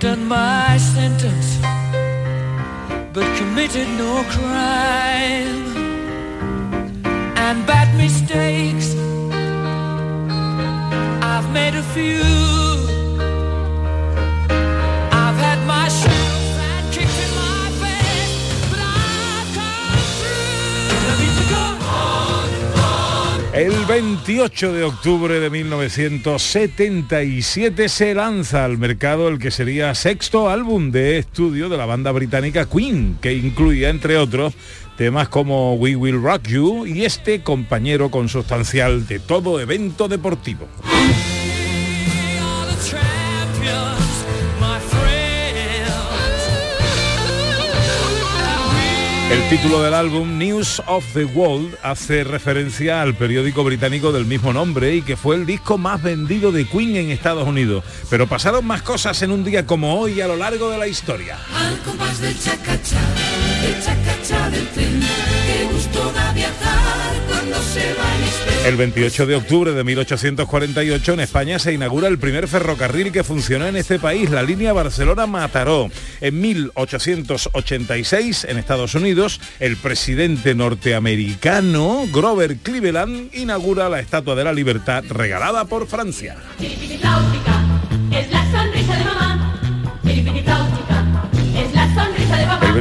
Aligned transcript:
Done 0.00 0.28
my 0.28 0.76
sentence, 0.78 1.58
but 3.12 3.26
committed 3.36 3.88
no 3.98 4.22
crime. 4.30 5.76
And 7.36 7.66
bad 7.66 7.96
mistakes, 7.96 8.94
I've 11.20 11.52
made 11.52 11.74
a 11.74 11.82
few. 11.82 12.87
El 23.58 23.74
28 23.86 24.72
de 24.72 24.84
octubre 24.84 25.40
de 25.40 25.50
1977 25.50 27.88
se 27.88 28.14
lanza 28.14 28.64
al 28.64 28.78
mercado 28.78 29.26
el 29.26 29.40
que 29.40 29.50
sería 29.50 29.92
sexto 29.96 30.48
álbum 30.48 30.92
de 30.92 31.18
estudio 31.18 31.68
de 31.68 31.76
la 31.76 31.84
banda 31.84 32.12
británica 32.12 32.66
Queen, 32.66 33.18
que 33.20 33.34
incluía, 33.34 33.88
entre 33.88 34.16
otros, 34.16 34.54
temas 34.96 35.28
como 35.28 35.74
We 35.74 35.96
Will 35.96 36.22
Rock 36.22 36.46
You 36.46 36.86
y 36.86 37.04
este 37.04 37.42
compañero 37.42 38.12
consustancial 38.12 39.08
de 39.08 39.18
todo 39.18 39.58
evento 39.58 40.06
deportivo. 40.06 40.68
El 49.30 49.46
título 49.50 49.82
del 49.82 49.92
álbum 49.92 50.38
News 50.38 50.82
of 50.86 51.04
the 51.12 51.26
World 51.26 51.76
hace 51.82 52.24
referencia 52.24 53.02
al 53.02 53.14
periódico 53.14 53.62
británico 53.62 54.10
del 54.10 54.24
mismo 54.24 54.54
nombre 54.54 54.94
y 54.94 55.02
que 55.02 55.18
fue 55.18 55.36
el 55.36 55.44
disco 55.44 55.76
más 55.76 56.02
vendido 56.02 56.50
de 56.50 56.66
Queen 56.66 56.96
en 56.96 57.10
Estados 57.10 57.46
Unidos. 57.46 57.84
Pero 58.08 58.26
pasaron 58.26 58.64
más 58.64 58.80
cosas 58.80 59.20
en 59.20 59.30
un 59.30 59.44
día 59.44 59.66
como 59.66 60.00
hoy 60.00 60.22
a 60.22 60.28
lo 60.28 60.36
largo 60.36 60.70
de 60.70 60.78
la 60.78 60.88
historia. 60.88 61.36
El 68.64 68.76
28 68.76 69.26
de 69.26 69.36
octubre 69.36 69.72
de 69.72 69.82
1848 69.82 71.14
en 71.14 71.20
España 71.20 71.58
se 71.58 71.72
inaugura 71.72 72.08
el 72.08 72.18
primer 72.18 72.48
ferrocarril 72.48 73.12
que 73.12 73.24
funcionó 73.24 73.66
en 73.66 73.76
este 73.76 73.98
país, 73.98 74.28
la 74.30 74.42
línea 74.42 74.74
Barcelona-Mataró. 74.74 75.90
En 76.20 76.38
1886 76.40 78.44
en 78.44 78.58
Estados 78.58 78.94
Unidos, 78.94 79.40
el 79.58 79.76
presidente 79.76 80.54
norteamericano 80.54 82.04
Grover 82.12 82.58
Cleveland 82.58 83.34
inaugura 83.34 83.88
la 83.88 84.00
Estatua 84.00 84.34
de 84.34 84.44
la 84.44 84.52
Libertad 84.52 85.02
regalada 85.08 85.64
por 85.64 85.86
Francia. 85.86 86.36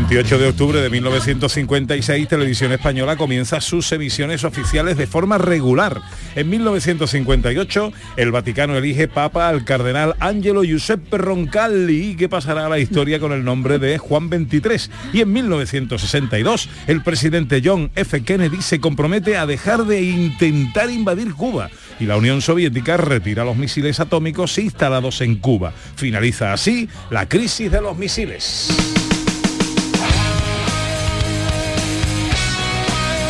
28 0.10 0.40
de 0.40 0.48
octubre 0.48 0.80
de 0.80 0.90
1956, 0.90 2.30
Televisión 2.30 2.72
Española 2.72 3.18
comienza 3.18 3.60
sus 3.60 3.92
emisiones 3.92 4.46
oficiales 4.46 4.96
de 4.96 5.06
forma 5.06 5.38
regular. 5.38 6.02
En 6.34 6.50
1958, 6.50 7.92
el 8.16 8.32
Vaticano 8.32 8.78
elige 8.78 9.10
papa 9.10 9.50
al 9.50 9.66
cardenal 9.66 10.16
Angelo 10.22 10.64
Giuseppe 10.64 11.18
Roncalli, 11.18 12.16
que 12.16 12.30
pasará 12.30 12.68
a 12.68 12.70
la 12.70 12.80
historia 12.80 13.20
con 13.20 13.34
el 13.34 13.44
nombre 13.44 13.80
de 13.80 13.98
Juan 13.98 14.30
XXIII. 14.30 14.90
Y 15.12 15.20
en 15.20 15.34
1962, 15.34 16.70
el 16.88 17.04
presidente 17.04 17.62
John 17.62 17.92
F. 17.94 18.24
Kennedy 18.24 18.62
se 18.62 18.80
compromete 18.80 19.36
a 19.36 19.46
dejar 19.46 19.84
de 19.84 20.04
intentar 20.04 20.90
invadir 20.90 21.34
Cuba 21.34 21.70
y 22.00 22.06
la 22.06 22.16
Unión 22.16 22.42
Soviética 22.42 22.96
retira 22.96 23.44
los 23.44 23.58
misiles 23.58 24.00
atómicos 24.00 24.58
instalados 24.58 25.20
en 25.20 25.36
Cuba. 25.36 25.74
Finaliza 25.98 26.54
así 26.54 26.88
la 27.10 27.28
crisis 27.28 27.70
de 27.70 27.82
los 27.82 27.98
misiles. 27.98 28.97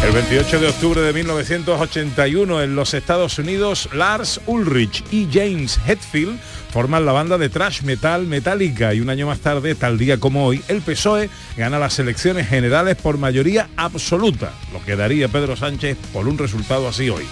El 0.04 0.14
28 0.14 0.60
de 0.60 0.68
octubre 0.68 1.02
de 1.02 1.12
1981 1.12 2.62
en 2.62 2.76
los 2.76 2.94
Estados 2.94 3.40
Unidos, 3.40 3.90
Lars 3.94 4.40
Ulrich 4.46 5.04
y 5.12 5.28
James 5.32 5.80
Hetfield 5.86 6.40
forman 6.72 7.06
la 7.06 7.12
banda 7.12 7.38
de 7.38 7.50
thrash 7.50 7.82
metal 7.82 8.26
Metallica 8.26 8.94
y 8.94 9.02
un 9.02 9.10
año 9.10 9.28
más 9.28 9.40
tarde, 9.40 9.76
tal 9.76 9.98
día 9.98 10.20
como 10.20 10.46
hoy, 10.46 10.62
el 10.68 10.82
PSOE 10.82 11.30
gana 11.58 11.80
las 11.80 12.00
elecciones 12.00 12.48
generales 12.48 12.96
por 12.96 13.18
mayoría 13.18 13.70
absoluta, 13.76 14.54
lo 14.72 14.84
que 14.86 14.96
daría 14.96 15.28
Pedro 15.28 15.56
Sánchez 15.56 15.98
por 16.14 16.28
un 16.28 16.38
resultado 16.38 16.88
así 16.88 17.10
hoy. 17.10 17.26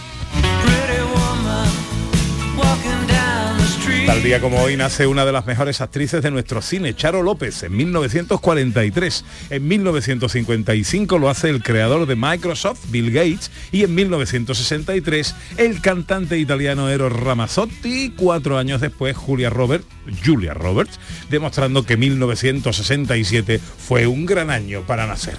Tal 4.05 4.21
día 4.21 4.39
como 4.39 4.61
hoy 4.61 4.77
nace 4.77 5.07
una 5.07 5.25
de 5.25 5.31
las 5.31 5.47
mejores 5.47 5.81
actrices 5.81 6.21
de 6.21 6.29
nuestro 6.29 6.61
cine, 6.61 6.95
Charo 6.95 7.23
López, 7.23 7.63
en 7.63 7.75
1943. 7.75 9.25
En 9.49 9.67
1955 9.67 11.17
lo 11.17 11.27
hace 11.27 11.49
el 11.49 11.63
creador 11.63 12.05
de 12.05 12.15
Microsoft, 12.15 12.91
Bill 12.91 13.11
Gates, 13.11 13.49
y 13.71 13.83
en 13.83 13.95
1963 13.95 15.35
el 15.57 15.81
cantante 15.81 16.37
italiano 16.37 16.87
Eros 16.89 17.13
Ramazzotti, 17.13 18.13
cuatro 18.15 18.59
años 18.59 18.79
después 18.79 19.17
Julia 19.17 19.49
Roberts, 19.49 19.87
Julia 20.23 20.53
Roberts, 20.53 20.99
demostrando 21.31 21.83
que 21.83 21.97
1967 21.97 23.59
fue 23.59 24.05
un 24.05 24.27
gran 24.27 24.51
año 24.51 24.81
para 24.81 25.07
nacer. 25.07 25.35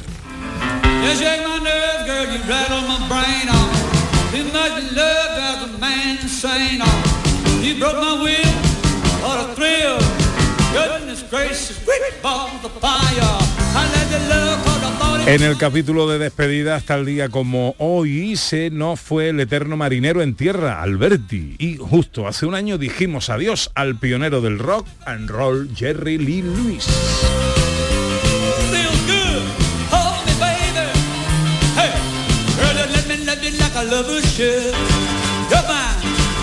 En 15.26 15.42
el 15.42 15.56
capítulo 15.58 16.08
de 16.08 16.18
despedida 16.20 16.76
hasta 16.76 16.94
el 16.94 17.04
día 17.04 17.28
como 17.28 17.74
hoy 17.78 18.36
se 18.36 18.70
nos 18.70 19.00
fue 19.00 19.30
el 19.30 19.40
eterno 19.40 19.76
marinero 19.76 20.22
en 20.22 20.34
tierra, 20.34 20.80
Alberti. 20.82 21.56
Y 21.58 21.76
justo 21.76 22.28
hace 22.28 22.46
un 22.46 22.54
año 22.54 22.78
dijimos 22.78 23.28
adiós 23.28 23.72
al 23.74 23.98
pionero 23.98 24.40
del 24.40 24.58
rock 24.58 24.86
and 25.04 25.28
roll, 25.28 25.68
Jerry 25.74 26.18
Lee 26.18 26.42
Lewis. 26.42 26.86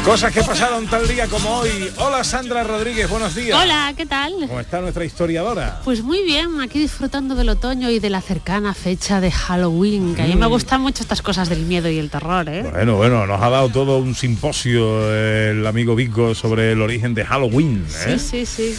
Cosas 0.03 0.33
que 0.33 0.43
pasaron 0.43 0.85
tal 0.87 1.07
día 1.07 1.27
como 1.27 1.49
hoy. 1.59 1.69
Hola 1.97 2.25
Sandra 2.25 2.61
Rodríguez, 2.65 3.09
buenos 3.09 3.35
días. 3.35 3.57
Hola, 3.57 3.93
¿qué 3.95 4.05
tal? 4.05 4.33
¿Cómo 4.47 4.59
está 4.59 4.81
nuestra 4.81 5.05
historiadora? 5.05 5.79
Pues 5.85 6.03
muy 6.03 6.23
bien, 6.23 6.59
aquí 6.59 6.77
disfrutando 6.77 7.35
del 7.35 7.47
otoño 7.47 7.89
y 7.89 7.99
de 7.99 8.09
la 8.09 8.19
cercana 8.19 8.73
fecha 8.73 9.21
de 9.21 9.31
Halloween, 9.31 10.13
que 10.13 10.23
a 10.23 10.25
mí 10.25 10.35
me 10.35 10.47
gustan 10.47 10.81
mucho 10.81 11.03
estas 11.03 11.21
cosas 11.21 11.47
del 11.47 11.61
miedo 11.61 11.89
y 11.89 11.99
el 11.99 12.09
terror, 12.09 12.49
¿eh? 12.49 12.63
Bueno, 12.69 12.97
bueno, 12.97 13.25
nos 13.25 13.41
ha 13.41 13.49
dado 13.49 13.69
todo 13.69 13.97
un 13.97 14.13
simposio 14.13 15.09
el 15.15 15.65
amigo 15.65 15.95
Vico 15.95 16.35
sobre 16.35 16.73
el 16.73 16.81
origen 16.81 17.13
de 17.13 17.23
Halloween. 17.23 17.85
¿eh? 18.05 18.19
Sí, 18.19 18.45
sí, 18.45 18.45
sí. 18.45 18.75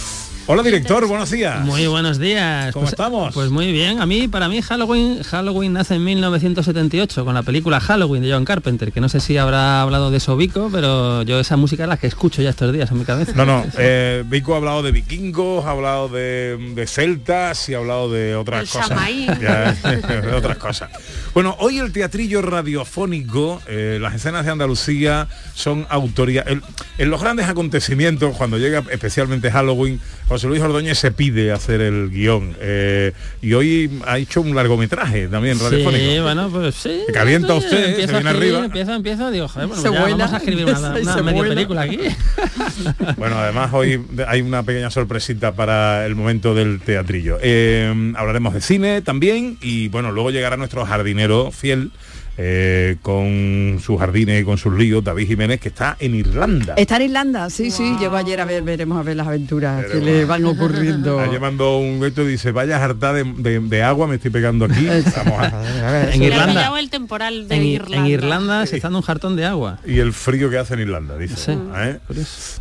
Hola 0.47 0.63
director, 0.63 1.07
buenos 1.07 1.31
días. 1.31 1.65
Muy 1.65 1.87
buenos 1.87 2.19
días. 2.19 2.71
¿Cómo 2.75 2.83
Pues- 2.85 2.93
estamos? 2.93 3.33
Pues 3.33 3.49
muy 3.49 3.73
bien. 3.73 4.03
A 4.03 4.05
mí, 4.05 4.29
para 4.29 4.47
mí, 4.47 4.61
Halloween, 4.61 5.23
Halloween 5.23 5.73
nace 5.73 5.95
en 5.95 6.05
1978 6.05 7.25
con 7.25 7.33
la 7.35 7.43
película 7.43 7.81
Halloween 7.81 8.23
de 8.23 8.31
John 8.31 8.45
Carpenter, 8.45 8.93
que 8.93 9.01
no 9.01 9.09
sé 9.09 9.21
si 9.21 9.39
habrá 9.39 9.81
hablado 9.81 10.11
de 10.11 10.19
eso 10.19 10.37
Vico, 10.37 10.69
pero 10.71 11.23
yo 11.23 11.41
esa 11.41 11.57
música 11.57 11.85
es 11.85 11.89
la 11.89 11.97
que 11.97 12.09
escucho 12.09 12.43
ya 12.43 12.51
estos 12.51 12.75
días 12.75 12.91
en 12.91 12.99
mi 12.99 13.05
cabeza. 13.07 13.33
No, 13.35 13.47
no, 13.47 13.65
eh, 13.79 14.23
Vico 14.27 14.53
ha 14.53 14.59
hablado 14.59 14.83
de 14.83 14.93
vikingos, 14.93 15.65
ha 15.65 15.71
hablado 15.71 16.09
de, 16.11 16.59
de 16.75 16.87
celtas 16.87 17.67
y 17.71 17.75
ha 17.75 17.79
hablado 17.79 18.13
de 18.13 18.37
otras 18.37 18.65
El 18.65 18.69
cosas. 18.69 19.01
Ya, 19.41 19.73
de 19.73 20.33
otras 20.35 20.59
cosas. 20.59 20.91
Bueno, 21.33 21.57
hoy 21.59 21.79
el 21.79 21.91
teatrillo 21.91 22.43
radiofónico, 22.43 23.63
eh, 23.67 23.97
las 23.99 24.15
escenas 24.15 24.45
de 24.45 24.53
Andalucía 24.53 25.27
son 25.55 25.87
autoría. 25.89 26.43
el- 26.43 26.61
en 26.99 27.11
los 27.11 27.21
grandes 27.23 27.49
acontecimientos, 27.49 28.37
cuando 28.37 28.59
llega 28.59 28.85
especialmente 28.91 29.51
Halloween, 29.51 30.01
José 30.35 30.49
Luis 30.49 30.63
Ordóñez 30.63 30.99
se 30.99 31.13
pide 31.13 31.53
hacer 31.53 31.81
el 31.81 32.11
guion 32.11 32.57
eh, 32.61 33.13
y 33.41 33.53
hoy 33.53 33.89
ha 34.05 34.19
hecho 34.19 34.41
un 34.41 34.53
largometraje 34.53 35.29
también 35.29 35.61
radiofónico. 35.61 36.05
Sí, 36.05 36.19
bueno, 36.19 36.51
pues 36.51 36.75
sí. 36.75 37.03
Se 37.07 37.13
calienta 37.13 37.53
sí, 37.53 37.59
usted, 37.59 37.85
empiezo 37.91 38.07
se 38.09 38.13
viene 38.15 38.31
escribir, 38.31 38.55
arriba. 38.55 38.65
Empiezo, 38.65 38.95
empiezo, 38.95 39.31
digo, 39.31 39.47
joder, 39.47 39.69
bueno, 39.69 39.81
Se 39.81 39.93
ya 39.93 40.01
vuela, 40.01 40.17
vamos 40.17 40.33
a 40.33 40.37
escribir 40.39 40.65
una, 40.65 40.89
empieza 40.89 41.13
una 41.15 41.23
media 41.23 41.39
vuela. 41.39 41.55
película 41.55 41.83
aquí. 41.83 41.99
Bueno, 43.17 43.39
además 43.39 43.71
hoy 43.73 44.01
hay 44.27 44.43
una 44.43 44.65
pequeña 44.65 44.91
sorpresita 44.91 45.53
para 45.53 46.05
el 46.05 46.17
momento 46.17 46.53
del 46.53 46.81
teatrillo. 46.81 47.39
Eh, 47.41 48.13
hablaremos 48.17 48.55
de 48.55 48.61
cine 48.61 49.03
también 49.03 49.57
y 49.63 49.87
bueno, 49.87 50.11
luego 50.11 50.33
llegará 50.33 50.57
nuestro 50.57 50.85
jardinero 50.85 51.53
fiel 51.53 51.93
eh, 52.37 52.97
con 53.03 53.79
sus 53.83 53.99
jardines 53.99 54.43
y 54.43 54.45
con 54.45 54.59
sus 54.59 54.75
líos, 54.75 55.05
David 55.05 55.27
Jiménez, 55.29 55.61
que 55.61 55.69
está 55.69 55.97
en 56.01 56.15
Irlanda. 56.15 56.75
Está 56.77 56.97
en 56.97 57.03
Irlanda, 57.03 57.49
sí, 57.51 57.71
sí, 57.71 57.97
llegó 58.01 58.17
ayer 58.17 58.41
a 58.41 58.45
ver, 58.45 58.63
veremos 58.63 58.99
a 58.99 59.03
ver 59.03 59.17
las 59.17 59.27
aventuras 59.27 59.85
que 59.87 59.99
le 60.01 60.25
van 60.25 60.45
ocurriendo. 60.45 61.21
Ayer 61.21 61.41
mandó 61.41 61.79
un 61.79 62.01
gesto 62.03 62.23
y 62.23 62.29
dice, 62.33 62.51
vaya 62.53 62.83
harta 62.83 63.13
de, 63.13 63.25
de- 63.25 63.61
de 63.61 63.83
agua, 63.83 64.07
me 64.07 64.17
estoy 64.17 64.31
pegando 64.31 64.65
aquí. 64.65 64.87
Vamos 64.87 65.39
a- 65.41 66.11
En 66.13 66.21
Le 66.21 66.27
ha 66.27 66.29
Irlanda. 66.29 66.53
pillado 66.53 66.77
el 66.77 66.91
temporal 66.91 67.49
de 67.49 67.55
En, 67.57 67.63
Irlanda. 67.65 67.97
en 67.99 68.07
Irlanda 68.13 68.67
se 68.67 68.77
está 68.77 68.87
dando 68.89 68.99
un 68.99 69.05
jartón 69.05 69.37
de 69.37 69.45
agua. 69.45 69.79
Y 69.87 69.99
el 70.01 70.13
frío 70.13 70.51
que 70.51 70.59
hace 70.59 70.75
en 70.75 70.81
Irlanda, 70.81 71.17
dice. 71.17 71.37
Sí. 71.37 71.53
¿eh? 71.77 71.99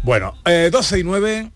Bueno, 0.03 0.35
eh, 0.45 0.69
12 0.71 0.99
y 0.99 1.03
9. 1.03 1.51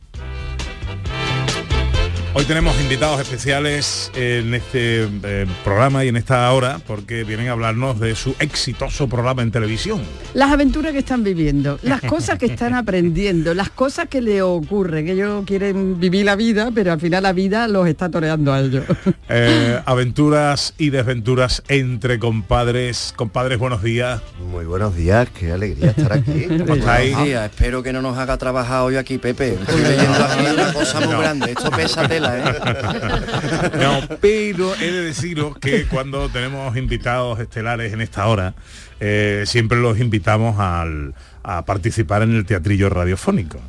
Hoy 2.39 2.45
tenemos 2.45 2.79
invitados 2.79 3.19
especiales 3.19 4.11
en 4.13 4.53
este 4.53 5.09
eh, 5.23 5.47
programa 5.63 6.05
y 6.05 6.09
en 6.09 6.17
esta 6.17 6.51
hora 6.51 6.79
porque 6.85 7.23
vienen 7.23 7.47
a 7.47 7.53
hablarnos 7.53 7.99
de 7.99 8.13
su 8.15 8.35
exitoso 8.37 9.09
programa 9.09 9.41
en 9.41 9.49
televisión. 9.49 10.03
Las 10.35 10.51
aventuras 10.51 10.91
que 10.91 10.99
están 10.99 11.23
viviendo, 11.23 11.79
las 11.81 11.99
cosas 12.07 12.37
que 12.37 12.45
están 12.45 12.75
aprendiendo, 12.75 13.55
las 13.55 13.71
cosas 13.71 14.07
que 14.07 14.21
le 14.21 14.43
ocurren. 14.43 15.07
Ellos 15.07 15.45
quieren 15.47 15.99
vivir 15.99 16.25
la 16.25 16.35
vida, 16.35 16.69
pero 16.75 16.91
al 16.91 16.99
final 16.99 17.23
la 17.23 17.33
vida 17.33 17.67
los 17.67 17.87
está 17.87 18.07
toreando 18.09 18.53
a 18.53 18.59
ellos. 18.59 18.83
Eh, 19.29 19.81
aventuras 19.85 20.73
y 20.77 20.89
desventuras 20.89 21.61
entre 21.67 22.17
compadres. 22.17 23.13
Compadres, 23.15 23.59
buenos 23.59 23.83
días. 23.83 24.21
Muy 24.51 24.63
buenos 24.63 24.95
días, 24.95 25.27
qué 25.37 25.51
alegría 25.51 25.89
estar 25.89 26.13
aquí. 26.13 26.45
¿Cómo 26.47 26.75
estáis? 26.75 27.11
Buenos 27.11 27.27
días, 27.27 27.45
espero 27.49 27.83
que 27.83 27.91
no 27.91 28.01
nos 28.01 28.17
haga 28.17 28.37
trabajar 28.37 28.83
hoy 28.83 28.95
aquí, 28.95 29.17
Pepe. 29.17 29.55
Estoy 29.55 29.81
leyendo 29.81 30.23
aquí 30.23 30.45
una 30.53 30.73
cosa 30.73 30.99
muy 31.01 31.09
No. 31.09 31.19
grande. 31.19 31.51
Esto 31.51 31.69
pesa 31.71 32.07
tela, 32.07 32.26
¿eh? 32.35 32.43
No, 33.81 34.17
pero 34.21 34.73
he 34.75 34.91
de 34.91 35.01
deciros 35.03 35.57
que 35.57 35.85
cuando 35.85 36.29
tenemos 36.29 36.75
invitados 36.77 37.39
estelares 37.39 37.93
en 37.93 38.01
esta 38.01 38.27
hora, 38.27 38.53
eh, 38.99 39.43
siempre 39.45 39.77
los 39.79 39.99
invitamos 39.99 40.59
al- 40.59 41.13
a 41.43 41.63
participar 41.65 42.23
en 42.23 42.35
el 42.35 42.45
teatrillo 42.45 42.89
radiofónico. 42.89 43.59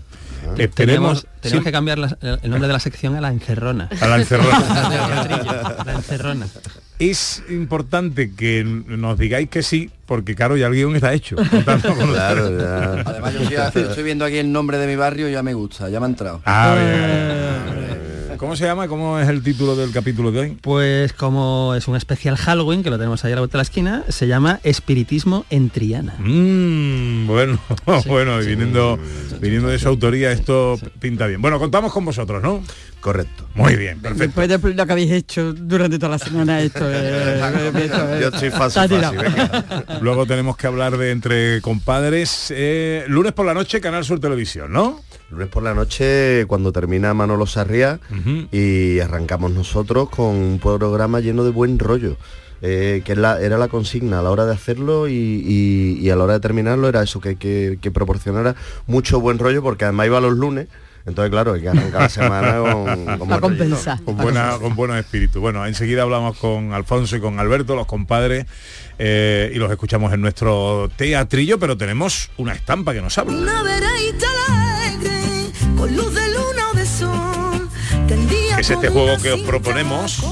Tenemos, 0.40 0.58
Esperemos 0.60 1.26
tenemos 1.40 1.60
sí, 1.62 1.64
que 1.64 1.72
cambiar 1.72 1.99
la- 1.99 2.16
el 2.43 2.50
nombre 2.50 2.66
de 2.69 2.72
la 2.72 2.81
sección 2.81 3.14
a 3.16 3.20
la 3.20 3.28
encerrona. 3.28 3.88
a 4.00 4.06
la 4.08 4.16
encerrona. 4.16 4.58
la 5.87 5.93
encerrona. 5.93 6.46
es 6.99 7.43
importante 7.50 8.32
que 8.34 8.64
nos 8.64 9.19
digáis 9.19 9.49
que 9.50 9.62
sí, 9.62 9.90
porque 10.06 10.34
claro, 10.34 10.56
ya 10.56 10.69
el 10.69 10.75
guion 10.75 10.96
está 10.96 11.12
hecho. 11.12 11.37
Claro, 11.52 12.58
ya. 12.58 13.02
Además, 13.04 13.34
yo 13.34 13.62
estoy, 13.62 13.82
estoy 13.82 14.02
viendo 14.04 14.25
aquí 14.25 14.38
el 14.38 14.50
nombre 14.50 14.78
de 14.78 14.87
mi 14.87 14.96
barrio 14.96 15.28
y 15.28 15.32
ya 15.32 15.43
me 15.43 15.52
gusta, 15.54 15.88
ya 15.90 16.00
me 16.00 16.06
ha 16.06 16.08
entrado. 16.08 16.40
Ah, 16.46 16.75
bien. 16.78 17.77
¿Cómo 18.38 18.55
se 18.55 18.67
llama? 18.67 18.87
¿Cómo 18.87 19.19
es 19.19 19.29
el 19.29 19.43
título 19.43 19.75
del 19.75 19.90
capítulo 19.90 20.31
de 20.31 20.38
hoy? 20.38 20.58
Pues 20.61 21.12
como 21.12 21.75
es 21.75 21.88
un 21.88 21.96
especial 21.96 22.37
Halloween, 22.37 22.85
que 22.85 22.90
lo 22.90 22.96
tenemos 22.96 23.25
ahí 23.25 23.32
a 23.32 23.35
la 23.35 23.40
vuelta 23.40 23.55
de 23.55 23.58
la 23.58 23.62
esquina, 23.62 24.05
se 24.08 24.29
llama 24.29 24.61
Espiritismo 24.62 25.44
en 25.50 25.70
Triana. 25.70 26.14
Mm, 26.20 27.26
bueno, 27.26 27.58
bueno, 28.06 28.40
y 28.40 28.46
viniendo, 28.46 28.96
viniendo 29.40 29.69
de 29.69 29.81
su 29.81 29.88
autoría 29.88 30.31
esto 30.31 30.79
pinta 31.00 31.26
bien. 31.26 31.43
Bueno, 31.43 31.58
contamos 31.58 31.93
con 31.93 32.05
vosotros, 32.05 32.40
¿no? 32.40 32.62
Correcto. 33.00 33.44
Muy 33.54 33.76
bien, 33.76 34.00
perfecto. 34.00 34.40
Después 34.40 34.74
de 34.74 34.74
lo 34.74 34.86
que 34.86 34.92
habéis 34.92 35.10
hecho 35.12 35.52
durante 35.52 35.98
toda 35.98 36.10
la 36.10 36.18
semana, 36.18 36.60
esto 36.60 36.90
es... 36.92 37.42
esto 37.76 38.14
es- 38.14 38.20
Yo 38.20 38.28
estoy 38.28 38.50
fácil, 38.50 38.88
fácil, 39.00 39.18
venga. 39.18 39.98
Luego 40.00 40.26
tenemos 40.26 40.56
que 40.56 40.66
hablar 40.66 40.96
de 40.98 41.10
entre 41.12 41.60
compadres. 41.60 42.48
eh, 42.54 43.04
lunes 43.08 43.32
por 43.32 43.46
la 43.46 43.54
noche, 43.54 43.80
Canal 43.80 44.04
Sur 44.04 44.20
Televisión, 44.20 44.72
¿no? 44.72 45.00
Lunes 45.30 45.48
por 45.48 45.62
la 45.62 45.74
noche, 45.74 46.44
cuando 46.48 46.72
termina 46.72 47.14
Manolo 47.14 47.46
Sarriá, 47.46 48.00
Ujú. 48.10 48.48
y 48.50 48.98
arrancamos 49.00 49.52
nosotros 49.52 50.08
con 50.10 50.26
un 50.34 50.58
programa 50.58 51.20
lleno 51.20 51.44
de 51.44 51.50
buen 51.50 51.78
rollo. 51.78 52.16
eh, 52.60 53.02
que 53.04 53.14
la- 53.14 53.40
era 53.40 53.56
la 53.56 53.68
consigna 53.68 54.18
a 54.18 54.22
la 54.22 54.30
hora 54.32 54.44
de 54.44 54.52
hacerlo 54.52 55.06
y, 55.06 55.12
y- 55.14 55.98
y 56.00 56.10
a 56.10 56.16
la 56.16 56.24
hora 56.24 56.32
de 56.32 56.40
terminarlo 56.40 56.88
era 56.88 57.04
eso, 57.04 57.20
que, 57.20 57.36
que, 57.36 57.78
que 57.80 57.92
proporcionara 57.92 58.56
mucho 58.88 59.20
buen 59.20 59.38
rollo 59.38 59.62
porque 59.62 59.84
además 59.84 60.06
iba 60.08 60.20
los 60.20 60.32
lunes, 60.36 60.66
entonces 61.08 61.31
claro, 61.31 61.55
hay 61.55 61.62
que 61.62 61.69
arrancar 61.69 62.02
la 62.02 62.08
semana 62.08 62.58
con, 62.58 62.84
con 62.84 63.06
Para 63.06 63.16
buen 63.16 63.28
rollito. 63.28 63.40
compensar. 63.40 64.02
Con, 64.05 64.16
buena, 64.16 64.58
con 64.60 64.76
buenos 64.76 64.96
espíritus. 64.99 65.40
Bueno, 65.40 65.66
enseguida 65.66 66.02
hablamos 66.02 66.37
con 66.38 66.72
Alfonso 66.72 67.16
y 67.16 67.20
con 67.20 67.38
Alberto, 67.40 67.75
los 67.75 67.87
compadres, 67.87 68.46
eh, 68.99 69.50
y 69.55 69.58
los 69.58 69.70
escuchamos 69.70 70.12
en 70.12 70.20
nuestro 70.20 70.90
teatrillo, 70.96 71.58
pero 71.58 71.76
tenemos 71.76 72.31
una 72.37 72.52
estampa 72.52 72.93
que 72.93 73.00
nos 73.00 73.16
habla. 73.19 73.37
Una 73.37 73.62
vereita 73.62 74.26
alegre, 74.49 75.50
con 75.76 75.96
luz 75.96 76.14
de 76.14 76.28
luna 76.28 76.70
o 76.72 76.76
de 76.76 76.87
sol. 76.87 77.69
tendía 78.06 78.58
Es 78.58 78.70
este 78.70 78.88
juego 78.88 79.20
que 79.22 79.32
os 79.32 79.40
proponemos. 79.40 80.22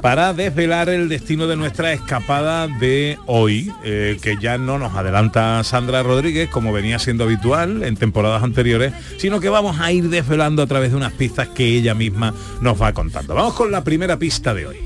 Para 0.00 0.32
desvelar 0.32 0.88
el 0.88 1.08
destino 1.08 1.46
de 1.46 1.56
nuestra 1.56 1.92
escapada 1.92 2.68
de 2.68 3.18
hoy, 3.26 3.72
eh, 3.84 4.18
que 4.20 4.36
ya 4.40 4.58
no 4.58 4.78
nos 4.78 4.94
adelanta 4.94 5.62
Sandra 5.64 6.02
Rodríguez, 6.02 6.48
como 6.48 6.72
venía 6.72 6.98
siendo 6.98 7.24
habitual 7.24 7.82
en 7.82 7.96
temporadas 7.96 8.42
anteriores, 8.42 8.92
sino 9.18 9.40
que 9.40 9.48
vamos 9.48 9.80
a 9.80 9.90
ir 9.92 10.08
desvelando 10.08 10.62
a 10.62 10.66
través 10.66 10.90
de 10.90 10.96
unas 10.96 11.12
pistas 11.12 11.48
que 11.48 11.64
ella 11.64 11.94
misma 11.94 12.34
nos 12.60 12.80
va 12.80 12.92
contando. 12.92 13.34
Vamos 13.34 13.54
con 13.54 13.70
la 13.70 13.82
primera 13.82 14.18
pista 14.18 14.54
de 14.54 14.66
hoy. 14.66 14.76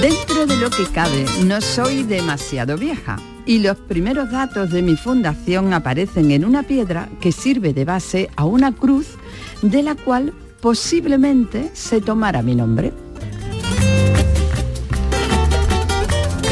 Dentro 0.00 0.46
de 0.46 0.56
lo 0.56 0.70
que 0.70 0.84
cabe, 0.92 1.24
no 1.44 1.60
soy 1.60 2.02
demasiado 2.02 2.76
vieja 2.76 3.18
y 3.50 3.58
los 3.58 3.78
primeros 3.78 4.30
datos 4.30 4.70
de 4.70 4.80
mi 4.80 4.94
fundación 4.94 5.74
aparecen 5.74 6.30
en 6.30 6.44
una 6.44 6.62
piedra 6.62 7.08
que 7.20 7.32
sirve 7.32 7.74
de 7.74 7.84
base 7.84 8.30
a 8.36 8.44
una 8.44 8.70
cruz 8.70 9.16
de 9.60 9.82
la 9.82 9.96
cual 9.96 10.32
posiblemente 10.60 11.68
se 11.74 12.00
tomara 12.00 12.42
mi 12.42 12.54
nombre. 12.54 12.92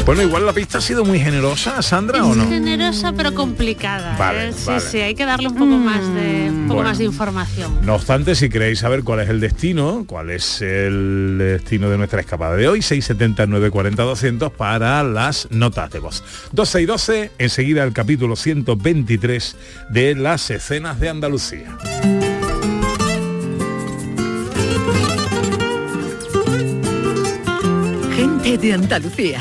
Bueno, 0.09 0.23
igual 0.23 0.47
la 0.47 0.55
pista 0.55 0.79
ha 0.79 0.81
sido 0.81 1.05
muy 1.05 1.21
generosa, 1.21 1.83
Sandra, 1.83 2.25
¿o 2.25 2.31
Es 2.31 2.39
no? 2.39 2.49
generosa 2.49 3.13
pero 3.13 3.35
complicada. 3.35 4.17
Vale, 4.17 4.49
¿eh? 4.49 4.53
Sí, 4.55 4.65
vale. 4.65 4.81
sí, 4.81 5.01
hay 5.03 5.15
que 5.15 5.27
darle 5.27 5.49
un 5.49 5.55
poco 5.55 5.77
más 5.77 6.01
de 6.15 6.47
un 6.49 6.63
poco 6.63 6.77
Bueno. 6.77 6.89
más 6.89 6.97
de 6.97 7.05
información. 7.05 7.79
No 7.83 7.97
obstante, 7.97 8.35
si 8.35 8.49
queréis 8.49 8.79
saber 8.79 9.05
cuál 9.05 9.21
es 9.21 9.29
el 9.29 9.39
destino, 9.39 10.05
cuál 10.07 10.31
es 10.31 10.63
el 10.63 11.37
destino 11.39 11.91
de 11.91 11.99
nuestra 11.99 12.21
escapada 12.23 12.57
de 12.57 12.67
hoy, 12.69 12.81
679 12.81 13.71
40 13.71 14.03
200 14.03 14.51
para 14.51 15.05
las 15.05 15.47
notas 15.51 15.91
de 15.91 15.99
voz. 15.99 16.25
12 16.53 16.81
y 16.81 16.87
12, 16.87 17.31
enseguida 17.37 17.85
el 17.85 17.93
capítulo 17.93 18.35
123 18.35 19.57
de 19.91 20.15
las 20.15 20.49
escenas 20.49 20.99
de 21.01 21.11
Andalucía. 21.11 21.77
Gente 28.17 28.57
de 28.59 28.73
Andalucía. 28.73 29.41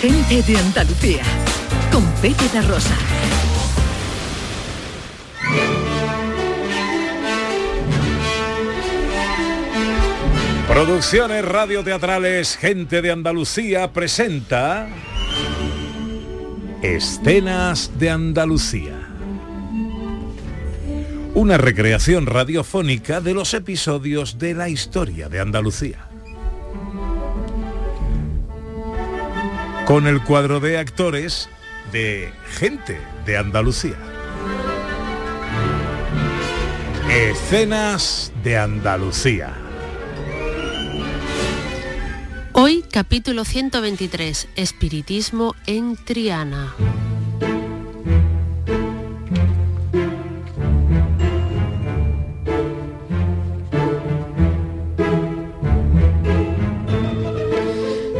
Gente 0.00 0.44
de 0.44 0.56
Andalucía 0.56 1.24
con 1.90 2.04
Pepe 2.22 2.48
da 2.54 2.62
Rosa. 2.62 2.96
Producciones 10.68 11.44
radioteatrales 11.44 12.56
Gente 12.56 13.02
de 13.02 13.10
Andalucía 13.10 13.92
presenta 13.92 14.88
Escenas 16.80 17.90
de 17.98 18.10
Andalucía. 18.10 18.94
Una 21.34 21.58
recreación 21.58 22.26
radiofónica 22.26 23.20
de 23.20 23.34
los 23.34 23.52
episodios 23.52 24.38
de 24.38 24.54
la 24.54 24.68
historia 24.68 25.28
de 25.28 25.40
Andalucía. 25.40 26.07
Con 29.88 30.06
el 30.06 30.22
cuadro 30.22 30.60
de 30.60 30.76
actores 30.76 31.48
de 31.92 32.30
Gente 32.58 33.00
de 33.24 33.38
Andalucía. 33.38 33.96
Escenas 37.10 38.30
de 38.44 38.58
Andalucía. 38.58 39.56
Hoy 42.52 42.84
capítulo 42.92 43.46
123, 43.46 44.48
Espiritismo 44.56 45.54
en 45.66 45.96
Triana. 45.96 46.74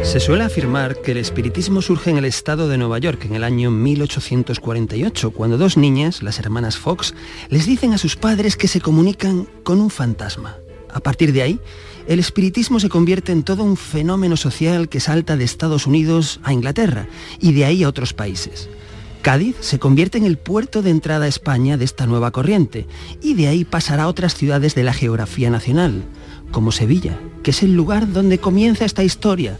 Se 0.09 0.19
suele 0.19 0.43
afirmar 0.43 1.03
que 1.03 1.11
el 1.11 1.17
espiritismo 1.17 1.83
surge 1.83 2.09
en 2.09 2.17
el 2.17 2.25
estado 2.25 2.67
de 2.67 2.79
Nueva 2.79 2.97
York 2.97 3.25
en 3.25 3.35
el 3.35 3.43
año 3.43 3.69
1848, 3.69 5.29
cuando 5.29 5.59
dos 5.59 5.77
niñas, 5.77 6.23
las 6.23 6.39
hermanas 6.39 6.77
Fox, 6.77 7.13
les 7.49 7.67
dicen 7.67 7.93
a 7.93 7.99
sus 7.99 8.15
padres 8.15 8.57
que 8.57 8.67
se 8.67 8.81
comunican 8.81 9.47
con 9.61 9.79
un 9.79 9.91
fantasma. 9.91 10.57
A 10.91 10.99
partir 10.99 11.31
de 11.31 11.43
ahí, 11.43 11.59
el 12.07 12.17
espiritismo 12.17 12.79
se 12.79 12.89
convierte 12.89 13.31
en 13.31 13.43
todo 13.43 13.63
un 13.63 13.77
fenómeno 13.77 14.35
social 14.35 14.89
que 14.89 14.99
salta 14.99 15.37
de 15.37 15.43
Estados 15.43 15.85
Unidos 15.85 16.39
a 16.41 16.53
Inglaterra 16.53 17.07
y 17.39 17.53
de 17.53 17.65
ahí 17.65 17.83
a 17.83 17.89
otros 17.89 18.13
países. 18.13 18.67
Cádiz 19.21 19.57
se 19.59 19.77
convierte 19.77 20.17
en 20.17 20.25
el 20.25 20.39
puerto 20.39 20.81
de 20.81 20.89
entrada 20.89 21.25
a 21.25 21.29
España 21.29 21.77
de 21.77 21.85
esta 21.85 22.07
nueva 22.07 22.31
corriente 22.31 22.87
y 23.21 23.35
de 23.35 23.47
ahí 23.47 23.63
pasará 23.63 24.03
a 24.03 24.07
otras 24.07 24.33
ciudades 24.33 24.73
de 24.73 24.83
la 24.83 24.93
geografía 24.93 25.51
nacional, 25.51 26.03
como 26.51 26.71
Sevilla, 26.71 27.17
que 27.43 27.51
es 27.51 27.63
el 27.63 27.73
lugar 27.73 28.11
donde 28.11 28.39
comienza 28.39 28.85
esta 28.85 29.03
historia, 29.03 29.59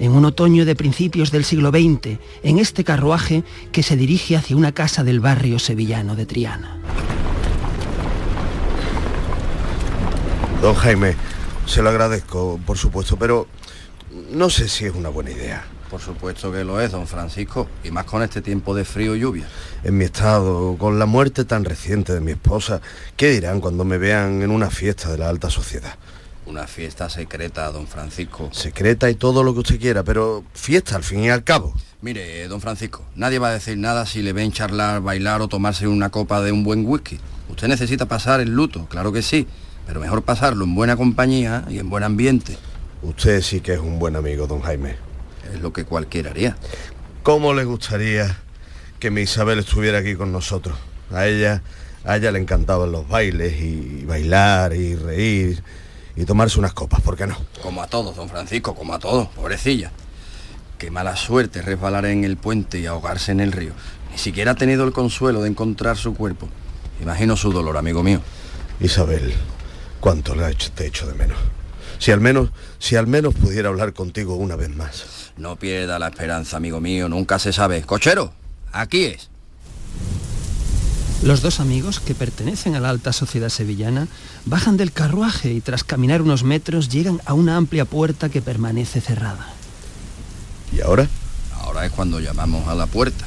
en 0.00 0.12
un 0.12 0.24
otoño 0.24 0.64
de 0.64 0.76
principios 0.76 1.30
del 1.30 1.44
siglo 1.44 1.70
XX, 1.70 2.18
en 2.42 2.58
este 2.58 2.84
carruaje 2.84 3.42
que 3.72 3.82
se 3.82 3.96
dirige 3.96 4.36
hacia 4.36 4.56
una 4.56 4.72
casa 4.72 5.02
del 5.04 5.20
barrio 5.20 5.58
sevillano 5.58 6.14
de 6.16 6.26
Triana. 6.26 6.78
Don 10.62 10.74
Jaime, 10.74 11.14
se 11.66 11.82
lo 11.82 11.90
agradezco, 11.90 12.58
por 12.66 12.78
supuesto, 12.78 13.16
pero 13.16 13.46
no 14.32 14.50
sé 14.50 14.68
si 14.68 14.86
es 14.86 14.94
una 14.94 15.08
buena 15.08 15.30
idea. 15.30 15.64
Por 15.90 16.00
supuesto 16.00 16.52
que 16.52 16.64
lo 16.64 16.80
es, 16.80 16.92
don 16.92 17.06
Francisco, 17.06 17.66
y 17.82 17.90
más 17.90 18.04
con 18.04 18.22
este 18.22 18.42
tiempo 18.42 18.74
de 18.74 18.84
frío 18.84 19.16
y 19.16 19.20
lluvia. 19.20 19.48
En 19.84 19.96
mi 19.96 20.04
estado, 20.04 20.76
con 20.76 20.98
la 20.98 21.06
muerte 21.06 21.44
tan 21.44 21.64
reciente 21.64 22.12
de 22.12 22.20
mi 22.20 22.32
esposa, 22.32 22.82
¿qué 23.16 23.30
dirán 23.30 23.60
cuando 23.60 23.84
me 23.84 23.96
vean 23.96 24.42
en 24.42 24.50
una 24.50 24.68
fiesta 24.68 25.10
de 25.10 25.18
la 25.18 25.30
alta 25.30 25.48
sociedad? 25.48 25.96
Una 26.48 26.66
fiesta 26.66 27.10
secreta, 27.10 27.70
don 27.70 27.86
Francisco. 27.86 28.48
Secreta 28.52 29.10
y 29.10 29.16
todo 29.16 29.44
lo 29.44 29.52
que 29.52 29.60
usted 29.60 29.78
quiera, 29.78 30.02
pero 30.02 30.44
fiesta 30.54 30.96
al 30.96 31.04
fin 31.04 31.20
y 31.20 31.28
al 31.28 31.44
cabo. 31.44 31.74
Mire, 32.00 32.48
don 32.48 32.62
Francisco, 32.62 33.04
nadie 33.16 33.38
va 33.38 33.48
a 33.48 33.52
decir 33.52 33.76
nada 33.76 34.06
si 34.06 34.22
le 34.22 34.32
ven 34.32 34.50
charlar, 34.50 35.02
bailar 35.02 35.42
o 35.42 35.48
tomarse 35.48 35.86
una 35.86 36.08
copa 36.08 36.40
de 36.40 36.50
un 36.50 36.64
buen 36.64 36.86
whisky. 36.86 37.20
Usted 37.50 37.68
necesita 37.68 38.06
pasar 38.06 38.40
el 38.40 38.48
luto, 38.48 38.86
claro 38.88 39.12
que 39.12 39.20
sí, 39.20 39.46
pero 39.86 40.00
mejor 40.00 40.22
pasarlo 40.22 40.64
en 40.64 40.74
buena 40.74 40.96
compañía 40.96 41.66
y 41.68 41.80
en 41.80 41.90
buen 41.90 42.02
ambiente. 42.02 42.56
Usted 43.02 43.42
sí 43.42 43.60
que 43.60 43.74
es 43.74 43.80
un 43.80 43.98
buen 43.98 44.16
amigo, 44.16 44.46
don 44.46 44.62
Jaime. 44.62 44.96
Es 45.52 45.60
lo 45.60 45.74
que 45.74 45.84
cualquiera 45.84 46.30
haría. 46.30 46.56
¿Cómo 47.24 47.52
le 47.52 47.64
gustaría 47.64 48.38
que 49.00 49.10
mi 49.10 49.20
Isabel 49.20 49.58
estuviera 49.58 49.98
aquí 49.98 50.14
con 50.14 50.32
nosotros? 50.32 50.78
A 51.12 51.26
ella, 51.26 51.62
a 52.04 52.16
ella 52.16 52.32
le 52.32 52.38
encantaban 52.38 52.90
los 52.90 53.06
bailes 53.06 53.60
y 53.60 54.06
bailar 54.06 54.72
y 54.72 54.94
reír 54.94 55.62
y 56.18 56.24
tomarse 56.24 56.58
unas 56.58 56.72
copas, 56.72 57.00
¿por 57.00 57.16
qué 57.16 57.28
no? 57.28 57.36
Como 57.62 57.80
a 57.80 57.86
todos, 57.86 58.16
don 58.16 58.28
Francisco, 58.28 58.74
como 58.74 58.92
a 58.92 58.98
todos, 58.98 59.28
pobrecilla. 59.28 59.92
Qué 60.76 60.90
mala 60.90 61.14
suerte 61.14 61.62
resbalar 61.62 62.06
en 62.06 62.24
el 62.24 62.36
puente 62.36 62.80
y 62.80 62.86
ahogarse 62.86 63.30
en 63.30 63.38
el 63.38 63.52
río. 63.52 63.72
Ni 64.10 64.18
siquiera 64.18 64.52
ha 64.52 64.54
tenido 64.56 64.84
el 64.84 64.92
consuelo 64.92 65.42
de 65.42 65.48
encontrar 65.48 65.96
su 65.96 66.14
cuerpo. 66.14 66.48
Imagino 67.00 67.36
su 67.36 67.52
dolor, 67.52 67.76
amigo 67.76 68.02
mío. 68.02 68.20
Isabel, 68.80 69.32
cuánto 70.00 70.34
le 70.34 70.50
hecho, 70.50 70.72
te 70.72 70.86
echo 70.86 71.06
de 71.06 71.14
menos. 71.14 71.38
Si 72.00 72.10
al 72.10 72.20
menos, 72.20 72.50
si 72.80 72.96
al 72.96 73.06
menos 73.06 73.34
pudiera 73.34 73.68
hablar 73.68 73.92
contigo 73.92 74.34
una 74.34 74.56
vez 74.56 74.70
más. 74.70 75.32
No 75.36 75.54
pierda 75.54 76.00
la 76.00 76.08
esperanza, 76.08 76.56
amigo 76.56 76.80
mío, 76.80 77.08
nunca 77.08 77.38
se 77.38 77.52
sabe. 77.52 77.82
Cochero, 77.82 78.32
aquí 78.72 79.04
es. 79.04 79.30
Los 81.22 81.42
dos 81.42 81.58
amigos, 81.58 81.98
que 81.98 82.14
pertenecen 82.14 82.76
a 82.76 82.80
la 82.80 82.90
alta 82.90 83.12
sociedad 83.12 83.48
sevillana, 83.48 84.06
bajan 84.44 84.76
del 84.76 84.92
carruaje 84.92 85.52
y 85.52 85.60
tras 85.60 85.82
caminar 85.82 86.22
unos 86.22 86.44
metros 86.44 86.88
llegan 86.88 87.20
a 87.26 87.34
una 87.34 87.56
amplia 87.56 87.84
puerta 87.84 88.28
que 88.28 88.40
permanece 88.40 89.00
cerrada. 89.00 89.48
¿Y 90.72 90.80
ahora? 90.80 91.08
Ahora 91.60 91.86
es 91.86 91.92
cuando 91.92 92.20
llamamos 92.20 92.68
a 92.68 92.74
la 92.74 92.86
puerta. 92.86 93.26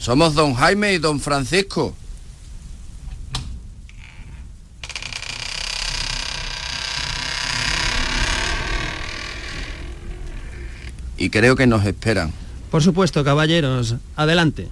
Somos 0.00 0.34
don 0.34 0.54
Jaime 0.54 0.94
y 0.94 0.98
don 0.98 1.20
Francisco. 1.20 1.94
Y 11.20 11.28
creo 11.28 11.54
que 11.54 11.66
nos 11.66 11.84
esperan. 11.84 12.32
Por 12.70 12.82
supuesto, 12.82 13.22
caballeros, 13.22 13.96
adelante. 14.16 14.68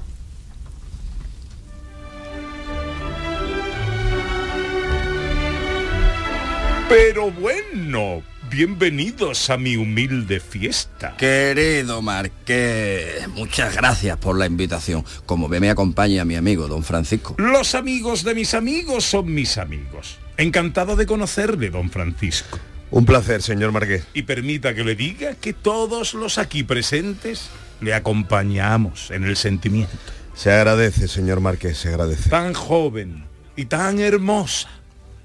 Pero 6.88 7.30
bueno, 7.32 8.22
bienvenidos 8.50 9.50
a 9.50 9.58
mi 9.58 9.76
humilde 9.76 10.40
fiesta. 10.40 11.14
Querido 11.18 12.00
Marqués, 12.00 13.28
muchas 13.28 13.76
gracias 13.76 14.16
por 14.16 14.38
la 14.38 14.46
invitación. 14.46 15.04
Como 15.26 15.50
ve, 15.50 15.60
me 15.60 15.68
acompaña 15.68 16.24
mi 16.24 16.36
amigo, 16.36 16.66
don 16.66 16.82
Francisco. 16.82 17.34
Los 17.36 17.74
amigos 17.74 18.24
de 18.24 18.34
mis 18.34 18.54
amigos 18.54 19.04
son 19.04 19.34
mis 19.34 19.58
amigos. 19.58 20.16
Encantado 20.38 20.96
de 20.96 21.04
conocerle, 21.04 21.68
don 21.68 21.90
Francisco. 21.90 22.58
Un 22.90 23.04
placer, 23.04 23.42
señor 23.42 23.72
Marqués. 23.72 24.04
Y 24.14 24.22
permita 24.22 24.74
que 24.74 24.84
le 24.84 24.94
diga 24.94 25.34
que 25.34 25.52
todos 25.52 26.14
los 26.14 26.38
aquí 26.38 26.62
presentes 26.62 27.50
le 27.80 27.94
acompañamos 27.94 29.10
en 29.10 29.24
el 29.24 29.36
sentimiento. 29.36 29.96
Se 30.34 30.52
agradece, 30.52 31.08
señor 31.08 31.40
Marqués, 31.40 31.78
se 31.78 31.88
agradece. 31.88 32.30
Tan 32.30 32.54
joven 32.54 33.24
y 33.56 33.66
tan 33.66 33.98
hermosa, 33.98 34.68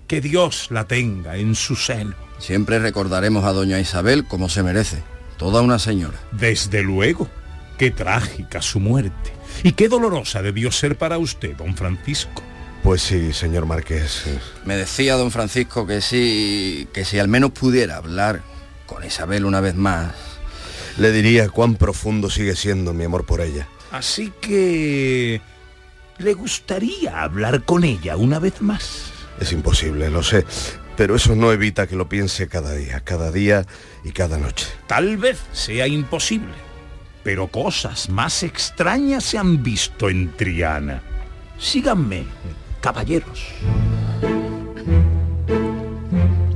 que 0.08 0.22
Dios 0.22 0.68
la 0.70 0.86
tenga 0.88 1.38
en 1.38 1.56
su 1.56 1.76
seno. 1.76 2.16
Siempre 2.38 2.80
recordaremos 2.80 3.46
a 3.46 3.54
doña 3.54 3.80
Isabel 3.80 4.26
como 4.26 4.50
se 4.50 4.64
merece. 4.64 5.02
Toda 5.38 5.62
una 5.62 5.80
señora. 5.80 6.20
Desde 6.32 6.84
luego, 6.84 7.30
qué 7.78 7.92
trágica 7.92 8.62
su 8.62 8.80
muerte. 8.80 9.32
Y 9.64 9.74
qué 9.74 9.88
dolorosa 9.88 10.42
debió 10.42 10.72
ser 10.72 10.98
para 10.98 11.18
usted, 11.18 11.56
don 11.56 11.76
Francisco. 11.76 12.44
Pues 12.84 13.02
sí, 13.02 13.32
señor 13.32 13.66
Marqués. 13.66 14.26
Me 14.66 14.76
decía 14.76 15.16
don 15.16 15.32
Francisco 15.32 15.88
que 15.88 16.02
sí, 16.02 16.88
que 16.94 17.06
si 17.06 17.18
al 17.18 17.30
menos 17.30 17.52
pudiera 17.52 17.96
hablar 17.96 18.42
con 18.86 19.06
Isabel 19.06 19.46
una 19.46 19.62
vez 19.62 19.74
más. 19.74 20.14
Le 20.98 21.14
diría 21.14 21.50
cuán 21.50 21.76
profundo 21.76 22.30
sigue 22.30 22.56
siendo 22.58 22.94
mi 22.94 23.06
amor 23.06 23.26
por 23.26 23.40
ella. 23.40 23.68
Así 23.92 24.34
que... 24.42 25.42
¿Le 26.18 26.34
gustaría 26.34 27.24
hablar 27.24 27.64
con 27.64 27.86
ella 27.86 28.18
una 28.18 28.38
vez 28.38 28.62
más? 28.62 29.12
Es 29.40 29.54
imposible, 29.54 30.10
lo 30.10 30.22
sé. 30.22 30.46
Pero 30.98 31.16
eso 31.16 31.36
no 31.36 31.52
evita 31.52 31.88
que 31.88 31.96
lo 31.96 32.10
piense 32.10 32.48
cada 32.48 32.76
día, 32.76 33.00
cada 33.00 33.32
día 33.32 33.66
y 34.04 34.12
cada 34.12 34.38
noche. 34.38 34.68
Tal 34.88 35.18
vez 35.18 35.40
sea 35.54 35.88
imposible. 35.88 36.54
Pero 37.24 37.48
cosas 37.48 38.10
más 38.10 38.44
extrañas 38.44 39.24
se 39.24 39.38
han 39.38 39.64
visto 39.64 40.10
en 40.10 40.36
Triana. 40.36 41.02
Síganme, 41.58 42.26
caballeros. 42.84 43.48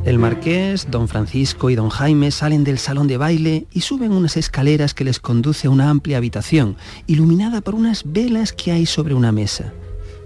El 0.04 0.20
marqués, 0.20 0.92
don 0.92 1.08
Francisco 1.08 1.70
y 1.70 1.76
don 1.76 1.88
Jaime 1.90 2.32
salen 2.32 2.66
del 2.66 2.80
salón 2.80 3.08
de 3.08 3.16
baile 3.16 3.66
y 3.72 3.82
suben 3.82 4.12
unas 4.12 4.36
escaleras 4.36 4.94
que 4.94 5.06
les 5.06 5.20
conduce 5.20 5.68
a 5.68 5.70
una 5.70 5.90
amplia 5.90 6.18
habitación, 6.18 6.76
iluminada 7.08 7.62
por 7.62 7.76
unas 7.76 8.04
velas 8.06 8.52
que 8.52 8.74
hay 8.74 8.86
sobre 8.86 9.14
una 9.14 9.32
mesa. 9.32 9.74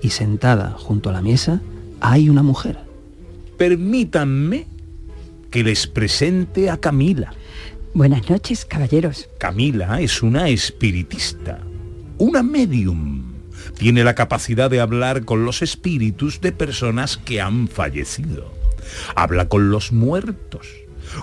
Y 0.02 0.10
sentada 0.10 0.72
junto 0.72 1.10
a 1.10 1.14
la 1.14 1.22
mesa 1.22 1.62
hay 2.00 2.30
una 2.30 2.42
mujer. 2.42 2.80
Permítanme 3.58 4.66
que 5.52 5.64
les 5.64 5.86
presente 5.86 6.72
a 6.72 6.78
Camila. 6.78 7.32
Buenas 7.94 8.28
noches, 8.28 8.66
caballeros. 8.66 9.30
Camila 9.38 10.02
es 10.02 10.24
una 10.24 10.50
espiritista, 10.50 11.60
una 12.18 12.42
medium, 12.42 13.31
Tiene 13.82 14.04
la 14.04 14.14
capacidad 14.14 14.70
de 14.70 14.80
hablar 14.80 15.26
con 15.26 15.44
los 15.44 15.64
espíritus 15.64 16.40
de 16.40 16.52
personas 16.52 17.18
que 17.18 17.42
han 17.42 17.68
fallecido. 17.68 18.54
Habla 19.16 19.50
con 19.50 19.72
los 19.72 19.92
muertos. 19.92 20.68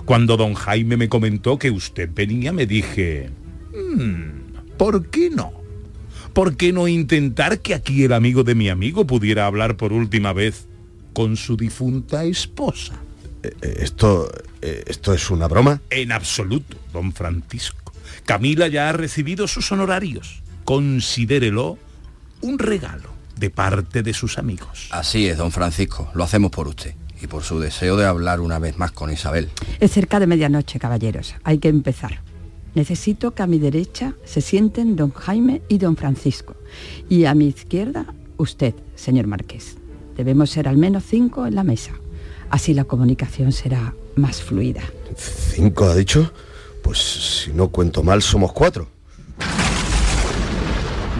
Cuando 0.03 0.35
don 0.35 0.55
Jaime 0.55 0.97
me 0.97 1.07
comentó 1.07 1.57
que 1.57 1.71
usted 1.71 2.09
venía, 2.13 2.51
me 2.51 2.65
dije, 2.65 3.29
"Mm, 3.73 4.75
¿por 4.77 5.09
qué 5.09 5.29
no? 5.29 5.53
¿Por 6.33 6.57
qué 6.57 6.73
no 6.73 6.89
intentar 6.89 7.59
que 7.61 7.75
aquí 7.75 8.03
el 8.03 8.11
amigo 8.11 8.43
de 8.43 8.55
mi 8.55 8.67
amigo 8.67 9.07
pudiera 9.07 9.45
hablar 9.45 9.77
por 9.77 9.93
última 9.93 10.33
vez 10.33 10.67
con 11.13 11.37
su 11.37 11.55
difunta 11.55 12.25
esposa? 12.25 12.99
Eh, 13.41 13.53
eh, 13.61 13.75
Esto, 13.83 14.29
eh, 14.61 14.83
esto 14.85 15.13
es 15.13 15.29
una 15.29 15.47
broma. 15.47 15.79
En 15.91 16.11
absoluto, 16.11 16.75
don 16.91 17.13
Francisco. 17.13 17.93
Camila 18.25 18.67
ya 18.67 18.89
ha 18.89 18.91
recibido 18.91 19.47
sus 19.47 19.71
honorarios. 19.71 20.43
Considérelo 20.65 21.79
un 22.41 22.59
regalo 22.59 23.09
de 23.37 23.49
parte 23.49 24.03
de 24.03 24.13
sus 24.13 24.37
amigos. 24.37 24.89
Así 24.91 25.27
es, 25.27 25.37
don 25.37 25.51
Francisco, 25.51 26.09
lo 26.13 26.23
hacemos 26.23 26.51
por 26.51 26.67
usted 26.67 26.95
y 27.21 27.27
por 27.27 27.43
su 27.43 27.59
deseo 27.59 27.97
de 27.97 28.05
hablar 28.05 28.39
una 28.39 28.59
vez 28.59 28.77
más 28.77 28.91
con 28.91 29.11
Isabel. 29.11 29.49
Es 29.79 29.91
cerca 29.91 30.19
de 30.19 30.27
medianoche, 30.27 30.79
caballeros. 30.79 31.35
Hay 31.43 31.59
que 31.59 31.69
empezar. 31.69 32.21
Necesito 32.75 33.31
que 33.31 33.43
a 33.43 33.47
mi 33.47 33.59
derecha 33.59 34.13
se 34.25 34.41
sienten 34.41 34.95
don 34.95 35.11
Jaime 35.11 35.61
y 35.67 35.79
don 35.79 35.97
Francisco. 35.97 36.55
Y 37.09 37.25
a 37.25 37.33
mi 37.33 37.47
izquierda, 37.47 38.13
usted, 38.37 38.73
señor 38.95 39.27
Marqués. 39.27 39.77
Debemos 40.15 40.51
ser 40.51 40.67
al 40.67 40.77
menos 40.77 41.03
cinco 41.09 41.47
en 41.47 41.55
la 41.55 41.63
mesa. 41.63 41.91
Así 42.49 42.73
la 42.73 42.83
comunicación 42.83 43.51
será 43.51 43.93
más 44.15 44.41
fluida. 44.41 44.81
¿Cinco 45.15 45.85
ha 45.85 45.95
dicho? 45.95 46.31
Pues 46.83 46.97
si 47.43 47.53
no 47.53 47.69
cuento 47.69 48.03
mal, 48.03 48.21
somos 48.21 48.51
cuatro. 48.53 48.87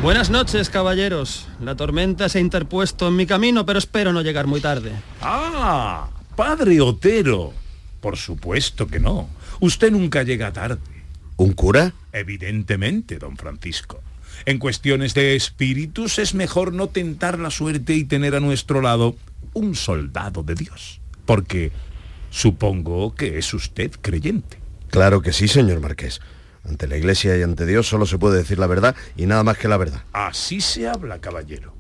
Buenas 0.02 0.30
noches, 0.30 0.70
caballeros. 0.70 1.46
La 1.62 1.76
tormenta 1.76 2.30
se 2.30 2.38
ha 2.38 2.42
interpuesto 2.42 3.10
en 3.10 3.18
mi 3.18 3.26
camino, 3.26 3.66
pero 3.66 3.80
espero 3.80 4.14
no 4.14 4.22
llegar 4.22 4.48
muy 4.48 4.62
tarde. 4.62 4.94
Ah, 5.22 6.10
padre 6.38 6.80
Otero. 6.80 7.52
Por 8.00 8.16
supuesto 8.16 8.88
que 8.88 9.02
no. 9.02 9.30
Usted 9.60 9.92
nunca 9.92 10.24
llega 10.24 10.54
tarde. 10.54 10.80
¿Un 11.36 11.52
cura? 11.52 11.92
Evidentemente, 12.14 13.20
don 13.20 13.36
Francisco. 13.36 14.00
En 14.46 14.58
cuestiones 14.58 15.14
de 15.14 15.36
espíritus 15.36 16.18
es 16.18 16.34
mejor 16.34 16.72
no 16.72 16.88
tentar 16.88 17.38
la 17.38 17.52
suerte 17.52 17.94
y 17.94 18.06
tener 18.06 18.36
a 18.36 18.40
nuestro 18.40 18.82
lado 18.82 19.18
un 19.54 19.76
soldado 19.76 20.44
de 20.44 20.56
Dios. 20.56 21.02
Porque 21.26 21.74
supongo 22.30 23.16
que 23.16 23.38
es 23.38 23.54
usted 23.54 23.92
creyente. 24.02 24.60
Claro 24.92 25.22
que 25.22 25.34
sí, 25.34 25.50
señor 25.50 25.82
Marqués. 25.82 26.22
Ante 26.70 26.88
la 26.88 26.98
iglesia 26.98 27.36
y 27.36 27.42
ante 27.42 27.66
Dios 27.66 27.88
solo 27.88 28.06
se 28.06 28.20
puede 28.20 28.38
decir 28.38 28.60
la 28.60 28.68
verdad 28.68 28.96
y 29.18 29.26
nada 29.26 29.44
más 29.44 29.58
que 29.58 29.68
la 29.68 29.78
verdad. 29.78 30.04
Así 30.14 30.62
se 30.62 30.88
habla, 30.88 31.20
caballero. 31.20 31.74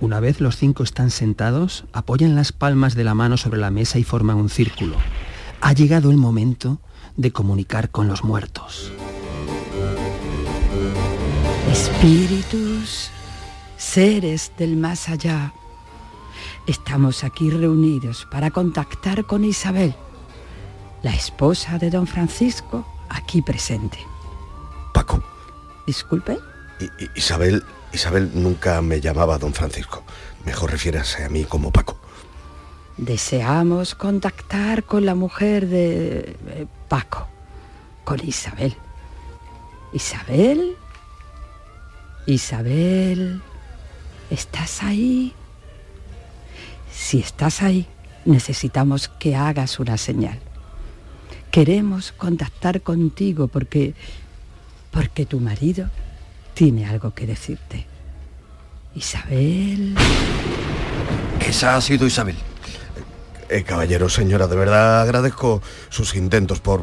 Una 0.00 0.20
vez 0.20 0.40
los 0.40 0.56
cinco 0.56 0.84
están 0.84 1.10
sentados, 1.10 1.84
apoyan 1.92 2.36
las 2.36 2.52
palmas 2.52 2.94
de 2.94 3.02
la 3.02 3.14
mano 3.14 3.36
sobre 3.36 3.58
la 3.58 3.72
mesa 3.72 3.98
y 3.98 4.04
forman 4.04 4.36
un 4.36 4.48
círculo. 4.48 4.96
Ha 5.60 5.72
llegado 5.72 6.12
el 6.12 6.16
momento 6.16 6.80
de 7.16 7.32
comunicar 7.32 7.90
con 7.90 8.06
los 8.06 8.22
muertos. 8.22 8.92
Espíritus, 11.72 13.10
seres 13.76 14.52
del 14.56 14.76
más 14.76 15.08
allá, 15.08 15.52
estamos 16.68 17.24
aquí 17.24 17.50
reunidos 17.50 18.24
para 18.30 18.52
contactar 18.52 19.26
con 19.26 19.44
Isabel, 19.44 19.96
la 21.02 21.12
esposa 21.12 21.78
de 21.78 21.90
don 21.90 22.06
Francisco, 22.06 22.86
aquí 23.10 23.42
presente. 23.42 23.98
Paco. 24.92 25.22
Disculpe. 25.86 26.38
I- 26.80 27.08
Isabel, 27.18 27.64
Isabel 27.92 28.30
nunca 28.34 28.80
me 28.82 29.00
llamaba 29.00 29.38
don 29.38 29.54
Francisco. 29.54 30.02
Mejor 30.44 30.70
refiérase 30.70 31.24
a 31.24 31.28
mí 31.28 31.44
como 31.44 31.70
Paco. 31.72 31.98
Deseamos 32.96 33.94
contactar 33.94 34.84
con 34.84 35.06
la 35.06 35.14
mujer 35.14 35.66
de 35.68 36.36
eh, 36.48 36.66
Paco, 36.88 37.26
con 38.04 38.18
Isabel. 38.26 38.76
Isabel, 39.92 40.76
Isabel, 42.26 43.40
¿estás 44.30 44.82
ahí? 44.82 45.32
Si 46.92 47.20
estás 47.20 47.62
ahí, 47.62 47.86
necesitamos 48.24 49.08
que 49.08 49.34
hagas 49.36 49.78
una 49.78 49.96
señal. 49.96 50.40
Queremos 51.50 52.12
contactar 52.12 52.82
contigo 52.82 53.48
porque 53.48 53.94
porque 54.90 55.26
tu 55.26 55.40
marido 55.40 55.90
tiene 56.54 56.86
algo 56.86 57.14
que 57.14 57.26
decirte. 57.26 57.86
Isabel. 58.94 59.94
Esa 61.46 61.76
ha 61.76 61.80
sido 61.80 62.06
Isabel. 62.06 62.36
Eh, 63.50 63.62
caballero, 63.62 64.08
señora, 64.10 64.46
de 64.46 64.56
verdad 64.56 65.00
agradezco 65.00 65.62
sus 65.88 66.14
intentos 66.16 66.60
por, 66.60 66.82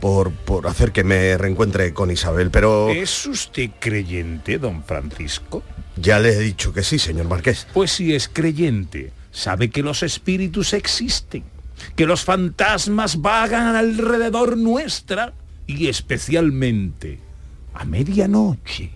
por, 0.00 0.30
por 0.30 0.66
hacer 0.68 0.92
que 0.92 1.02
me 1.02 1.36
reencuentre 1.36 1.92
con 1.92 2.10
Isabel, 2.12 2.50
pero 2.52 2.90
¿Es 2.90 3.26
usted 3.26 3.70
creyente, 3.80 4.58
don 4.58 4.84
Francisco? 4.84 5.64
ya 5.96 6.20
le 6.20 6.30
he 6.30 6.38
dicho 6.38 6.72
que 6.72 6.84
sí, 6.84 7.00
señor 7.00 7.26
Marqués. 7.26 7.66
Pues 7.74 7.90
si 7.90 8.14
es 8.14 8.28
creyente, 8.28 9.10
sabe 9.32 9.70
que 9.70 9.82
los 9.82 10.04
espíritus 10.04 10.72
existen, 10.72 11.42
que 11.96 12.06
los 12.06 12.24
fantasmas 12.24 13.20
vagan 13.20 13.76
alrededor 13.76 14.56
nuestra 14.56 15.32
y 15.66 15.88
especialmente 15.88 17.20
a 17.74 17.84
medianoche. 17.84 18.90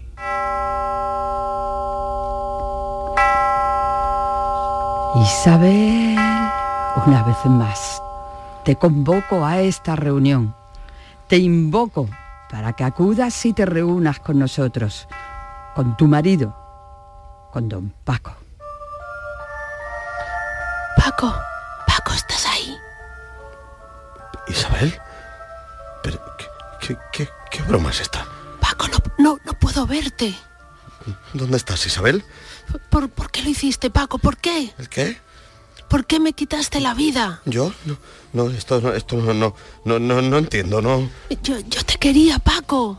Isabel, 5.23 6.17
una 7.07 7.23
vez 7.25 7.45
más, 7.45 8.03
te 8.65 8.77
convoco 8.77 9.45
a 9.45 9.61
esta 9.61 9.95
reunión. 9.95 10.55
Te 11.29 11.37
invoco 11.37 12.09
para 12.51 12.73
que 12.73 12.85
acudas 12.85 13.45
y 13.47 13.53
te 13.53 13.67
reúnas 13.67 14.21
con 14.21 14.39
nosotros, 14.39 15.07
con 15.75 15.97
tu 15.97 16.07
marido, 16.07 16.57
con 17.53 17.69
don 17.69 17.93
Paco. 18.05 18.33
Paco, 20.97 21.27
Paco, 21.29 21.52
¿Isabel? 24.53 24.95
¿Pero 26.03 26.21
qué, 26.39 26.47
qué, 26.87 26.99
qué, 27.13 27.29
qué 27.51 27.63
broma 27.63 27.91
es 27.91 28.01
esta? 28.01 28.27
Paco, 28.61 28.87
no, 28.89 28.99
no, 29.19 29.39
no 29.45 29.53
puedo 29.55 29.87
verte. 29.87 30.35
¿Dónde 31.33 31.57
estás, 31.57 31.85
Isabel? 31.87 32.25
¿Por, 32.91 33.09
¿Por 33.09 33.31
qué 33.31 33.43
lo 33.43 33.51
hiciste, 33.51 33.91
Paco? 33.91 34.19
¿Por 34.19 34.37
qué? 34.37 34.73
¿El 34.79 34.89
qué? 34.89 35.19
¿Por 35.89 36.07
qué 36.07 36.21
me 36.21 36.33
quitaste 36.33 36.81
la 36.81 36.95
vida? 36.95 37.43
¿Yo? 37.45 37.73
No, 37.85 37.99
no, 38.33 38.51
esto 38.51 38.81
no, 38.81 38.93
esto 38.93 39.17
no, 39.17 39.35
no, 39.35 39.55
no, 39.85 39.99
no, 39.99 40.23
no 40.23 40.39
entiendo, 40.39 40.81
no. 40.81 41.11
Yo, 41.43 41.59
yo 41.59 41.85
te 41.85 41.99
quería, 41.99 42.39
Paco. 42.39 42.99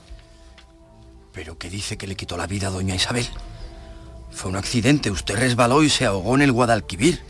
¿Pero 1.31 1.57
qué 1.57 1.69
dice 1.69 1.97
que 1.97 2.05
le 2.05 2.15
quitó 2.15 2.37
la 2.37 2.45
vida 2.45 2.67
a 2.67 2.71
doña 2.71 2.93
Isabel? 2.93 3.27
Fue 4.31 4.51
un 4.51 4.57
accidente, 4.57 5.09
usted 5.09 5.35
resbaló 5.37 5.81
y 5.81 5.89
se 5.89 6.05
ahogó 6.05 6.35
en 6.35 6.43
el 6.43 6.51
Guadalquivir. 6.51 7.21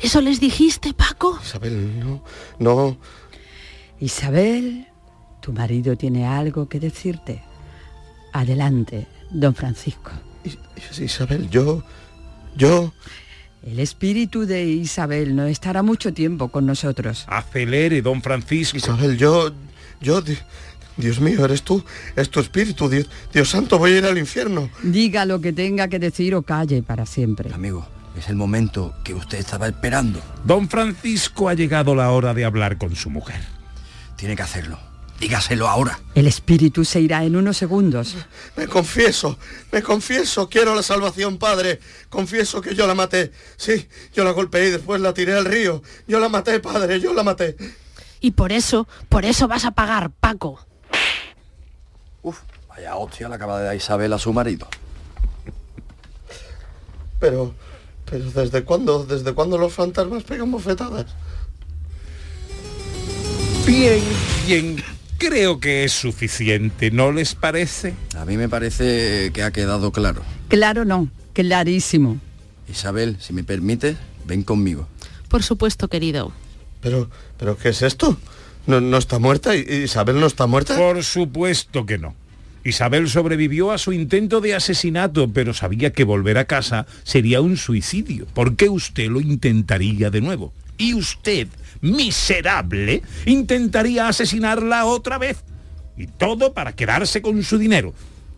¿Eso 0.00 0.20
les 0.20 0.38
dijiste, 0.38 0.94
Paco? 0.94 1.38
Isabel, 1.44 1.98
no, 1.98 2.22
no. 2.60 2.98
Isabel, 4.00 4.86
tu 5.40 5.52
marido 5.52 5.96
tiene 5.96 6.26
algo 6.26 6.68
que 6.68 6.80
decirte. 6.80 7.42
Adelante, 8.32 9.06
don 9.30 9.54
Francisco. 9.54 10.10
Isabel, 11.00 11.48
yo, 11.50 11.82
yo... 12.56 12.92
El 13.64 13.80
espíritu 13.80 14.46
de 14.46 14.64
Isabel 14.64 15.34
no 15.34 15.44
estará 15.46 15.82
mucho 15.82 16.14
tiempo 16.14 16.48
con 16.48 16.64
nosotros. 16.64 17.24
Acelere, 17.26 18.00
don 18.02 18.22
Francisco. 18.22 18.76
Isabel, 18.78 19.18
yo, 19.18 19.50
yo, 20.00 20.22
di- 20.22 20.38
Dios 20.96 21.20
mío, 21.20 21.44
eres 21.44 21.62
tú, 21.64 21.84
es 22.14 22.30
tu 22.30 22.38
espíritu, 22.38 22.88
Dios, 22.88 23.10
Dios 23.32 23.50
santo, 23.50 23.76
voy 23.78 23.92
a 23.92 23.98
ir 23.98 24.04
al 24.04 24.16
infierno. 24.16 24.70
Diga 24.84 25.24
lo 25.26 25.40
que 25.40 25.52
tenga 25.52 25.88
que 25.88 25.98
decir 25.98 26.36
o 26.36 26.42
calle 26.42 26.82
para 26.84 27.04
siempre. 27.04 27.52
Amigo, 27.52 27.84
es 28.16 28.28
el 28.28 28.36
momento 28.36 28.94
que 29.04 29.12
usted 29.12 29.38
estaba 29.38 29.66
esperando. 29.66 30.22
Don 30.44 30.68
Francisco 30.68 31.48
ha 31.48 31.54
llegado 31.54 31.96
la 31.96 32.10
hora 32.12 32.34
de 32.34 32.44
hablar 32.44 32.78
con 32.78 32.94
su 32.94 33.10
mujer. 33.10 33.40
Tiene 34.18 34.34
que 34.34 34.42
hacerlo. 34.42 34.76
Dígaselo 35.20 35.68
ahora. 35.68 36.00
El 36.16 36.26
espíritu 36.26 36.84
se 36.84 37.00
irá 37.00 37.22
en 37.22 37.36
unos 37.36 37.56
segundos. 37.56 38.16
Me 38.56 38.66
confieso, 38.66 39.38
me 39.70 39.80
confieso, 39.80 40.48
quiero 40.48 40.74
la 40.74 40.82
salvación, 40.82 41.38
padre. 41.38 41.78
Confieso 42.08 42.60
que 42.60 42.74
yo 42.74 42.86
la 42.88 42.96
maté. 42.96 43.30
Sí, 43.56 43.88
yo 44.12 44.24
la 44.24 44.32
golpeé 44.32 44.66
y 44.66 44.70
después 44.70 45.00
la 45.00 45.14
tiré 45.14 45.34
al 45.34 45.44
río. 45.44 45.82
Yo 46.08 46.18
la 46.18 46.28
maté, 46.28 46.58
padre, 46.58 46.98
yo 47.00 47.14
la 47.14 47.22
maté. 47.22 47.56
Y 48.20 48.32
por 48.32 48.50
eso, 48.50 48.88
por 49.08 49.24
eso 49.24 49.46
vas 49.46 49.64
a 49.64 49.70
pagar, 49.70 50.10
Paco. 50.10 50.66
Vaya 52.68 52.96
hostia 52.96 53.28
le 53.28 53.36
acaba 53.36 53.60
de 53.60 53.66
dar 53.66 53.76
Isabel 53.76 54.12
a 54.12 54.18
su 54.18 54.32
marido. 54.32 54.66
Pero, 57.20 57.54
pero 58.04 58.30
¿desde 58.32 58.64
cuándo, 58.64 59.04
desde 59.04 59.32
cuándo 59.32 59.58
los 59.58 59.72
fantasmas 59.72 60.24
pegan 60.24 60.50
bofetadas? 60.50 61.06
Bien, 63.68 64.00
bien. 64.46 64.76
Creo 65.18 65.58
que 65.60 65.82
es 65.84 65.92
suficiente, 65.92 66.90
¿no 66.92 67.10
les 67.12 67.34
parece? 67.34 67.92
A 68.16 68.24
mí 68.24 68.36
me 68.36 68.48
parece 68.48 69.30
que 69.34 69.42
ha 69.42 69.50
quedado 69.50 69.90
claro. 69.92 70.22
Claro 70.48 70.84
no, 70.84 71.08
clarísimo. 71.32 72.18
Isabel, 72.70 73.16
si 73.20 73.32
me 73.32 73.42
permite, 73.44 73.96
ven 74.26 74.42
conmigo. 74.42 74.88
Por 75.28 75.42
supuesto, 75.42 75.88
querido. 75.88 76.32
Pero, 76.80 77.10
pero 77.36 77.56
¿qué 77.58 77.70
es 77.70 77.82
esto? 77.82 78.16
¿No, 78.66 78.80
no 78.80 78.96
está 78.96 79.18
muerta? 79.18 79.56
¿I- 79.56 79.66
¿Isabel 79.84 80.20
no 80.20 80.26
está 80.26 80.46
muerta? 80.46 80.76
Por 80.76 81.02
supuesto 81.02 81.84
que 81.84 81.98
no. 81.98 82.14
Isabel 82.64 83.08
sobrevivió 83.08 83.72
a 83.72 83.78
su 83.78 83.92
intento 83.92 84.40
de 84.40 84.54
asesinato, 84.54 85.28
pero 85.32 85.52
sabía 85.52 85.92
que 85.92 86.04
volver 86.04 86.38
a 86.38 86.44
casa 86.44 86.86
sería 87.02 87.40
un 87.40 87.56
suicidio. 87.56 88.26
¿Por 88.34 88.54
qué 88.56 88.68
usted 88.68 89.08
lo 89.10 89.20
intentaría 89.20 90.10
de 90.10 90.20
nuevo? 90.20 90.52
Y 90.76 90.94
usted, 90.94 91.48
miserable, 91.80 93.02
intentaría 93.26 94.08
asesinarla 94.08 94.84
otra 94.84 95.18
vez. 95.18 95.44
Y 95.96 96.06
todo 96.06 96.52
para 96.52 96.74
quedarse 96.74 97.22
con 97.22 97.42
su 97.42 97.58
dinero. 97.58 97.92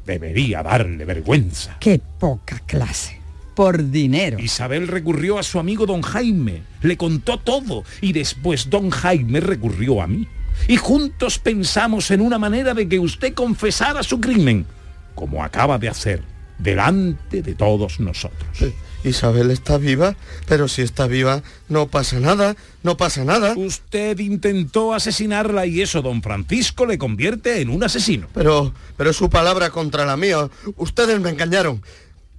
Debería 0.07 0.63
darle 0.63 1.05
vergüenza. 1.05 1.77
Qué 1.81 2.01
poca 2.19 2.61
clase. 2.67 3.21
Por 3.55 3.91
dinero. 3.91 4.39
Isabel 4.39 4.89
recurrió 4.89 5.39
a 5.39 5.43
su 5.43 5.59
amigo 5.59 5.85
don 5.85 6.03
Jaime, 6.03 6.63
le 6.83 6.97
contó 6.97 7.39
todo 7.39 7.85
y 8.01 8.13
después 8.13 8.71
don 8.71 8.91
Jaime 8.91 9.41
recurrió 9.41 10.01
a 10.01 10.07
mí. 10.07 10.27
Y 10.69 10.77
juntos 10.77 11.39
pensamos 11.39 12.11
en 12.11 12.21
una 12.21 12.39
manera 12.39 12.75
de 12.75 12.89
que 12.89 12.99
usted 12.99 13.35
confesara 13.35 14.03
su 14.03 14.21
crimen, 14.21 14.67
como 15.15 15.45
acaba 15.45 15.79
de 15.79 15.89
hacer, 15.89 16.23
delante 16.59 17.43
de 17.43 17.55
todos 17.55 18.01
nosotros. 18.01 18.73
Isabel 19.05 19.51
está 19.51 19.79
viva, 19.79 20.17
pero 20.47 20.69
si 20.69 20.83
está 20.83 21.07
viva 21.07 21.43
no 21.69 21.89
pasa 21.89 22.21
nada, 22.21 22.57
no 22.83 22.97
pasa 22.97 23.25
nada. 23.25 23.55
Usted 23.57 24.19
intentó 24.19 24.95
asesinarla 24.95 25.67
y 25.67 25.81
eso 25.81 26.03
don 26.03 26.23
Francisco 26.23 26.87
le 26.87 26.99
convierte 26.99 27.61
en 27.61 27.71
un 27.71 27.83
asesino. 27.83 28.29
Pero, 28.35 28.75
pero 28.97 29.13
su 29.13 29.31
palabra 29.31 29.71
contra 29.71 30.05
la 30.05 30.17
mía, 30.17 30.51
ustedes 30.77 31.21
me 31.21 31.31
engañaron. 31.31 31.83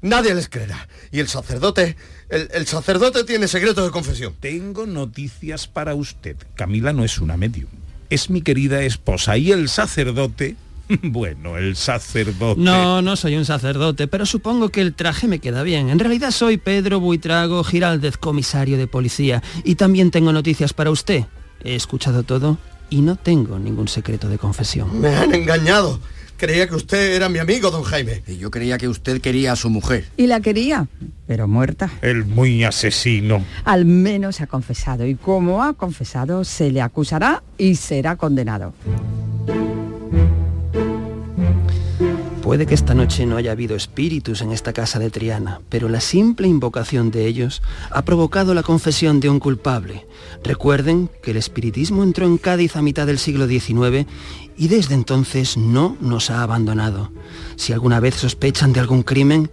Nadie 0.02 0.34
les 0.34 0.50
creerá. 0.50 0.88
Y 1.12 1.20
el 1.20 1.28
sacerdote, 1.28 1.96
el, 2.30 2.50
el 2.54 2.66
sacerdote 2.66 3.24
tiene 3.24 3.48
secretos 3.48 3.86
de 3.86 3.92
confesión. 3.92 4.34
Tengo 4.40 4.86
noticias 4.86 5.68
para 5.68 5.94
usted. 5.94 6.38
Camila 6.56 6.92
no 6.94 7.04
es 7.04 7.20
una 7.20 7.38
medium. 7.38 7.70
Es 8.10 8.30
mi 8.30 8.42
querida 8.42 8.82
esposa 8.84 9.38
y 9.38 9.52
el 9.52 9.70
sacerdote... 9.70 10.56
Bueno, 11.04 11.58
el 11.58 11.76
sacerdote... 11.76 12.60
No, 12.60 13.02
no 13.02 13.16
soy 13.16 13.36
un 13.36 13.46
sacerdote, 13.46 14.08
pero 14.08 14.26
supongo 14.26 14.70
que 14.70 14.82
el 14.82 14.94
traje 14.94 15.28
me 15.28 15.40
queda 15.40 15.64
bien. 15.64 15.90
En 15.90 16.00
realidad 16.00 16.32
soy 16.32 16.58
Pedro 16.58 17.00
Buitrago 17.00 17.64
Giraldez, 17.64 18.18
comisario 18.18 18.78
de 18.78 18.88
policía, 18.88 19.42
y 19.64 19.76
también 19.76 20.12
tengo 20.12 20.32
noticias 20.32 20.74
para 20.74 20.92
usted. 20.92 21.26
He 21.64 21.76
escuchado 21.76 22.24
todo 22.24 22.58
y 22.90 23.02
no 23.02 23.16
tengo 23.16 23.60
ningún 23.60 23.88
secreto 23.88 24.28
de 24.28 24.38
confesión. 24.38 25.00
Me 25.00 25.16
han 25.16 25.34
engañado. 25.34 26.00
Creía 26.38 26.68
que 26.68 26.74
usted 26.74 27.14
era 27.14 27.30
mi 27.30 27.38
amigo, 27.38 27.70
don 27.70 27.84
Jaime. 27.84 28.24
Y 28.26 28.38
yo 28.38 28.50
creía 28.50 28.80
que 28.80 28.88
usted 28.88 29.22
quería 29.22 29.52
a 29.52 29.56
su 29.56 29.70
mujer. 29.70 30.08
Y 30.18 30.26
la 30.26 30.40
quería, 30.40 30.88
pero 31.28 31.48
muerta. 31.48 31.92
El 32.02 32.26
muy 32.26 32.64
asesino. 32.64 33.46
Al 33.64 33.86
menos 33.86 34.42
ha 34.42 34.48
confesado. 34.48 35.06
Y 35.06 35.14
como 35.14 35.64
ha 35.64 35.74
confesado, 35.74 36.44
se 36.44 36.72
le 36.72 36.82
acusará 36.82 37.44
y 37.60 37.76
será 37.76 38.16
condenado. 38.16 38.74
Puede 42.52 42.66
que 42.66 42.76
esta 42.76 42.94
noche 42.94 43.26
no 43.26 43.38
haya 43.38 43.54
habido 43.54 43.78
espíritus 43.78 44.42
en 44.42 44.52
esta 44.52 44.74
casa 44.74 45.00
de 45.00 45.10
Triana, 45.10 45.62
pero 45.70 45.88
la 45.88 46.02
simple 46.02 46.50
invocación 46.50 47.10
de 47.10 47.26
ellos 47.26 47.62
ha 47.92 48.02
provocado 48.02 48.54
la 48.54 48.62
confesión 48.62 49.22
de 49.22 49.30
un 49.30 49.40
culpable. 49.40 50.06
Recuerden 50.44 51.10
que 51.24 51.32
el 51.32 51.38
espiritismo 51.38 52.04
entró 52.04 52.26
en 52.26 52.38
Cádiz 52.38 52.76
a 52.76 52.82
mitad 52.82 53.08
del 53.08 53.20
siglo 53.20 53.48
XIX 53.48 54.06
y 54.58 54.68
desde 54.68 54.96
entonces 54.96 55.56
no 55.56 55.96
nos 56.02 56.30
ha 56.30 56.44
abandonado. 56.44 57.10
Si 57.56 57.72
alguna 57.72 58.02
vez 58.02 58.16
sospechan 58.16 58.74
de 58.74 58.82
algún 58.82 59.04
crimen, 59.04 59.50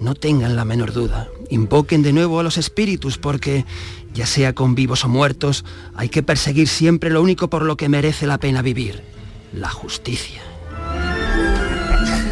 no 0.00 0.16
tengan 0.16 0.56
la 0.56 0.64
menor 0.64 0.92
duda. 0.92 1.28
Invoquen 1.50 2.02
de 2.02 2.12
nuevo 2.12 2.40
a 2.40 2.42
los 2.42 2.58
espíritus 2.58 3.16
porque, 3.16 3.64
ya 4.12 4.26
sea 4.26 4.56
con 4.56 4.74
vivos 4.74 5.04
o 5.04 5.08
muertos, 5.08 5.64
hay 5.94 6.08
que 6.08 6.24
perseguir 6.24 6.66
siempre 6.66 7.10
lo 7.10 7.22
único 7.22 7.48
por 7.48 7.62
lo 7.62 7.76
que 7.76 7.88
merece 7.88 8.26
la 8.26 8.38
pena 8.38 8.60
vivir, 8.60 9.04
la 9.52 9.68
justicia. 9.68 10.49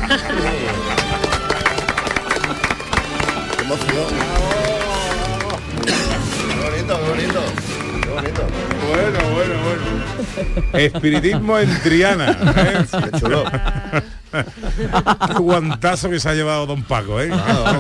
¡Qué 0.09 0.15
emoción! 3.63 4.09
¡Qué 5.85 6.55
bonito, 6.65 6.99
qué 6.99 7.09
bonito! 7.11 7.43
¡Qué 8.01 8.09
bonito! 8.09 8.43
Bueno, 8.89 9.19
bueno, 9.35 9.55
bueno. 9.65 9.85
Espiritismo 10.73 11.59
en 11.59 11.83
Triana. 11.83 12.31
¿eh? 12.57 12.87
Qué 12.91 13.19
chulo. 13.19 13.45
Qué 15.29 15.35
guantazo 15.39 16.09
que 16.11 16.21
se 16.21 16.29
ha 16.29 16.35
llevado 16.35 16.67
don 16.67 16.83
Paco, 16.83 17.21
¿eh? 17.21 17.31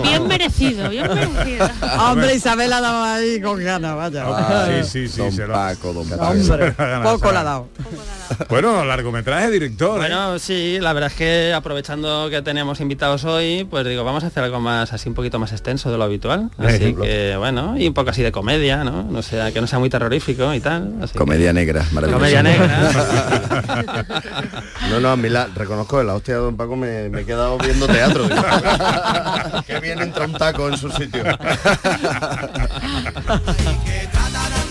Bien 0.03 0.27
merecido, 0.27 0.89
bien 0.91 1.07
merecido. 1.15 1.69
Hombre, 2.01 2.35
Isabel 2.35 2.73
ha 2.73 2.81
dado 2.81 3.05
ahí 3.05 3.41
con 3.41 3.63
ganas, 3.63 3.97
vaya. 3.97 4.25
Ah, 4.27 4.67
sí, 4.83 5.07
sí, 5.07 5.09
sí. 5.09 5.19
Don 5.19 5.33
se 5.33 5.47
Paco, 5.47 5.93
don 5.93 6.09
Paco. 6.09 6.29
Hombre, 6.29 6.73
poco 7.03 7.33
lo 7.33 7.39
ha 7.39 7.45
dado. 7.45 7.69
Bueno, 8.49 8.85
largometraje, 8.85 9.51
director. 9.51 9.97
¿eh? 9.97 10.01
Bueno, 10.01 10.39
sí, 10.39 10.79
la 10.81 10.93
verdad 10.93 11.11
es 11.11 11.17
que 11.17 11.53
aprovechando 11.55 12.29
que 12.31 12.43
tenemos 12.43 12.81
invitados 12.81 13.25
hoy, 13.25 13.67
pues 13.69 13.87
digo, 13.87 14.05
vamos 14.05 14.23
a 14.25 14.29
hacer 14.29 14.45
algo 14.45 14.61
más, 14.61 14.93
así 14.93 15.09
un 15.09 15.15
poquito 15.15 15.39
más 15.39 15.53
extenso 15.53 15.91
de 15.91 15.99
lo 15.99 16.05
habitual. 16.05 16.51
Así 16.59 16.77
ejemplo. 16.77 17.05
que, 17.05 17.35
bueno, 17.39 17.77
y 17.79 17.89
un 17.89 17.95
poco 17.95 18.11
así 18.11 18.23
de 18.23 18.31
comedia, 18.33 18.85
¿no? 18.85 19.03
No 19.05 19.23
sea, 19.23 19.51
que 19.53 19.61
no 19.61 19.67
sea 19.67 19.79
muy 19.79 19.91
terrorífico 19.91 20.53
y 20.55 20.61
tal. 20.61 20.95
así 21.03 21.13
que- 21.13 21.19
Comedia 21.19 21.53
negra, 21.53 21.85
maravilloso. 21.93 22.19
Comedia 22.19 22.43
negra. 22.43 22.91
No, 24.91 25.01
no, 25.01 25.11
a 25.11 25.17
mí 25.17 25.29
la, 25.29 25.49
reconozco 25.55 26.03
la 26.03 26.15
hostia 26.15 26.38
Don 26.41 26.57
Paco 26.57 26.77
me, 26.77 27.09
me 27.09 27.23
he 27.23 27.25
quedado 27.25 27.59
viendo 27.59 27.87
teatro. 27.87 28.29
Digo, 28.29 28.43
Qué 29.67 29.81
bien 29.81 30.01
entra 30.01 30.27
un 30.27 30.33
taco 30.33 30.69
en 30.69 30.77
su 30.77 30.91
sitio. 30.91 31.25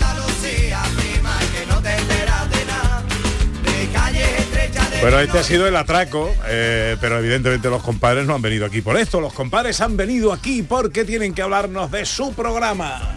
Bueno, 5.00 5.20
este 5.20 5.38
ha 5.38 5.42
sido 5.44 5.66
el 5.68 5.76
atraco, 5.76 6.34
eh, 6.48 6.96
pero 7.00 7.18
evidentemente 7.20 7.70
los 7.70 7.82
compadres 7.82 8.26
no 8.26 8.34
han 8.34 8.42
venido 8.42 8.66
aquí 8.66 8.80
por 8.82 8.96
esto. 8.96 9.20
Los 9.20 9.32
compadres 9.32 9.80
han 9.80 9.96
venido 9.96 10.32
aquí 10.32 10.62
porque 10.62 11.04
tienen 11.04 11.32
que 11.34 11.40
hablarnos 11.42 11.90
de 11.92 12.04
su 12.04 12.32
programa. 12.34 13.14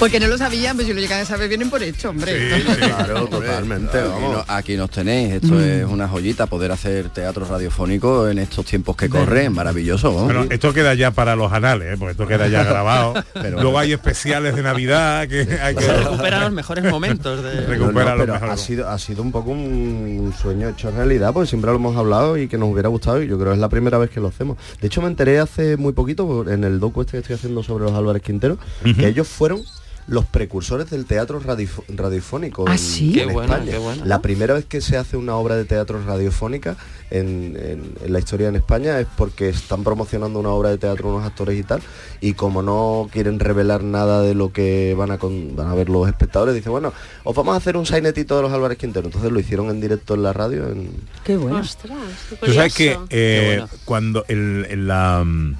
Porque 0.00 0.18
no 0.18 0.26
lo 0.26 0.36
sabían, 0.36 0.74
pues 0.74 0.88
si 0.88 0.92
lo 0.92 1.00
llegan 1.00 1.20
a 1.20 1.24
saber 1.24 1.48
vienen 1.48 1.70
por 1.70 1.82
hecho, 1.82 2.10
hombre. 2.10 2.62
Claro, 2.76 3.26
totalmente. 3.28 3.98
Aquí, 3.98 4.08
vamos. 4.08 4.32
no- 4.32 4.44
aquí 4.54 4.76
nos 4.76 4.90
tenéis, 4.90 5.34
esto 5.34 5.60
es 5.60 5.84
una 5.84 6.08
joyita, 6.08 6.46
poder 6.46 6.72
hacer 6.72 7.08
teatro 7.10 7.46
radiofónico 7.46 8.28
en 8.28 8.38
estos 8.38 8.66
tiempos 8.66 8.96
que 8.96 9.08
corren, 9.08 9.52
maravilloso. 9.52 10.10
¿no? 10.12 10.24
Bueno, 10.24 10.46
esto 10.50 10.72
queda 10.74 10.94
ya 10.94 11.12
para 11.12 11.36
los 11.36 11.52
anales, 11.52 11.94
¿eh? 11.94 11.96
porque 11.98 12.12
esto 12.12 12.26
queda 12.26 12.48
ya 12.48 12.64
grabado. 12.64 13.14
Pero- 13.34 13.60
Luego 13.62 13.78
hay 13.78 13.92
especiales 13.92 14.56
de 14.56 14.62
Navidad 14.62 15.28
que 15.28 15.46
hay 15.62 15.74
que 15.76 15.86
Recupera 15.86 16.40
los 16.40 16.52
mejores 16.52 16.84
momentos 16.84 17.42
de... 17.44 17.60
recuperar 17.66 17.78
No, 17.78 17.92
no, 18.10 18.16
los 18.16 18.20
pero 18.26 18.32
mejores. 18.34 18.54
ha 18.54 18.56
sido, 18.56 18.88
ha 18.90 18.98
sido 18.98 19.22
un 19.22 19.30
poco 19.32 19.50
un 19.50 20.34
sueño 20.40 20.68
hecho 20.68 20.90
realidad, 20.96 21.32
porque 21.32 21.48
siempre 21.48 21.70
lo 21.70 21.76
hemos 21.76 21.96
hablado 21.96 22.36
y 22.36 22.48
que 22.48 22.58
nos 22.58 22.70
hubiera 22.72 22.88
gustado 22.88 23.22
y 23.22 23.28
yo 23.28 23.36
creo 23.38 23.50
que 23.50 23.54
es 23.54 23.60
la 23.60 23.68
primera 23.68 23.98
vez 23.98 24.10
que 24.10 24.20
lo 24.20 24.28
hacemos. 24.28 24.58
De 24.80 24.86
hecho 24.86 25.00
me 25.00 25.08
enteré 25.08 25.38
hace 25.38 25.76
muy 25.76 25.92
poquito 25.92 26.48
en 26.50 26.64
el 26.64 26.80
docu 26.80 27.02
este 27.02 27.12
que 27.12 27.18
estoy 27.18 27.36
haciendo 27.36 27.62
sobre 27.62 27.84
los 27.84 27.92
Álvarez 27.92 28.22
Quintero, 28.22 28.58
que 28.82 29.06
ellos 29.06 29.28
fueron 29.28 29.62
los 30.08 30.24
precursores 30.24 30.88
del 30.90 31.04
teatro 31.04 31.40
radiofónico 31.88 32.64
¿Ah, 32.68 32.72
en, 32.72 32.78
sí? 32.78 33.18
en 33.20 33.28
Qué 33.28 33.32
bueno, 33.34 33.52
España. 33.54 33.72
qué 33.72 33.78
bueno. 33.78 34.04
La 34.04 34.20
primera 34.22 34.54
vez 34.54 34.64
que 34.64 34.80
se 34.80 34.96
hace 34.96 35.16
una 35.16 35.34
obra 35.36 35.56
de 35.56 35.64
teatro 35.64 36.00
radiofónica 36.04 36.76
en, 37.10 37.56
en- 37.60 37.92
en 38.04 38.12
la 38.12 38.18
historia 38.18 38.48
en 38.48 38.56
España 38.56 38.98
es 39.00 39.06
porque 39.16 39.48
están 39.48 39.84
promocionando 39.84 40.38
una 40.40 40.50
obra 40.50 40.70
de 40.70 40.78
teatro 40.78 41.08
unos 41.14 41.24
actores 41.26 41.58
y 41.58 41.62
tal, 41.62 41.80
y 42.20 42.34
como 42.34 42.62
no 42.62 43.08
quieren 43.12 43.38
revelar 43.40 43.82
nada 43.82 44.22
de 44.22 44.34
lo 44.34 44.52
que 44.52 44.94
van 44.96 45.10
a, 45.10 45.18
con- 45.18 45.54
van 45.56 45.68
a 45.68 45.74
ver 45.74 45.88
los 45.88 46.06
espectadores, 46.08 46.54
dicen, 46.54 46.72
bueno, 46.72 46.92
os 47.24 47.34
vamos 47.34 47.54
a 47.54 47.56
hacer 47.58 47.76
un 47.76 47.86
sainetito 47.86 48.36
de 48.36 48.42
los 48.42 48.52
Álvarez 48.52 48.78
Quintero. 48.78 49.06
Entonces 49.06 49.30
lo 49.32 49.40
hicieron 49.40 49.70
en 49.70 49.80
directo 49.80 50.14
en 50.14 50.22
la 50.22 50.32
radio. 50.32 50.68
En... 50.68 50.90
Qué 51.24 51.36
bueno. 51.36 51.58
Ostras, 51.58 51.96
qué 52.30 52.46
Tú 52.46 52.52
sabes 52.52 52.74
que 52.74 52.92
eh, 52.92 52.96
Qué 53.10 53.44
bueno. 53.56 53.68
cuando 53.84 54.24
el- 54.28 54.66
en 54.70 54.86
la 54.88 55.22
mm, 55.24 55.56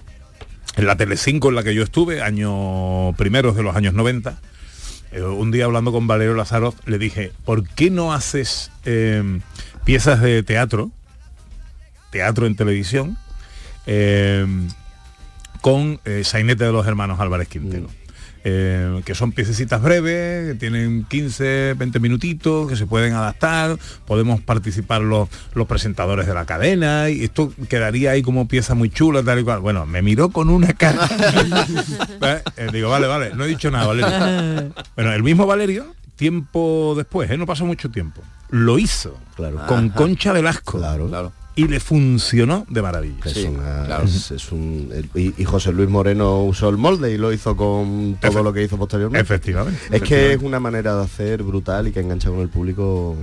en 0.76 0.86
la 0.86 0.96
Telecinco 0.96 1.48
en 1.48 1.54
la 1.54 1.62
que 1.62 1.74
yo 1.74 1.82
estuve, 1.82 2.22
años 2.22 3.14
primeros 3.16 3.56
de 3.56 3.62
los 3.62 3.74
años 3.74 3.94
90, 3.94 4.38
eh, 5.12 5.22
un 5.22 5.50
día 5.50 5.64
hablando 5.64 5.92
con 5.92 6.06
Valerio 6.06 6.34
Lazaroff, 6.34 6.76
le 6.86 6.98
dije, 6.98 7.32
¿por 7.44 7.66
qué 7.68 7.90
no 7.90 8.12
haces 8.12 8.70
eh, 8.84 9.40
piezas 9.84 10.20
de 10.20 10.42
teatro, 10.42 10.90
teatro 12.10 12.46
en 12.46 12.56
televisión, 12.56 13.16
eh, 13.86 14.46
con 15.60 16.00
eh, 16.04 16.22
sainete 16.24 16.64
de 16.64 16.72
los 16.72 16.86
hermanos 16.86 17.20
Álvarez 17.20 17.48
Quintero? 17.48 17.88
Eh, 18.48 19.02
que 19.04 19.16
son 19.16 19.32
piececitas 19.32 19.82
breves, 19.82 20.52
que 20.52 20.54
tienen 20.54 21.04
15, 21.09 21.74
20 21.76 21.98
minutitos, 21.98 22.68
que 22.68 22.76
se 22.76 22.87
pueden 22.87 23.12
adaptar, 23.14 23.76
podemos 24.06 24.40
participar 24.40 25.00
los, 25.00 25.28
los 25.54 25.66
presentadores 25.66 26.28
de 26.28 26.35
la 26.35 26.44
cadena, 26.46 27.11
y 27.11 27.24
esto 27.24 27.52
quedaría 27.68 28.12
ahí 28.12 28.22
como 28.22 28.46
pieza 28.46 28.76
muy 28.76 28.88
chula, 28.88 29.24
tal 29.24 29.40
y 29.40 29.42
cual. 29.42 29.59
Bueno, 29.59 29.85
me 29.85 30.00
miró 30.00 30.28
con 30.28 30.48
una 30.48 30.72
cara. 30.74 31.09
¿Eh? 32.56 32.68
Digo, 32.72 32.88
vale, 32.88 33.09
vale, 33.09 33.35
no 33.35 33.42
he 33.44 33.48
dicho 33.48 33.68
nada, 33.72 33.88
Valerio. 33.88 34.72
Bueno, 34.94 35.12
el 35.12 35.24
mismo 35.24 35.44
Valerio, 35.44 35.94
tiempo 36.14 36.94
después, 36.96 37.28
¿eh? 37.32 37.37
no 37.37 37.46
pasó 37.46 37.64
mucho 37.66 37.90
tiempo, 37.90 38.22
lo 38.50 38.78
hizo 38.78 39.18
Claro. 39.35 39.66
con 39.66 39.88
Concha 39.88 40.32
Velasco. 40.32 40.78
Claro. 40.78 41.09
Claro. 41.09 41.32
Y 41.57 41.66
le 41.69 41.81
funcionó 41.81 42.64
de 42.69 42.83
maravilla. 42.83 43.16
Es 43.25 43.33
una- 43.47 43.87
es- 44.05 44.31
es 44.31 44.53
un- 44.53 44.90
el- 44.95 45.09
y, 45.21 45.35
y 45.40 45.45
José 45.45 45.73
Luis 45.73 45.88
Moreno 45.88 46.45
usó 46.45 46.69
el 46.69 46.77
molde 46.77 47.12
y 47.12 47.16
lo 47.19 47.33
hizo 47.33 47.57
con 47.57 48.16
todo 48.21 48.31
Efe- 48.40 48.45
lo 48.45 48.53
que 48.53 48.62
hizo 48.62 48.77
posteriormente. 48.77 49.23
Efectivamente, 49.23 49.81
Es 49.90 50.03
que 50.03 50.35
es 50.35 50.42
una 50.42 50.61
manera 50.61 50.95
de 50.95 51.03
hacer 51.03 51.42
brutal 51.42 51.88
y 51.88 51.92
que 51.92 52.01
engancha 52.01 52.29
con 52.31 52.40
el 52.40 52.49
público 52.51 53.16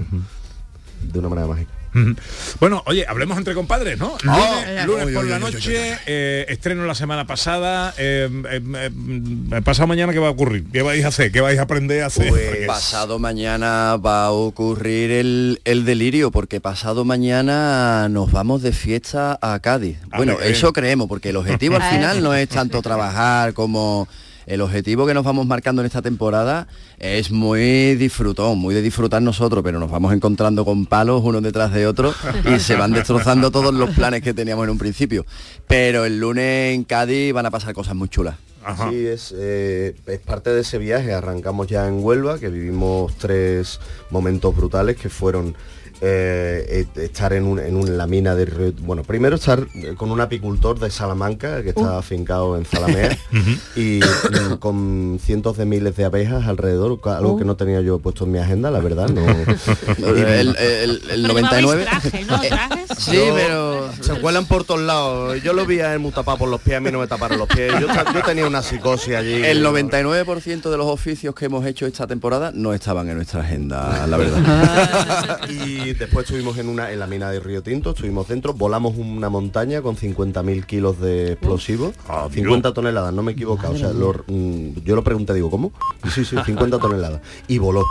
de 1.12 1.20
una 1.20 1.30
manera 1.30 1.48
mágica. 1.48 1.72
Bueno, 2.60 2.82
oye, 2.86 3.06
hablemos 3.08 3.38
entre 3.38 3.54
compadres, 3.54 3.98
¿no? 4.00 4.18
Lunes, 4.24 4.40
Oh, 4.84 4.86
lunes 4.88 5.16
por 5.16 5.26
la 5.26 5.40
noche, 5.40 5.98
eh, 6.06 6.46
estreno 6.50 6.86
la 6.86 6.96
semana 6.96 7.26
pasada. 7.28 7.94
eh, 7.98 8.30
eh, 8.50 9.62
pasado 9.64 9.88
mañana, 9.88 10.14
¿qué 10.14 10.20
va 10.20 10.28
a 10.28 10.32
ocurrir? 10.32 10.66
¿Qué 10.72 10.82
vais 10.82 11.04
a 11.06 11.10
hacer? 11.10 11.32
¿Qué 11.32 11.42
vais 11.42 11.60
a 11.60 11.64
aprender 11.64 12.04
a 12.04 12.08
hacer? 12.08 12.30
Porque- 12.30 12.64
Pasado 12.68 13.20
mañana 13.20 13.98
va 13.98 14.26
a 14.26 14.32
ocurrir 14.32 15.12
el, 15.12 15.62
el 15.66 15.86
delirio, 15.86 16.32
porque 16.32 16.60
pasado 16.62 17.06
mañana 17.06 18.08
nos 18.10 18.32
vamos 18.32 18.62
de 18.62 18.72
fiesta 18.74 19.38
a 19.42 19.60
Cádiz. 19.60 19.98
Ah, 20.12 20.18
bueno, 20.18 20.40
eso 20.42 20.74
creemos, 20.74 21.08
porque 21.08 21.30
el 21.30 21.36
objetivo 21.38 21.76
al 21.76 21.84
final 21.90 22.24
no 22.24 22.34
es 22.34 22.48
tanto 22.50 22.82
trabajar 22.82 23.54
como... 23.54 24.08
El 24.46 24.62
objetivo 24.62 25.06
que 25.06 25.14
nos 25.14 25.24
vamos 25.24 25.46
marcando 25.46 25.82
en 25.82 25.86
esta 25.86 26.02
temporada 26.02 26.68
es 27.00 27.32
muy 27.32 27.96
disfrutón, 27.96 28.58
muy 28.58 28.76
de 28.76 28.82
disfrutar 28.82 29.22
nosotros, 29.22 29.64
pero 29.64 29.80
nos 29.80 29.92
vamos 29.92 30.14
encontrando 30.14 30.66
con 30.66 30.86
palos 30.86 31.22
uno 31.24 31.42
detrás 31.42 31.72
de 31.74 31.88
otro 31.88 32.14
y 32.54 32.60
se 32.60 32.76
van 32.76 32.92
destrozando 32.92 33.52
todos 33.52 33.74
los 33.74 33.90
planes 33.92 34.22
que 34.22 34.34
teníamos 34.34 34.66
en 34.66 34.72
un 34.72 34.78
principio. 34.78 35.26
Pero 35.68 36.06
el 36.06 36.20
lunes 36.20 36.76
en 36.76 36.84
Cádiz 36.84 37.34
van 37.34 37.46
a 37.46 37.52
pasar 37.52 37.74
cosas 37.74 37.96
muy 37.96 38.10
chulas. 38.10 38.36
Sí, 38.90 39.06
es, 39.06 39.34
eh, 39.38 39.94
es 40.08 40.20
parte 40.20 40.50
de 40.52 40.62
ese 40.62 40.78
viaje. 40.78 41.14
Arrancamos 41.14 41.68
ya 41.68 41.88
en 41.88 42.04
Huelva, 42.04 42.40
que 42.40 42.48
vivimos 42.48 43.14
tres 43.18 43.80
momentos 44.10 44.56
brutales 44.56 44.96
que 44.96 45.10
fueron 45.10 45.56
eh, 46.06 46.86
eh, 46.96 47.02
estar 47.04 47.32
en, 47.32 47.46
un- 47.46 47.60
en 47.60 47.78
un- 47.78 47.88
en 47.88 47.98
la 47.98 48.08
mina 48.08 48.36
de 48.36 48.46
Río- 48.46 48.74
Bueno, 48.82 49.04
primero 49.04 49.36
estar 49.38 49.66
eh, 49.76 49.94
con 49.96 50.12
un 50.12 50.20
apicultor 50.20 50.78
de 50.80 50.92
Salamanca, 50.92 51.64
que 51.64 51.70
está 51.70 51.98
afincado 51.98 52.58
en 52.58 52.66
Zalamea, 52.66 53.18
y 53.78 54.00
mm, 54.02 54.56
con 54.58 55.20
cientos 55.24 55.56
de 55.58 55.66
miles 55.66 55.96
de 55.96 56.04
abejas 56.06 56.46
alrededor, 56.48 57.00
algo 57.06 57.38
que 57.38 57.46
no 57.46 57.56
tenía 57.56 57.80
yo 57.82 58.00
puesto 58.00 58.26
en 58.26 58.32
mi 58.34 58.40
agenda, 58.40 58.70
la 58.70 58.80
verdad. 58.80 59.08
No, 59.10 59.22
El, 60.08 60.56
el- 60.58 61.02
el 61.10 61.24
99. 61.24 61.86
Sí, 62.98 63.20
pero 63.34 63.90
se 64.02 64.14
cuelan 64.22 64.46
por 64.46 64.64
todos 64.66 64.82
lados. 64.82 65.42
Yo 65.44 65.54
lo 65.54 65.66
vi 65.66 65.80
a 65.80 65.94
él 65.94 66.00
muy 66.00 66.12
tapado 66.12 66.38
por 66.38 66.50
los 66.50 66.62
pies, 66.62 66.78
a 66.78 66.80
mí 66.80 66.92
no 66.92 67.00
me 67.00 67.08
taparon 67.08 67.38
los 67.40 67.48
pies. 67.48 67.74
Yo, 67.80 67.88
tenía 68.26 68.46
una 68.48 68.62
psicosis 68.62 69.16
allí. 69.16 69.34
El 69.44 69.66
99% 69.66 70.70
de 70.70 70.78
los 70.78 70.88
oficios 70.88 71.34
que 71.36 71.46
hemos 71.46 71.66
hecho 71.66 71.86
esta 71.86 72.08
temporada 72.08 72.52
no 72.54 72.74
estaban 72.74 73.10
en 73.10 73.16
nuestra 73.18 73.42
agenda, 73.42 74.06
la 74.08 74.18
verdad. 74.18 75.40
y 75.50 75.93
después 75.94 76.26
estuvimos 76.26 76.58
en 76.58 76.70
una 76.70 76.92
en 76.92 77.00
la 77.00 77.08
mina 77.08 77.30
de 77.32 77.40
Río 77.40 77.62
Tinto, 77.64 77.92
estuvimos 77.92 78.28
dentro, 78.28 78.54
volamos 78.54 78.96
una 78.98 79.30
montaña 79.30 79.82
con 79.82 79.96
50.000 79.98 80.66
kilos 80.66 81.00
de 81.00 81.34
explosivos, 81.34 81.94
50 82.34 82.74
toneladas, 82.74 83.14
no 83.14 83.24
me 83.24 83.32
he 83.32 83.34
equivocado. 83.34 83.74
O 83.74 83.78
sea, 83.78 83.94
lo- 83.94 84.24
mm, 84.28 84.80
yo 84.84 84.96
lo 84.96 85.04
pregunté, 85.04 85.34
digo, 85.34 85.50
¿cómo? 85.50 85.72
Sí, 86.14 86.26
sí, 86.26 86.36
50 86.46 86.78
toneladas. 86.80 87.22
Y 87.48 87.58
voló. 87.58 87.86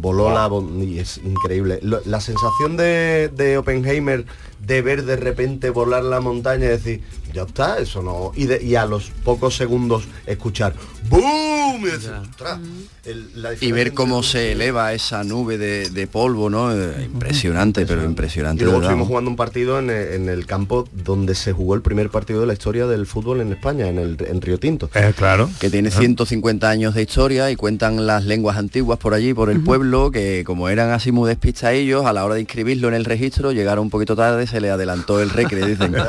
Voló 0.00 0.32
la 0.32 0.46
bon- 0.48 0.80
y 0.82 1.00
es 1.00 1.18
increíble. 1.18 1.80
La 1.82 2.20
sensación 2.20 2.76
de, 2.76 3.32
de 3.34 3.58
Oppenheimer 3.58 4.24
de 4.68 4.82
ver 4.82 5.04
de 5.04 5.16
repente 5.16 5.70
volar 5.70 6.04
la 6.04 6.20
montaña 6.20 6.66
y 6.66 6.68
decir, 6.68 7.02
ya 7.34 7.42
está, 7.42 7.78
eso 7.78 8.02
no. 8.02 8.32
Y, 8.36 8.46
de- 8.46 8.62
y 8.62 8.74
a 8.76 8.86
los 8.86 9.10
pocos 9.24 9.56
segundos 9.56 10.04
escuchar 10.26 10.74
¡Boom! 11.08 11.80
Y, 11.80 11.90
decir, 11.90 12.10
"Ostras", 12.10 12.58
el- 13.04 13.42
la 13.42 13.50
Y 13.60 13.72
ver 13.72 13.92
cómo 13.94 14.22
se 14.22 14.52
eleva 14.52 14.92
esa 14.92 15.22
nube 15.24 15.56
de, 15.58 15.90
de 15.90 16.06
polvo, 16.06 16.50
¿no? 16.50 16.72
Eh, 16.72 17.04
Impresionante, 17.04 17.86
pero 17.86 18.04
impresionante. 18.04 18.62
Y 18.62 18.64
luego 18.64 18.80
estuvimos 18.82 19.06
jugando 19.08 19.30
un 19.30 19.36
partido 19.36 19.78
en 19.78 19.90
el, 19.90 20.12
en 20.14 20.28
el 20.28 20.44
campo 20.46 20.88
donde 20.92 21.34
se 21.34 21.52
jugó 21.52 21.74
el 21.74 21.82
primer 21.82 22.10
partido 22.10 22.40
de 22.40 22.46
la 22.46 22.52
historia 22.52 22.86
del 22.86 23.06
fútbol 23.06 23.40
en 23.40 23.52
España, 23.52 23.88
en, 23.88 23.98
el, 23.98 24.16
en 24.28 24.40
Río 24.42 24.58
Tinto. 24.58 24.90
claro. 25.16 25.48
que 25.60 25.70
tiene 25.70 25.90
150 25.90 26.68
años 26.68 26.94
de 26.94 27.02
historia 27.02 27.50
y 27.50 27.56
cuentan 27.56 28.06
las 28.06 28.24
lenguas 28.24 28.56
antiguas 28.56 28.98
por 28.98 29.14
allí, 29.14 29.32
por 29.34 29.50
el 29.50 29.60
pueblo, 29.62 30.10
que 30.10 30.42
como 30.44 30.68
eran 30.68 30.90
así 30.90 31.12
muy 31.12 31.28
despistadillos, 31.28 32.04
a 32.06 32.12
la 32.12 32.24
hora 32.24 32.34
de 32.34 32.40
inscribirlo 32.40 32.88
en 32.88 32.94
el 32.94 33.04
registro, 33.04 33.52
llegaron 33.52 33.84
un 33.84 33.90
poquito 33.90 34.16
tarde, 34.16 34.46
se 34.46 34.57
le 34.60 34.70
adelantó 34.70 35.20
el 35.20 35.30
recre, 35.30 35.64
dicen. 35.66 35.94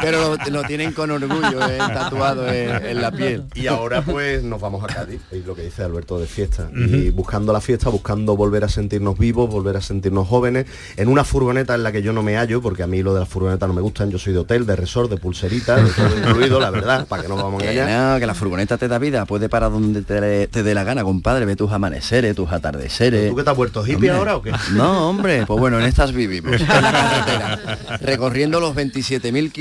Pero 0.00 0.36
lo, 0.36 0.50
lo 0.50 0.62
tienen 0.64 0.92
con 0.92 1.10
orgullo 1.10 1.60
eh, 1.68 1.78
tatuado 1.78 2.48
en, 2.48 2.84
en 2.84 3.00
la 3.00 3.10
piel. 3.10 3.44
Y 3.54 3.66
ahora 3.66 4.02
pues 4.02 4.42
nos 4.42 4.60
vamos 4.60 4.84
a 4.84 4.86
Cádiz, 4.86 5.20
es 5.30 5.44
lo 5.46 5.54
que 5.54 5.62
dice 5.62 5.82
Alberto 5.82 6.18
de 6.18 6.26
fiesta. 6.26 6.68
Y 6.74 7.10
buscando 7.10 7.52
la 7.52 7.60
fiesta, 7.60 7.88
buscando 7.90 8.36
volver 8.36 8.64
a 8.64 8.68
sentirnos 8.68 9.18
vivos, 9.18 9.50
volver 9.50 9.76
a 9.76 9.80
sentirnos 9.80 10.26
jóvenes, 10.28 10.66
en 10.96 11.08
una 11.08 11.24
furgoneta 11.24 11.74
en 11.74 11.82
la 11.82 11.92
que 11.92 12.02
yo 12.02 12.12
no 12.12 12.22
me 12.22 12.36
hallo, 12.36 12.60
porque 12.60 12.82
a 12.82 12.86
mí 12.86 13.02
lo 13.02 13.14
de 13.14 13.20
las 13.20 13.28
furgonetas 13.28 13.68
no 13.68 13.74
me 13.74 13.80
gustan, 13.80 14.10
yo 14.10 14.18
soy 14.18 14.32
de 14.32 14.40
hotel, 14.40 14.66
de 14.66 14.76
resort, 14.76 15.10
de 15.10 15.16
pulserita, 15.16 15.76
de 15.76 15.90
todo 15.90 16.16
incluido, 16.18 16.60
la 16.60 16.70
verdad, 16.70 17.06
para 17.06 17.22
que 17.22 17.28
no 17.28 17.36
vamos 17.36 17.62
a 17.62 17.70
engañar. 17.70 18.12
no, 18.14 18.20
que 18.20 18.26
la 18.26 18.34
furgoneta 18.34 18.78
te 18.78 18.88
da 18.88 18.98
vida, 18.98 19.24
puede 19.26 19.48
parar 19.48 19.70
donde 19.70 20.02
te, 20.02 20.48
te 20.48 20.62
dé 20.62 20.74
la 20.74 20.84
gana, 20.84 21.02
compadre, 21.04 21.44
ve 21.44 21.56
tus 21.56 21.72
amaneceres, 21.72 22.34
tus 22.34 22.50
atardeceres. 22.50 23.30
¿Tú 23.30 23.36
que 23.36 23.42
te 23.44 23.50
has 23.50 23.56
vuelto 23.56 23.82
hippie 23.82 23.94
Hombre. 23.94 24.10
ahora 24.10 24.36
o 24.36 24.42
qué? 24.42 24.52
No, 24.72 25.10
hombre, 25.10 25.44
pues 25.46 25.60
bueno, 25.60 25.78
en 25.78 25.86
estas 25.86 26.12
vivimos, 26.12 26.52
en 26.60 26.66
la 26.66 26.92
carretera, 26.92 27.78
recorriendo 28.00 28.60
los 28.60 28.74
27.000 28.74 29.52
kilómetros 29.52 29.59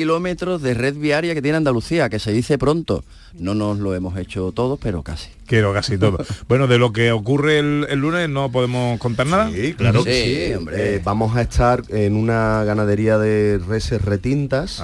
de 0.60 0.74
red 0.74 0.96
viaria 0.96 1.34
que 1.34 1.42
tiene 1.42 1.58
Andalucía, 1.58 2.10
que 2.10 2.20
se 2.20 2.32
dice 2.32 2.58
pronto. 2.58 3.04
No 3.38 3.54
nos 3.56 3.80
lo 3.80 3.94
hemos 3.96 4.18
hecho 4.18 4.52
todos, 4.52 4.80
pero 4.82 5.04
casi. 5.04 5.30
Quiero 5.46 5.74
casi 5.74 5.98
todo. 5.98 6.18
Bueno, 6.48 6.68
de 6.68 6.78
lo 6.78 6.92
que 6.94 7.12
ocurre 7.12 7.60
el, 7.60 7.88
el 7.90 8.00
lunes 8.00 8.30
no 8.30 8.52
podemos 8.52 9.00
contar 9.00 9.26
nada. 9.28 9.50
Sí, 9.52 9.74
claro 9.74 10.04
que 10.04 10.56
sí. 10.58 10.66
Eh, 10.74 11.02
vamos 11.04 11.36
a 11.36 11.42
estar 11.42 11.84
en 11.90 12.16
una 12.16 12.64
ganadería 12.64 13.18
de 13.18 13.60
reses 13.68 14.02
retintas. 14.02 14.84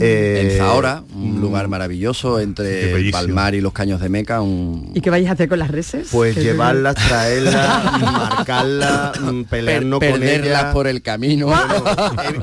Eh, 0.00 0.50
en 0.52 0.58
Zahora, 0.58 1.02
un 1.14 1.38
mm, 1.38 1.40
lugar 1.40 1.68
maravilloso 1.68 2.40
entre 2.40 2.92
el 2.92 3.10
Palmar 3.10 3.54
y 3.54 3.60
los 3.60 3.72
Caños 3.72 4.00
de 4.00 4.08
Meca, 4.08 4.40
un, 4.40 4.90
¿Y 4.94 5.00
qué 5.02 5.10
vais 5.10 5.28
a 5.28 5.32
hacer 5.32 5.48
con 5.48 5.58
las 5.58 5.70
reses? 5.70 6.08
Pues 6.10 6.36
llevarlas, 6.42 6.94
traerlas, 7.08 8.00
marcarlas, 8.00 9.20
mm, 9.20 9.42
pelearnos 9.44 10.00
Per- 10.00 10.12
con 10.12 10.22
ellas. 10.22 10.72
por 10.72 10.86
el 10.86 11.02
camino. 11.02 11.52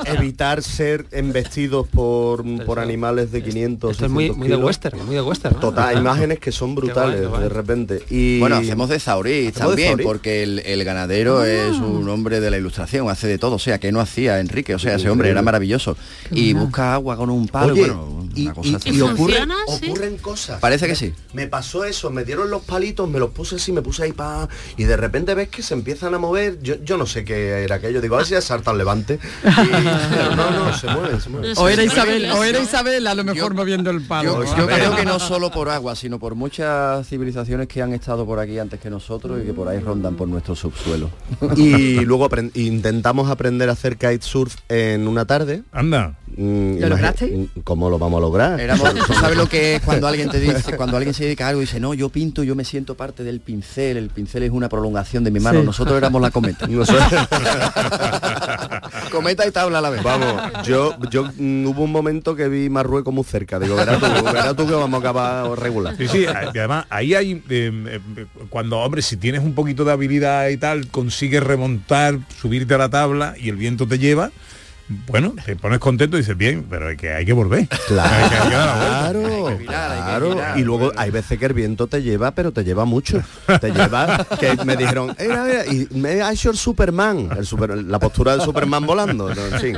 evitar 0.05 0.61
ser 0.61 1.05
embestidos 1.11 1.87
por, 1.87 2.43
por 2.65 2.79
animales 2.79 3.31
de 3.31 3.41
500 3.43 3.91
Esto 3.91 4.05
es 4.05 4.11
muy, 4.11 4.23
600 4.25 4.37
muy 4.37 4.47
de 4.47 4.53
kilos. 4.55 4.67
western, 4.67 5.05
muy 5.11 5.15
de 5.15 5.21
western. 5.21 5.55
¿no? 5.55 5.61
Total, 5.61 5.97
imágenes 5.97 6.39
que 6.39 6.51
son 6.51 6.75
brutales 6.75 7.21
de 7.21 7.49
repente. 7.49 8.03
Y 8.09 8.39
Bueno, 8.39 8.55
hacemos 8.55 8.89
de 8.89 8.99
Zaurí 8.99 9.47
¿Hacemos 9.47 9.53
de 9.53 9.57
también, 9.59 9.89
Zaurí? 9.89 10.03
porque 10.03 10.43
el, 10.43 10.59
el 10.59 10.83
ganadero 10.83 11.43
es 11.43 11.75
un 11.77 12.07
hombre 12.09 12.39
de 12.39 12.49
la 12.49 12.57
ilustración, 12.57 13.09
hace 13.09 13.27
de 13.27 13.37
todo, 13.37 13.55
o 13.55 13.59
sea, 13.59 13.79
que 13.79 13.91
no 13.91 13.99
hacía 13.99 14.39
Enrique, 14.39 14.75
o 14.75 14.79
sea, 14.79 14.95
ese 14.95 15.09
hombre 15.09 15.29
era 15.29 15.41
maravilloso. 15.41 15.97
Y 16.31 16.53
busca 16.53 16.93
agua 16.93 17.17
con 17.17 17.29
un 17.29 17.47
palo, 17.47 17.73
Oye, 17.73 17.81
bueno, 17.81 18.20
y, 18.35 18.45
una 18.45 18.53
cosa 18.53 18.69
y- 18.69 18.75
así. 18.75 18.89
y 18.91 19.01
ocurren, 19.01 19.49
ocurren 19.67 20.17
cosas. 20.17 20.59
Parece 20.59 20.87
que 20.87 20.95
sí. 20.95 21.13
Me 21.33 21.47
pasó 21.47 21.85
eso, 21.85 22.09
me 22.09 22.23
dieron 22.23 22.49
los 22.49 22.63
palitos, 22.63 23.09
me 23.09 23.19
los 23.19 23.31
puse 23.31 23.55
así, 23.55 23.71
me 23.71 23.81
puse 23.81 24.03
ahí 24.03 24.11
pa 24.13 24.47
y 24.77 24.83
de 24.83 24.97
repente 24.97 25.33
ves 25.33 25.49
que 25.49 25.61
se 25.61 25.73
empiezan 25.73 26.13
a 26.13 26.17
mover. 26.19 26.61
Yo, 26.61 26.75
yo 26.83 26.97
no 26.97 27.05
sé 27.05 27.23
qué 27.25 27.63
era 27.63 27.75
aquello, 27.75 28.01
digo, 28.01 28.15
a 28.15 28.19
ver 28.19 28.27
si 28.27 28.35
es 28.35 28.43
salta 28.43 28.71
al 28.71 28.77
levante. 28.77 29.19
Y- 29.43 29.49
pero 30.11 30.35
no, 30.35 30.51
no, 30.51 30.77
se 30.77 30.87
mueve, 30.87 31.19
se 31.19 31.29
mueve. 31.29 31.53
O 31.57 31.69
era 31.69 31.83
Isabel, 31.83 32.31
o 32.31 32.43
era 32.43 32.59
Isabel 32.59 33.07
a 33.07 33.15
lo 33.15 33.23
mejor 33.23 33.53
moviendo 33.53 33.89
el 33.91 34.01
palo. 34.01 34.43
Yo, 34.43 34.57
yo 34.57 34.67
creo 34.67 34.95
que 34.95 35.05
no 35.05 35.19
solo 35.19 35.51
por 35.51 35.69
agua, 35.69 35.95
sino 35.95 36.19
por 36.19 36.35
muchas 36.35 37.07
civilizaciones 37.07 37.67
que 37.67 37.81
han 37.81 37.93
estado 37.93 38.25
por 38.25 38.39
aquí 38.39 38.57
antes 38.59 38.79
que 38.79 38.89
nosotros 38.89 39.39
y 39.41 39.45
que 39.45 39.53
por 39.53 39.67
ahí 39.67 39.79
rondan 39.79 40.15
por 40.15 40.27
nuestro 40.27 40.55
subsuelo. 40.55 41.09
y 41.55 41.99
luego 42.05 42.29
intentamos 42.53 43.29
aprender 43.29 43.69
a 43.69 43.73
hacer 43.73 43.97
kitesurf 43.97 44.55
en 44.69 45.07
una 45.07 45.25
tarde. 45.25 45.63
Anda. 45.71 46.17
¿Lo 46.37 46.89
lograste? 46.89 47.47
¿Cómo 47.63 47.89
lo 47.89 47.99
vamos 47.99 48.17
a 48.17 48.21
lograr? 48.21 48.59
Éramos, 48.59 48.93
¿tú 48.93 49.13
sabes 49.13 49.37
lo 49.37 49.47
que 49.47 49.75
es 49.75 49.81
cuando 49.85 50.07
alguien 50.07 50.29
te 50.29 50.39
dice, 50.39 50.75
cuando 50.77 50.97
alguien 50.97 51.13
se 51.13 51.25
dedica 51.25 51.45
a 51.45 51.49
algo 51.49 51.61
y 51.61 51.65
dice, 51.65 51.79
no, 51.79 51.93
yo 51.93 52.09
pinto, 52.09 52.43
yo 52.43 52.55
me 52.55 52.65
siento 52.65 52.95
parte 52.95 53.23
del 53.23 53.39
pincel, 53.39 53.97
el 53.97 54.09
pincel 54.09 54.43
es 54.43 54.51
una 54.51 54.69
prolongación 54.69 55.23
de 55.23 55.31
mi 55.31 55.39
mano, 55.39 55.59
Sí. 55.61 55.65
nosotros 55.65 55.97
éramos 55.97 56.21
la 56.21 56.31
cometa. 56.31 56.67
Cometa 59.11 59.47
y 59.47 59.51
tabla 59.51 59.79
a 59.79 59.81
la 59.81 59.89
vez. 59.89 60.03
Vamos, 60.03 60.33
yo, 60.65 60.95
yo 61.09 61.25
mm, 61.37 61.65
hubo 61.67 61.83
un 61.83 61.91
momento 61.91 62.35
que 62.35 62.47
vi 62.47 62.69
Marruecos 62.69 63.13
muy 63.13 63.23
cerca. 63.23 63.59
Digo, 63.59 63.75
verás 63.75 63.99
tú, 63.99 64.05
verás 64.23 64.55
tú 64.55 64.67
que 64.67 64.73
vamos 64.73 64.97
a 64.97 64.99
acabar 64.99 65.59
regular. 65.59 65.95
Sí, 65.97 66.07
sí, 66.07 66.25
además 66.25 66.85
ahí 66.89 67.13
hay, 67.13 67.31
eh, 67.49 67.71
eh, 67.87 67.99
cuando, 68.49 68.79
hombre, 68.79 69.01
si 69.01 69.17
tienes 69.17 69.43
un 69.43 69.53
poquito 69.53 69.83
de 69.83 69.91
habilidad 69.91 70.47
y 70.49 70.57
tal, 70.57 70.87
consigues 70.87 71.43
remontar, 71.43 72.19
subirte 72.39 72.73
a 72.73 72.77
la 72.77 72.89
tabla 72.89 73.35
y 73.37 73.49
el 73.49 73.55
viento 73.55 73.87
te 73.87 73.99
lleva, 73.99 74.31
bueno, 75.07 75.33
te 75.45 75.55
pones 75.55 75.79
contento 75.79 76.17
y 76.17 76.21
dices, 76.21 76.37
bien, 76.37 76.65
pero 76.69 76.87
hay 76.89 76.97
que, 76.97 77.11
hay 77.11 77.25
que 77.25 77.33
volver. 77.33 77.61
Hay 77.89 78.29
que- 78.29 78.35
hay 78.35 78.49
que 78.49 78.55
dar 78.55 79.15
la 79.15 79.29
vuelta. 79.29 79.63
Claro, 79.65 80.31
claro. 80.35 80.59
Y 80.59 80.63
luego 80.63 80.91
hay 80.97 81.11
veces 81.11 81.37
que 81.39 81.45
el 81.45 81.53
viento 81.53 81.87
te 81.87 82.01
lleva, 82.01 82.31
pero 82.31 82.51
te 82.51 82.63
lleva 82.63 82.85
mucho. 82.85 83.21
Te 83.59 83.71
lleva, 83.71 84.25
que 84.39 84.55
me 84.65 84.75
dijeron, 84.75 85.15
"Era, 85.17 85.49
era", 85.49 85.65
y 85.67 85.87
me 85.91 86.21
ha 86.21 86.31
hecho 86.31 86.49
el 86.51 86.57
Superman, 86.57 87.29
el 87.37 87.45
super- 87.45 87.75
la 87.83 87.99
postura 87.99 88.33
del 88.33 88.41
Superman 88.41 88.85
volando. 88.85 89.33
¿no? 89.33 89.45
En 89.45 89.59
fin. 89.59 89.75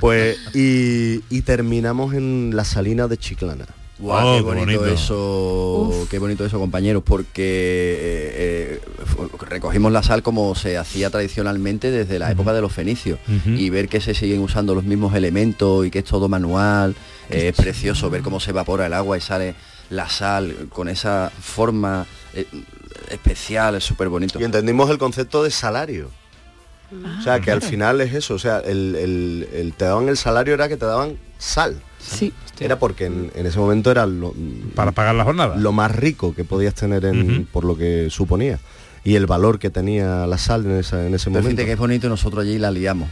Pues, 0.00 0.36
y, 0.54 1.22
y 1.30 1.42
terminamos 1.42 2.14
en 2.14 2.52
la 2.54 2.64
salina 2.64 3.06
de 3.08 3.16
Chiclana. 3.16 3.66
Guau, 3.98 4.26
Oh, 4.26 4.32
qué 4.32 4.36
qué 4.38 4.42
bonito, 4.42 4.80
bonito. 4.80 4.86
eso, 4.94 6.06
qué 6.10 6.18
bonito 6.18 6.44
eso, 6.44 6.58
compañeros, 6.58 7.02
porque 7.04 7.42
eh, 7.42 8.80
eh, 8.82 9.26
recogimos 9.48 9.90
la 9.90 10.02
sal 10.02 10.22
como 10.22 10.54
se 10.54 10.76
hacía 10.76 11.08
tradicionalmente 11.08 11.90
desde 11.90 12.18
la 12.18 12.30
época 12.30 12.52
de 12.52 12.60
los 12.60 12.72
fenicios 12.72 13.18
y 13.46 13.70
ver 13.70 13.88
que 13.88 14.00
se 14.02 14.12
siguen 14.14 14.40
usando 14.40 14.74
los 14.74 14.84
mismos 14.84 15.14
elementos 15.14 15.86
y 15.86 15.90
que 15.90 16.00
es 16.00 16.04
todo 16.04 16.28
manual, 16.28 16.94
eh, 17.30 17.48
es 17.48 17.56
precioso 17.56 18.10
ver 18.10 18.20
cómo 18.22 18.38
se 18.38 18.50
evapora 18.50 18.86
el 18.86 18.92
agua 18.92 19.16
y 19.16 19.20
sale 19.22 19.54
la 19.88 20.08
sal 20.10 20.68
con 20.68 20.88
esa 20.88 21.30
forma 21.40 22.06
eh, 22.34 22.44
especial, 23.10 23.76
es 23.76 23.84
súper 23.84 24.08
bonito. 24.10 24.38
Y 24.40 24.44
entendimos 24.44 24.90
el 24.90 24.98
concepto 24.98 25.42
de 25.42 25.50
salario. 25.50 26.10
O 27.18 27.22
sea, 27.22 27.40
que 27.40 27.50
al 27.50 27.62
final 27.62 28.00
es 28.00 28.14
eso, 28.14 28.34
o 28.34 28.38
sea, 28.38 28.58
el, 28.60 28.94
el- 28.94 29.48
el- 29.52 29.72
te 29.72 29.84
daban 29.86 30.08
el 30.08 30.16
salario 30.16 30.54
era 30.54 30.68
que 30.68 30.76
te 30.76 30.86
daban 30.86 31.16
sal. 31.38 31.80
Sí. 31.98 32.32
Era 32.60 32.78
porque 32.78 33.06
en, 33.06 33.30
en 33.34 33.44
ese 33.46 33.58
momento 33.58 33.90
era 33.90 34.06
lo, 34.06 34.32
para 34.74 34.92
pagar 34.92 35.14
la 35.14 35.24
jornada. 35.24 35.56
Lo 35.56 35.72
más 35.72 35.94
rico 35.94 36.34
que 36.34 36.44
podías 36.44 36.74
tener 36.74 37.04
en, 37.04 37.46
por 37.46 37.64
lo 37.64 37.76
que 37.76 38.08
suponía. 38.10 38.58
Y 39.04 39.14
el 39.16 39.26
valor 39.26 39.58
que 39.58 39.70
tenía 39.70 40.26
la 40.26 40.38
sal 40.38 40.64
en, 40.64 40.78
esa- 40.78 41.06
en 41.06 41.14
ese 41.14 41.24
Pero 41.26 41.32
momento. 41.42 41.48
fíjate 41.50 41.64
que 41.66 41.72
es 41.72 41.78
bonito, 41.78 42.08
nosotros 42.08 42.44
allí 42.44 42.58
la 42.58 42.70
liamos. 42.70 43.08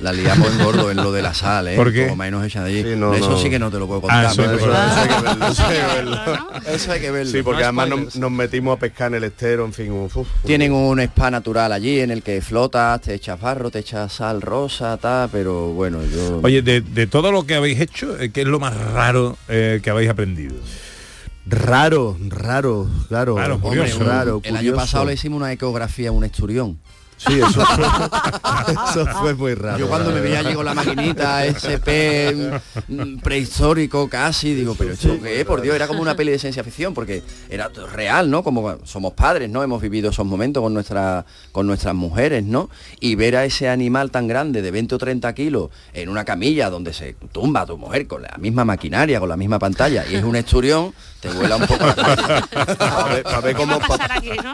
La 0.00 0.12
liamos 0.12 0.50
en 0.50 0.64
gordo 0.64 0.90
en 0.90 0.96
lo 0.96 1.12
de 1.12 1.20
la 1.22 1.34
sal, 1.34 1.68
¿eh? 1.68 1.76
¿Por 1.76 1.92
qué? 1.92 2.04
Como 2.04 2.16
menos 2.16 2.44
echan 2.44 2.64
allí. 2.64 2.82
Sí, 2.82 2.94
no, 2.96 3.12
eso 3.14 3.30
no. 3.32 3.38
sí 3.38 3.50
que 3.50 3.58
no 3.58 3.70
te 3.70 3.78
lo 3.78 3.86
puedo 3.86 4.00
Ah, 4.08 4.24
contar. 4.24 4.24
eso- 4.32 4.42
pero 4.42 4.56
eso- 4.56 4.72
eso 4.72 5.00
hay 5.00 5.08
que 5.08 5.22
verlo, 5.22 5.46
eso 5.46 5.62
hay 5.66 5.76
que 5.76 5.94
verlo. 5.94 6.20
Eso 6.66 6.92
hay 6.92 7.00
que 7.00 7.10
verlo. 7.10 7.32
Sí, 7.32 7.42
porque 7.42 7.60
No 7.60 7.64
además 7.66 7.88
nos, 7.90 8.16
nos 8.16 8.30
metimos 8.30 8.76
a 8.76 8.80
pescar 8.80 9.08
en 9.08 9.14
el 9.16 9.24
estero, 9.24 9.64
en 9.66 9.72
fin. 9.74 9.92
uf, 9.92 10.16
Tienen 10.44 10.72
un 10.72 10.98
spa 11.00 11.30
natural 11.30 11.70
allí 11.72 12.00
en 12.00 12.10
el 12.10 12.22
que 12.22 12.40
flotas, 12.40 13.02
te 13.02 13.14
echas 13.14 13.38
barro, 13.40 13.70
te 13.70 13.80
echas 13.80 14.10
sal 14.12 14.40
rosa, 14.40 14.96
tal, 14.96 15.28
pero 15.30 15.68
bueno, 15.74 15.98
yo... 16.04 16.40
Oye, 16.42 16.62
de, 16.62 16.80
de 16.80 17.06
todo 17.06 17.30
lo 17.30 17.44
que 17.46 17.54
habéis 17.54 17.78
hecho, 17.80 18.18
eh, 18.18 18.30
¿qué 18.32 18.40
es 18.40 18.46
lo 18.48 18.58
más 18.58 18.74
raro 18.74 19.36
eh, 19.48 19.80
que 19.82 19.90
habéis 19.90 20.08
aprendido? 20.10 20.54
Raro, 21.46 22.16
raro, 22.28 22.88
claro. 23.08 23.34
Hombre, 23.34 23.58
curioso. 23.60 23.98
un- 24.00 24.06
raro, 24.06 24.40
el 24.44 24.56
año 24.56 24.74
pasado 24.74 25.04
le 25.04 25.12
hicimos 25.12 25.36
una 25.36 25.52
ecografía 25.52 26.08
a 26.08 26.12
un 26.12 26.24
esturión. 26.24 26.78
Sí, 27.26 27.40
eso 27.40 27.64
fue, 27.66 27.84
eso 28.90 29.06
fue 29.20 29.34
muy 29.34 29.54
raro. 29.54 29.78
Yo 29.78 29.88
cuando 29.88 30.10
me 30.10 30.20
veía 30.20 30.54
con 30.54 30.64
la 30.64 30.74
maquinita 30.74 31.44
SP 31.46 32.34
mm, 32.88 33.18
prehistórico 33.18 34.08
casi, 34.08 34.54
digo, 34.54 34.74
pero 34.76 34.92
esto 34.92 35.18
qué 35.22 35.40
es? 35.40 35.46
por 35.46 35.60
Dios, 35.60 35.74
era 35.74 35.86
como 35.86 36.02
una 36.02 36.14
peli 36.14 36.32
de 36.32 36.38
ciencia 36.38 36.62
ficción, 36.64 36.94
porque 36.94 37.22
era 37.48 37.68
real, 37.92 38.30
¿no? 38.30 38.42
Como 38.42 38.78
somos 38.84 39.12
padres, 39.14 39.48
¿no? 39.50 39.62
Hemos 39.62 39.80
vivido 39.80 40.10
esos 40.10 40.26
momentos 40.26 40.62
con 40.62 40.74
nuestra, 40.74 41.24
con 41.52 41.66
nuestras 41.66 41.94
mujeres, 41.94 42.44
¿no? 42.44 42.68
Y 43.00 43.14
ver 43.14 43.36
a 43.36 43.44
ese 43.44 43.68
animal 43.68 44.10
tan 44.10 44.26
grande 44.28 44.62
de 44.62 44.70
20 44.70 44.94
o 44.94 44.98
30 44.98 45.34
kilos 45.34 45.70
en 45.92 46.08
una 46.08 46.24
camilla 46.24 46.70
donde 46.70 46.92
se 46.92 47.14
tumba 47.32 47.62
a 47.62 47.66
tu 47.66 47.78
mujer 47.78 48.06
con 48.06 48.22
la 48.22 48.34
misma 48.38 48.64
maquinaria, 48.64 49.18
con 49.20 49.28
la 49.28 49.36
misma 49.36 49.58
pantalla, 49.58 50.04
y 50.10 50.14
es 50.16 50.24
un 50.24 50.36
esturión, 50.36 50.92
te 51.20 51.28
vuela 51.30 51.56
un 51.56 51.66
poco 51.66 51.84
para 51.96 53.04
ver, 53.14 53.22
pa' 53.22 53.40
ver 53.40 53.56
cómo, 53.56 53.78
pa- 53.78 53.98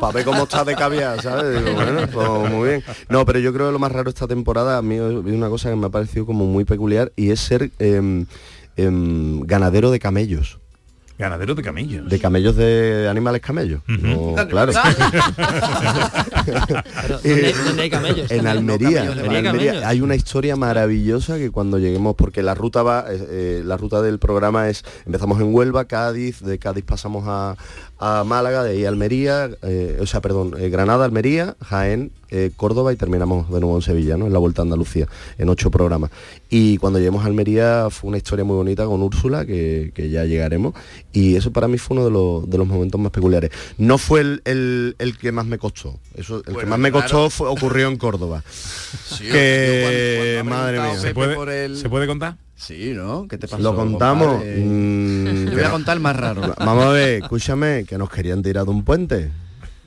pa' 0.00 0.12
ver 0.12 0.24
cómo 0.24 0.44
está 0.44 0.64
de 0.64 0.76
caviar, 0.76 1.20
¿sabes? 1.22 1.58
Digo, 1.64 1.74
bueno, 1.74 2.06
pues 2.12 2.50
muy 2.60 2.68
bien. 2.68 2.84
No, 3.08 3.24
pero 3.26 3.38
yo 3.38 3.52
creo 3.52 3.66
que 3.66 3.72
lo 3.72 3.78
más 3.78 3.92
raro 3.92 4.08
esta 4.08 4.26
temporada, 4.26 4.78
a 4.78 4.82
mí 4.82 4.94
es 4.96 5.00
una 5.02 5.48
cosa 5.48 5.70
que 5.70 5.76
me 5.76 5.86
ha 5.86 5.90
parecido 5.90 6.26
como 6.26 6.46
muy 6.46 6.64
peculiar 6.64 7.12
y 7.16 7.30
es 7.30 7.40
ser 7.40 7.70
em, 7.78 8.26
em, 8.76 9.40
ganadero 9.40 9.90
de 9.90 9.98
camellos. 9.98 10.58
Ganadero 11.18 11.54
de 11.54 11.62
camellos. 11.62 12.08
De 12.08 12.18
camellos 12.18 12.56
de 12.56 13.06
animales 13.10 13.42
camellos. 13.42 13.82
No, 13.86 14.34
claro. 14.48 14.72
¿dónde 17.22 17.46
hay- 17.46 17.52
dónde 17.64 17.82
hay 17.82 17.90
camellos? 17.90 18.30
En. 18.30 18.46
Almería, 18.46 19.04
Camellos 19.06 19.24
en. 19.24 19.46
Almería 19.46 19.86
hay 19.88 20.00
una 20.00 20.14
historia 20.14 20.56
maravillosa 20.56 21.36
que 21.36 21.50
cuando 21.50 21.78
lleguemos, 21.78 22.14
porque 22.16 22.42
la 22.42 22.54
ruta 22.54 22.82
va, 22.82 23.04
eh, 23.10 23.18
eh, 23.30 23.62
la 23.64 23.76
ruta 23.76 24.00
del 24.02 24.18
programa 24.18 24.68
es, 24.70 24.82
empezamos 25.06 25.38
en 25.40 25.54
Huelva, 25.54 25.84
Cádiz, 25.84 26.40
de 26.40 26.58
Cádiz 26.58 26.84
pasamos 26.84 27.24
a, 27.26 27.54
a 28.02 28.24
Málaga, 28.24 28.64
de 28.64 28.70
ahí 28.70 28.84
a 28.86 28.88
Almería, 28.88 29.50
eh, 29.62 29.98
o 30.00 30.06
sea, 30.06 30.20
perdón, 30.22 30.54
eh, 30.58 30.70
Granada, 30.70 31.04
Almería, 31.04 31.54
Jaén, 31.62 32.12
eh, 32.30 32.50
Córdoba 32.56 32.92
y 32.92 32.96
terminamos 32.96 33.50
de 33.52 33.60
nuevo 33.60 33.76
en 33.76 33.82
Sevilla, 33.82 34.16
¿no? 34.16 34.26
En 34.26 34.32
la 34.32 34.38
Vuelta 34.38 34.62
a 34.62 34.64
Andalucía, 34.64 35.06
en 35.36 35.48
ocho 35.50 35.70
programas. 35.70 36.10
Y 36.48 36.78
cuando 36.78 36.98
lleguemos 36.98 37.24
a 37.24 37.26
Almería 37.26 37.88
fue 37.90 38.08
una 38.08 38.16
historia 38.16 38.44
muy 38.44 38.56
bonita 38.56 38.86
con 38.86 39.02
Úrsula, 39.02 39.44
que, 39.44 39.92
que 39.94 40.08
ya 40.08 40.24
llegaremos, 40.24 40.72
y 41.12 41.36
eso 41.36 41.52
para 41.52 41.68
mí 41.68 41.76
fue 41.76 41.96
uno 41.98 42.06
de 42.06 42.10
los, 42.10 42.48
de 42.48 42.56
los 42.58 42.66
momentos 42.66 43.00
más 43.00 43.12
peculiares. 43.12 43.50
No 43.76 43.98
fue 43.98 44.20
el, 44.22 44.42
el- 44.46 44.96
el 44.98 45.18
que 45.18 45.30
más 45.32 45.44
me 45.44 45.58
costó, 45.58 45.98
eso, 46.14 46.42
el 46.46 46.56
que 46.56 46.64
más 46.66 46.78
me 46.78 46.90
claro. 46.90 47.02
costó 47.06 47.28
fue, 47.30 47.48
ocurrió 47.48 47.88
en 47.88 47.96
Córdoba. 47.98 48.42
Sí, 49.10 49.24
que, 49.30 50.38
yo 50.38 50.42
cuando- 50.42 50.50
cuando 50.50 50.54
ha 50.54 50.58
madre 50.62 50.80
mía. 50.80 50.98
¿Se 51.00 51.12
puede, 51.14 51.64
el- 51.66 51.76
¿Se 51.76 51.88
puede 51.90 52.06
contar? 52.06 52.36
Sí, 52.56 52.92
¿no? 52.94 53.26
¿Qué 53.26 53.38
te 53.38 53.48
pasó? 53.48 53.62
Lo 53.62 53.74
contamos. 53.74 54.42
Mm, 54.44 55.39
Yo 55.50 55.56
voy 55.56 55.64
a 55.66 55.70
contar 55.70 55.96
el 55.96 56.02
más 56.02 56.16
raro. 56.16 56.54
Vamos 56.58 56.84
a 56.86 56.88
ver, 56.90 57.22
escúchame, 57.22 57.84
que 57.84 57.98
nos 57.98 58.10
querían 58.10 58.42
tirar 58.42 58.64
de 58.64 58.70
un 58.70 58.84
puente. 58.84 59.30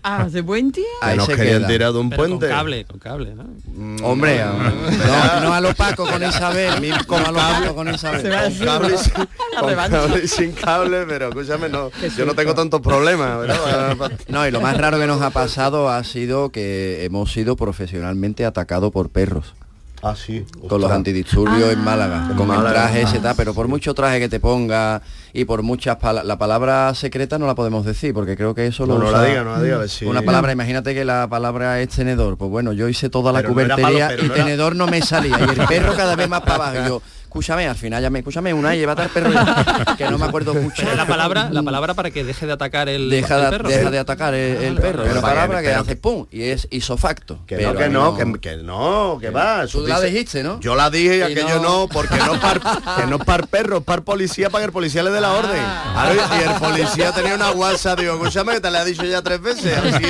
Ah, 0.06 0.28
¿de? 0.30 0.82
Que 1.00 1.06
Ahí 1.12 1.16
nos 1.18 1.28
se 1.28 1.36
querían 1.38 1.60
queda. 1.60 1.68
tirar 1.70 1.94
de 1.94 2.00
un 2.00 2.10
Pero 2.10 2.22
puente. 2.24 2.48
con 2.48 2.56
cable, 2.58 2.84
con 2.86 3.00
cable, 3.00 3.34
¿no? 3.36 4.06
Hombre, 4.06 4.42
a- 4.42 4.52
no, 4.52 5.40
no 5.46 5.54
a 5.54 5.62
lo 5.62 5.74
Paco 5.76 6.06
con 6.06 6.22
Isabel, 6.22 6.82
a 7.26 7.32
lo 7.32 7.38
Paco 7.38 7.74
con 7.76 7.88
Isabel. 7.94 8.22
Con 8.22 8.66
cable, 8.68 8.96
y 8.96 8.98
sin, 8.98 9.14
con 9.58 9.76
cable 9.90 10.22
y 10.22 10.28
sin 10.28 10.52
cable, 10.52 11.06
pero 11.08 11.30
escúchame, 11.30 11.70
no, 11.70 11.90
yo 12.18 12.26
no 12.26 12.34
tengo 12.34 12.54
tantos 12.54 12.82
problemas. 12.82 13.40
¿verdad? 13.40 14.12
No, 14.28 14.46
y 14.46 14.52
lo 14.52 14.60
más 14.60 14.78
raro 14.78 15.00
que 15.00 15.08
nos 15.08 15.22
ha 15.22 15.30
pasado 15.30 15.90
ha 15.90 16.04
sido 16.04 16.50
que 16.50 17.06
hemos 17.06 17.32
sido 17.32 17.56
profesionalmente 17.56 18.46
atacados 18.46 18.92
por 18.92 19.10
perros. 19.10 19.54
Ah, 20.02 20.16
sí. 20.18 20.46
Con 20.68 20.82
los 20.82 20.92
antidisturbios 20.92 21.72
en 21.72 21.80
Málaga, 21.82 22.28
con 22.36 22.42
el 22.42 22.48
Málaga. 22.48 22.72
traje 22.74 23.04
ese 23.04 23.20
tal, 23.20 23.36
pero 23.38 23.54
por 23.54 23.70
mucho 23.70 23.94
traje 23.94 24.20
que 24.20 24.28
te 24.28 24.42
ponga 24.42 25.02
y 25.36 25.46
por 25.46 25.64
muchas 25.64 25.96
palabras, 25.98 26.26
la 26.28 26.38
palabra 26.38 26.94
secreta 26.94 27.40
no 27.40 27.48
la 27.48 27.56
podemos 27.56 27.84
decir, 27.86 28.14
porque 28.14 28.38
creo 28.38 28.54
que 28.54 28.68
eso 28.68 28.86
No, 28.86 29.00
lo 29.00 29.06
no 29.06 29.12
la 29.12 29.24
diga, 29.24 29.44
no 29.44 29.54
la 29.58 29.62
diga, 29.64 29.76
a 29.78 29.80
ver 29.80 29.90
si- 29.90 30.06
Una 30.06 30.22
palabra, 30.22 30.52
imagínate 30.52 30.94
que 30.94 31.04
la 31.06 31.28
palabra 31.28 31.80
es 31.82 31.90
tenedor, 31.90 32.38
pues 32.38 32.52
bueno, 32.52 32.72
yo 32.72 32.88
hice 32.88 33.10
toda 33.10 33.32
la 33.32 33.42
Pero 33.42 33.54
no 33.54 33.60
era 33.62 33.76
cubertería 33.76 34.08
palo, 34.10 34.22
y 34.22 34.26
era- 34.28 34.36
tenedor 34.36 34.76
no 34.76 34.86
me 34.88 35.02
salía, 35.02 35.38
y 35.40 35.60
el 35.60 35.66
perro 35.68 35.96
cada 35.96 36.16
vez 36.16 36.30
más 36.30 36.42
para 36.42 36.56
abajo, 36.70 36.76
y 36.86 36.88
yo, 36.88 37.02
escúchame, 37.34 37.68
al 37.68 37.76
final 37.76 38.00
ya 38.00 38.12
me, 38.12 38.20
escúchame, 38.20 38.54
una 38.54 38.76
y 38.76 38.80
llévate 38.80 39.02
al 39.02 39.10
perro, 39.10 39.34
ya, 39.34 39.96
que 39.98 40.08
no 40.08 40.20
me 40.20 40.26
acuerdo 40.26 40.54
escuchar. 40.54 40.96
La 40.96 41.08
palabra, 41.08 41.50
la 41.52 41.64
palabra 41.64 41.96
para 41.96 42.12
que 42.12 42.24
deje 42.24 42.46
de 42.46 42.54
atacar 42.54 42.88
el, 42.90 43.10
Deja 43.10 43.38
el 43.38 43.42
de, 43.46 43.50
perro. 43.50 43.70
deja 43.70 43.90
de 43.90 43.98
atacar 44.00 44.36
el, 44.36 44.58
el 44.64 44.76
perro, 44.76 45.04
es 45.04 45.12
una 45.12 45.22
pero 45.22 45.22
palabra 45.22 45.62
que 45.64 45.70
pero 45.70 45.82
hace 45.82 45.96
pum, 45.96 46.28
y 46.32 46.44
es 46.44 46.68
isofacto. 46.70 47.40
Que 47.48 47.56
pero 47.56 47.74
no, 47.74 47.80
que 47.80 47.90
no, 47.90 48.16
que, 48.16 48.40
que 48.40 48.58
no, 48.58 49.18
que 49.20 49.32
va. 49.32 49.66
Tú 49.66 49.88
la 49.88 50.00
dijiste, 50.00 50.44
¿no? 50.44 50.60
Yo 50.60 50.76
la 50.76 50.92
dije 50.92 51.18
y 51.18 51.22
aquello 51.24 51.60
no- 51.60 51.88
porque 51.92 52.18
no 52.18 52.40
par, 52.40 52.62
que 52.98 53.08
no 53.08 53.18
par 53.18 53.48
perro, 53.48 53.82
par 53.82 54.04
policía 54.04 54.52
para 54.52 54.62
que 54.62 54.66
el 54.68 54.72
policía 54.72 55.02
le 55.02 55.10
dé 55.10 55.20
la 55.20 55.32
orden. 55.34 55.60
Ahora, 55.96 56.14
y 56.40 56.44
el 56.50 56.56
policía 56.60 57.12
tenía 57.14 57.34
una 57.34 57.50
guasa, 57.50 57.96
digo, 57.96 58.14
escúchame 58.14 58.54
que 58.54 58.62
te 58.62 58.70
la 58.70 58.84
he 58.84 58.86
dicho 58.86 59.04
ya 59.06 59.24
tres 59.24 59.42
veces, 59.42 59.76
así 59.76 60.04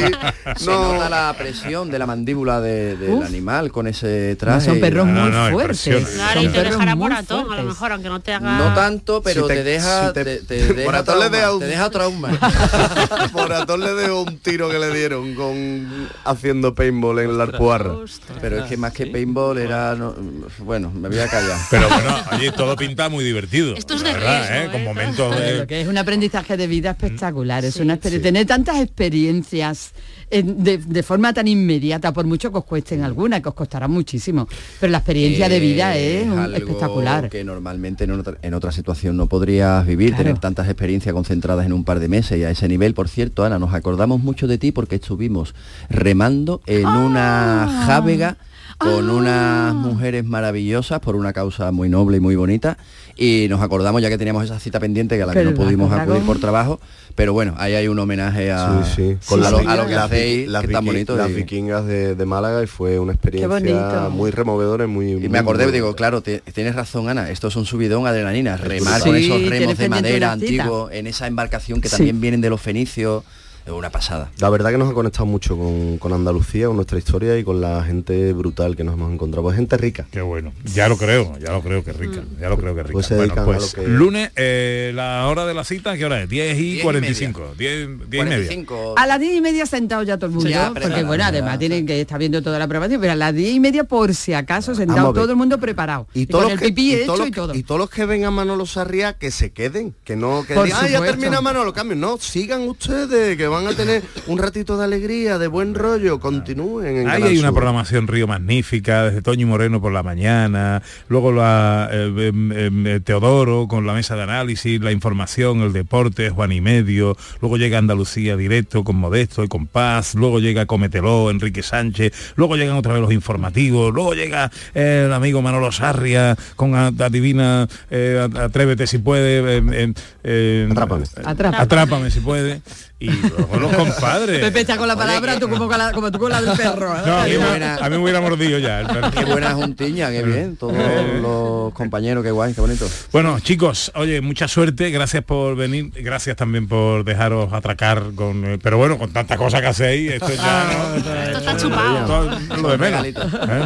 Se 0.66 0.70
no. 0.70 0.94
nota 0.94 1.10
la 1.10 1.34
presión 1.38 1.90
de 1.90 2.00
la 2.00 2.06
mandíbula 2.06 2.60
de- 2.60 2.98
del 2.98 3.24
animal 3.24 3.72
con 3.72 3.88
ese 3.88 4.36
traje. 4.36 4.66
son 4.66 4.80
perros 4.82 5.08
No, 5.08 5.22
muy 5.24 5.32
no, 5.32 5.50
fuertes. 5.52 5.88
y 5.88 6.48
te 6.48 6.50
perros 6.50 6.78
muy 6.98 7.13
a 7.18 7.56
lo 7.62 7.64
mejor, 7.64 7.92
aunque 7.92 8.10
no 8.10 8.20
te 8.20 8.34
haga... 8.34 8.58
No 8.58 8.74
tanto, 8.74 9.22
pero 9.22 9.44
Si 9.44 9.48
te- 9.48 9.56
te, 9.56 9.64
deja, 9.64 10.08
si 10.08 10.14
te- 10.14 10.24
te, 10.24 10.38
te 10.38 10.74
deja, 10.74 10.92
le 10.98 11.04
trauma, 11.04 11.30
deja 11.30 11.54
un- 11.54 11.60
te 11.60 11.66
deja 11.68 11.90
trauma. 11.90 12.30
Moratón 13.34 13.80
le 13.82 13.94
dejó 13.94 14.22
un 14.24 14.38
tiro 14.40 14.70
que 14.70 14.80
le 14.80 14.94
dieron 14.94 15.34
con 15.36 16.08
haciendo 16.26 16.74
paintball 16.76 17.20
en 17.20 17.38
la 17.38 17.44
arpuarra. 17.44 17.96
Pero 18.42 18.64
es 18.64 18.70
que 18.70 18.78
más 18.78 18.94
que 18.94 19.08
paintball 19.08 19.58
era... 19.58 19.96
no- 19.96 20.16
bueno, 20.60 20.92
me 20.92 21.10
voy 21.10 21.20
a 21.20 21.28
callar. 21.28 21.58
Pero 21.70 21.88
bueno, 21.90 22.16
oye, 22.34 22.52
todo 22.52 22.76
pinta 22.76 23.10
muy 23.10 23.24
divertido. 23.24 23.76
Esto 23.76 23.96
es 23.96 24.04
de 24.04 24.14
verdad, 24.14 24.40
riesgo, 24.48 24.56
¿eh? 24.56 24.66
¿eh? 24.66 24.72
Con 24.72 24.84
momentos 24.84 25.36
de... 25.36 25.68
que 25.68 25.82
es 25.82 25.88
un 25.88 25.98
aprendizaje 25.98 26.58
de 26.58 26.68
vida 26.68 26.92
espectacular, 26.92 27.64
es 27.66 27.76
Sí. 27.76 27.82
una 27.82 27.96
experiencia. 27.96 28.30
Tener 28.30 28.46
tantas 28.46 28.78
experiencias 28.80 29.92
eh, 30.30 30.44
de, 30.46 30.78
de 30.78 31.04
forma 31.04 31.34
tan 31.34 31.48
inmediata, 31.48 32.12
por 32.14 32.26
mucho 32.26 32.52
que 32.52 32.58
os 32.60 32.66
cuesten 32.66 33.04
algunas, 33.04 33.42
que 33.42 33.50
os 33.50 33.56
costará 33.56 33.88
muchísimo, 33.88 34.48
pero 34.80 34.92
la 34.92 35.00
experiencia 35.00 35.50
de 35.50 35.60
vida 35.60 35.96
es 35.96 36.26
un- 36.26 36.40
algo 36.40 36.56
espectacular. 36.58 37.03
Que 37.30 37.44
normalmente 37.44 38.04
en 38.06 38.12
otra, 38.12 38.36
en 38.42 38.54
otra 38.54 38.72
situación 38.72 39.18
no 39.18 39.28
podrías 39.28 39.86
vivir, 39.86 40.10
Claro. 40.10 40.24
tener 40.24 40.40
tantas 40.40 40.68
experiencias 40.68 41.14
concentradas 41.14 41.66
en 41.66 41.74
un 41.74 41.84
par 41.84 42.00
de 42.00 42.08
meses 42.08 42.38
y 42.40 42.44
a 42.44 42.50
ese 42.50 42.68
nivel, 42.68 42.94
por 42.94 43.08
cierto, 43.10 43.44
Ana, 43.44 43.60
nos 43.60 43.74
acordamos 43.74 44.22
mucho 44.22 44.48
de 44.48 44.58
ti 44.58 44.72
porque 44.72 44.96
estuvimos 44.96 45.54
remando 45.90 46.62
en 46.66 46.86
Ah. 46.86 47.00
una 47.00 47.84
jávega 47.86 48.38
con 48.78 49.10
unas 49.10 49.74
mujeres 49.74 50.26
maravillosas 50.26 51.00
por 51.00 51.16
una 51.16 51.32
causa 51.34 51.72
muy 51.72 51.90
noble 51.90 52.18
y 52.18 52.20
muy 52.20 52.36
bonita. 52.36 52.78
Y 53.16 53.46
nos 53.48 53.62
acordamos 53.62 54.02
ya 54.02 54.10
que 54.10 54.18
teníamos 54.18 54.44
esa 54.44 54.60
cita 54.60 54.80
pendiente 54.80 55.16
que 55.18 55.22
a 55.24 55.28
la 55.28 55.34
que 55.34 55.40
Pero 55.40 55.52
no 55.52 55.56
pudimos 55.58 55.92
la 55.92 56.02
acudir 56.02 56.18
con- 56.22 56.26
por 56.28 56.40
trabajo, 56.40 56.80
pero 57.14 57.32
bueno, 57.32 57.54
ahí 57.60 57.76
hay 57.76 57.88
un 57.88 58.00
homenaje 58.00 58.52
a, 58.52 58.84
Sí, 58.84 59.16
sí. 59.22 59.34
a, 59.36 59.50
lo, 59.52 59.60
vi- 59.60 59.68
a 59.68 59.76
lo 59.76 59.86
que 59.86 59.94
las 59.94 60.06
hacéis, 60.06 60.48
las 60.48 60.66
que 60.66 60.72
tan 60.74 60.84
bonito. 60.84 61.16
Las 61.16 61.34
vikingas 61.34 61.86
de, 61.86 62.16
de 62.16 62.26
Málaga 62.26 62.64
y 62.64 62.68
fue 62.68 62.98
una 62.98 63.14
experiencia 63.14 64.10
muy 64.10 64.32
removedora 64.32 64.86
y 64.86 64.88
muy... 64.88 65.12
Y 65.24 65.30
me 65.30 65.38
acordé, 65.38 65.72
digo, 65.72 65.96
claro, 65.96 66.22
te- 66.22 66.40
tienes 66.40 66.74
razón, 66.74 67.08
Ana, 67.08 67.30
esto 67.30 67.50
es 67.50 67.56
un 67.56 67.66
subidón 67.66 68.08
adrenalina, 68.08 68.58
remar 68.58 69.00
Sí, 69.02 69.08
con 69.10 69.16
esos 69.16 69.48
remos 69.48 69.78
de 69.78 69.90
madera 69.90 70.32
antiguos 70.32 70.92
en 70.92 71.06
esa 71.06 71.28
embarcación 71.28 71.82
que 71.82 71.90
Sí. 71.90 71.98
también 71.98 72.20
vienen 72.20 72.42
de 72.42 72.50
los 72.50 72.60
fenicios, 72.62 73.24
una 73.68 73.90
pasada. 73.90 74.32
La 74.40 74.50
verdad 74.50 74.72
que 74.72 74.78
nos 74.78 74.90
ha 74.90 74.94
conectado 74.94 75.26
mucho 75.26 75.58
con, 75.58 75.98
con 75.98 76.14
Andalucía, 76.14 76.68
con 76.68 76.76
nuestra 76.76 76.98
historia 76.98 77.38
y 77.38 77.44
con 77.44 77.62
la 77.62 77.84
gente 77.84 78.34
brutal 78.34 78.76
que 78.76 78.84
nos 78.84 78.94
hemos 78.96 79.12
encontrado. 79.14 79.44
Pues 79.44 79.56
gente 79.56 79.78
rica. 79.78 80.06
Qué 80.12 80.22
bueno. 80.22 80.54
Ya 80.66 80.88
lo 80.90 80.98
creo, 80.98 81.38
ya 81.40 81.52
lo 81.52 81.62
creo 81.62 81.84
que 81.84 81.94
rica. 81.94 82.24
Ya 82.40 82.50
lo 82.50 82.58
creo 82.58 82.76
que 82.76 82.84
rica. 82.84 82.94
Pues 82.94 83.06
se 83.08 83.16
bueno, 83.16 83.36
pues 83.46 83.76
lo 83.76 83.82
que- 83.84 83.88
lunes, 83.88 84.32
eh, 84.36 84.92
la 84.96 85.28
hora 85.28 85.46
de 85.46 85.54
la 85.54 85.64
cita, 85.64 85.96
¿qué 85.98 86.06
hora 86.06 86.22
es? 86.24 86.30
10 86.30 86.58
y 86.58 86.64
Diez 86.64 86.80
y 86.80 86.84
45. 86.84 87.54
10, 87.58 87.88
10 88.10 88.26
y 88.26 88.30
media. 88.30 88.94
A 88.98 89.08
las 89.08 89.20
diez 89.20 89.36
y 89.36 89.42
media 89.42 89.66
sentado 89.66 90.04
ya 90.04 90.18
todo 90.18 90.28
el 90.28 90.32
mundo, 90.34 90.48
Sí, 90.48 90.54
ya, 90.54 90.72
porque 90.74 91.04
bueno, 91.04 91.24
además 91.26 91.60
tienen 91.60 91.86
que 91.86 92.02
estar 92.02 92.20
viendo 92.20 92.42
toda 92.42 92.60
la 92.60 92.68
programación, 92.68 93.00
pero 93.02 93.14
a 93.14 93.16
las 93.16 93.34
diez 93.34 93.54
y 93.54 93.60
media 93.60 93.84
por 93.84 94.14
si 94.16 94.34
acaso 94.34 94.76
sentado 94.76 95.14
todo 95.14 95.30
el 95.32 95.36
mundo 95.36 95.58
preparado. 95.60 96.08
Y, 96.14 96.26
con 96.26 96.32
todos 96.32 96.44
el 96.46 96.52
los 96.52 96.60
que, 96.60 96.66
pipí 96.68 96.92
y 96.92 96.94
hecho 96.96 97.06
todos 97.06 97.20
los 97.20 97.28
y 97.28 97.32
todo. 97.32 97.56
y 97.56 97.64
todos 97.64 97.80
los 97.80 97.90
que 97.90 98.06
ven 98.06 98.26
a 98.26 98.32
Manolo 98.32 98.66
Sarria 98.66 99.14
que 99.14 99.32
se 99.32 99.52
queden, 99.52 99.94
que 100.04 100.16
no 100.16 100.44
que 100.48 100.54
digan, 100.54 100.72
"Ah, 100.84 100.88
ya 100.88 101.02
termina 101.02 101.42
Manolo, 101.42 101.74
cambio. 101.74 101.96
No, 101.96 102.18
sigan 102.18 102.62
ustedes, 102.68 103.38
que 103.38 103.48
van 103.54 103.68
a 103.68 103.74
tener 103.74 104.04
un 104.28 104.38
ratito 104.38 104.78
de 104.78 104.84
alegría, 104.84 105.38
de 105.38 105.48
buen 105.48 105.76
rollo, 105.76 106.20
continúen 106.20 106.98
en 106.98 107.08
Ahí 107.08 107.20
Canal 107.20 107.30
hay 107.30 107.38
una 107.38 107.52
programación 107.52 108.08
Río 108.08 108.28
magnífica, 108.28 109.04
desde 109.04 109.22
Toño 109.22 109.44
y 109.44 109.46
Moreno 109.46 109.82
por 109.82 109.92
la 109.92 110.04
mañana, 110.04 110.82
luego 111.08 111.32
la 111.32 111.90
eh, 111.92 112.12
em, 112.30 112.52
em, 112.52 112.88
eh, 112.88 113.00
Teodoro 113.00 113.68
con 113.68 113.86
la 113.86 113.94
mesa 113.94 114.16
de 114.16 114.24
análisis, 114.24 114.82
la 114.82 114.92
información, 114.92 115.62
el 115.62 115.74
deporte, 115.74 116.30
Juan 116.30 116.52
y 116.52 116.62
Medio, 116.62 117.16
luego 117.42 117.58
llega 117.58 117.78
Andalucía 117.78 118.36
directo 118.36 118.84
con 118.84 118.96
Modesto 118.96 119.44
y 119.44 119.48
con 119.48 119.68
Paz, 119.68 120.16
luego 120.16 120.40
llega 120.40 120.66
Cometeló, 120.66 121.30
Enrique 121.30 121.64
Sánchez, 121.64 122.34
luego 122.36 122.56
llegan 122.56 122.76
otra 122.76 122.94
vez 122.94 123.02
los 123.02 123.14
informativos, 123.14 123.94
luego 123.94 124.14
llega 124.14 124.52
eh, 124.74 125.04
el 125.06 125.14
amigo 125.14 125.42
Manolo 125.42 125.72
Sarria 125.72 126.36
con 126.56 126.76
Adivina, 126.76 127.68
eh, 127.92 128.28
Atrévete 128.36 128.88
si 128.88 128.98
puede, 128.98 129.58
em, 129.58 130.72
Atrápame. 130.72 131.06
Atrápame. 131.24 131.64
Atrápame 131.64 132.12
si 132.12 132.20
puede, 132.20 132.62
y 133.00 133.10
luego 133.52 133.60
los 133.60 133.76
compadres. 133.76 134.40
Pepe 134.40 134.62
está 134.62 134.78
con 134.78 134.88
la 134.88 134.96
palabra, 134.96 135.40
tú 135.40 135.50
como, 135.50 135.68
con 135.68 135.78
la, 135.78 135.92
como 135.92 136.12
tú 136.12 136.20
con 136.20 136.32
la 136.32 136.42
del 136.42 136.56
perro. 136.58 136.96
¿eh? 136.96 137.02
No, 137.06 137.18
a 137.20 137.26
mí, 137.26 137.36
buena. 137.38 137.76
a 137.76 137.84
mí 137.90 137.98
me 137.98 138.04
hubiera 138.04 138.22
mordido 138.22 138.60
ya 138.60 138.82
el 138.82 138.88
perro. 138.88 139.12
Qué 139.12 139.26
buena 139.26 139.54
juntiña, 139.54 140.12
qué 140.12 140.24
bien, 140.24 140.56
todos 140.58 140.76
los 141.22 141.74
compañeros, 141.74 142.24
qué 142.24 142.32
guay, 142.32 142.54
qué 142.54 142.62
bonito. 142.62 142.88
Bueno, 143.12 143.40
chicos, 143.40 143.92
oye, 143.96 144.22
mucha 144.22 144.48
suerte, 144.48 144.90
gracias 144.92 145.24
por 145.24 145.56
venir, 145.56 145.92
gracias 145.96 146.36
también 146.36 146.68
por 146.68 147.04
dejaros 147.04 147.52
atracar 147.54 148.04
con 148.16 148.44
eh, 148.46 148.60
pero 148.62 148.78
bueno, 148.78 148.98
con 148.98 149.12
tantas 149.12 149.38
cosas 149.38 149.62
que 149.62 149.68
hacéis, 149.68 150.12
esto 150.14 150.34
ya 150.34 150.66
no, 150.66 150.96
Esto 150.96 151.38
está 151.38 151.58
chupado. 151.58 152.32
esto 152.34 152.58
lo 152.58 152.70
de 152.70 152.78
menos. 152.78 153.06
¿eh? 153.06 153.14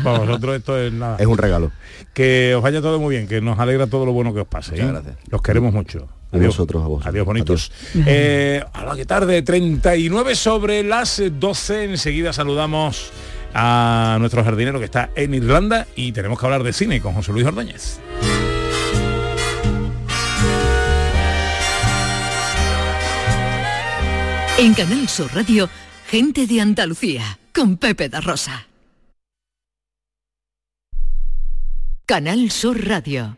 Para 0.03 0.19
vosotros 0.19 0.55
esto 0.57 0.77
es 0.79 0.93
nada. 0.93 1.17
Es 1.19 1.25
un 1.25 1.37
regalo. 1.37 1.71
Que 2.13 2.55
os 2.55 2.63
vaya 2.63 2.81
todo 2.81 2.99
muy 2.99 3.15
bien, 3.15 3.27
que 3.27 3.41
nos 3.41 3.59
alegra 3.59 3.87
todo 3.87 4.05
lo 4.05 4.11
bueno 4.11 4.33
que 4.33 4.41
os 4.41 4.47
pase. 4.47 4.71
Muchas 4.71 4.87
¿eh? 4.87 4.91
gracias. 4.91 5.15
Los 5.29 5.41
queremos 5.41 5.73
mucho. 5.73 6.07
A 6.43 6.47
vosotros, 6.47 6.83
a 6.83 6.87
vosotros. 6.87 7.07
Adiós, 7.07 7.25
bonitos. 7.25 7.71
Eh, 8.05 8.63
a 8.73 8.83
la 8.83 8.95
que 8.95 9.05
tarde, 9.05 9.41
39 9.41 10.35
sobre 10.35 10.83
las 10.83 11.21
12. 11.31 11.85
Enseguida 11.85 12.33
saludamos 12.33 13.11
a 13.53 14.17
nuestro 14.19 14.43
jardinero 14.43 14.79
que 14.79 14.85
está 14.85 15.09
en 15.15 15.33
Irlanda 15.33 15.87
y 15.95 16.11
tenemos 16.11 16.39
que 16.39 16.45
hablar 16.45 16.63
de 16.63 16.73
cine 16.73 17.01
con 17.01 17.13
José 17.13 17.31
Luis 17.31 17.45
Ordóñez. 17.45 17.99
En 24.59 24.73
Canal 24.73 25.07
Sur 25.07 25.33
Radio, 25.35 25.69
gente 26.07 26.47
de 26.47 26.61
Andalucía, 26.61 27.37
con 27.53 27.77
Pepe 27.77 28.09
da 28.09 28.21
Rosa. 28.21 28.67
Canal 32.07 32.49
Sur 32.51 32.87
Radio. 32.87 33.37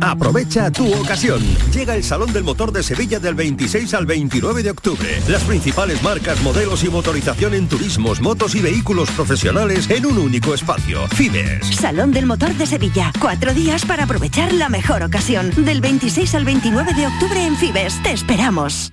Aprovecha 0.00 0.70
tu 0.70 0.92
ocasión. 0.94 1.40
Llega 1.72 1.94
el 1.94 2.04
Salón 2.04 2.32
del 2.32 2.44
Motor 2.44 2.72
de 2.72 2.82
Sevilla 2.82 3.18
del 3.18 3.34
26 3.34 3.94
al 3.94 4.06
29 4.06 4.62
de 4.62 4.70
octubre. 4.70 5.22
Las 5.28 5.42
principales 5.44 6.02
marcas, 6.02 6.40
modelos 6.42 6.84
y 6.84 6.88
motorización 6.88 7.54
en 7.54 7.68
turismos, 7.68 8.20
motos 8.20 8.54
y 8.54 8.60
vehículos 8.60 9.10
profesionales 9.10 9.88
en 9.90 10.06
un 10.06 10.18
único 10.18 10.54
espacio. 10.54 11.06
Fibes. 11.08 11.66
Salón 11.76 12.12
del 12.12 12.26
Motor 12.26 12.54
de 12.54 12.66
Sevilla. 12.66 13.12
Cuatro 13.20 13.54
días 13.54 13.84
para 13.84 14.04
aprovechar 14.04 14.52
la 14.52 14.68
mejor 14.68 15.02
ocasión. 15.02 15.50
Del 15.56 15.80
26 15.80 16.34
al 16.34 16.44
29 16.44 16.94
de 16.94 17.06
octubre 17.06 17.44
en 17.44 17.56
Fibes. 17.56 18.02
Te 18.02 18.12
esperamos. 18.12 18.92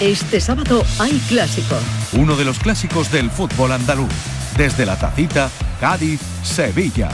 Este 0.00 0.40
sábado 0.40 0.82
hay 0.98 1.18
clásico. 1.28 1.76
Uno 2.14 2.36
de 2.36 2.44
los 2.44 2.58
clásicos 2.58 3.10
del 3.12 3.30
fútbol 3.30 3.72
andaluz. 3.72 4.12
Desde 4.56 4.86
la 4.86 4.98
tacita, 4.98 5.50
Cádiz, 5.80 6.20
Sevilla. 6.42 7.10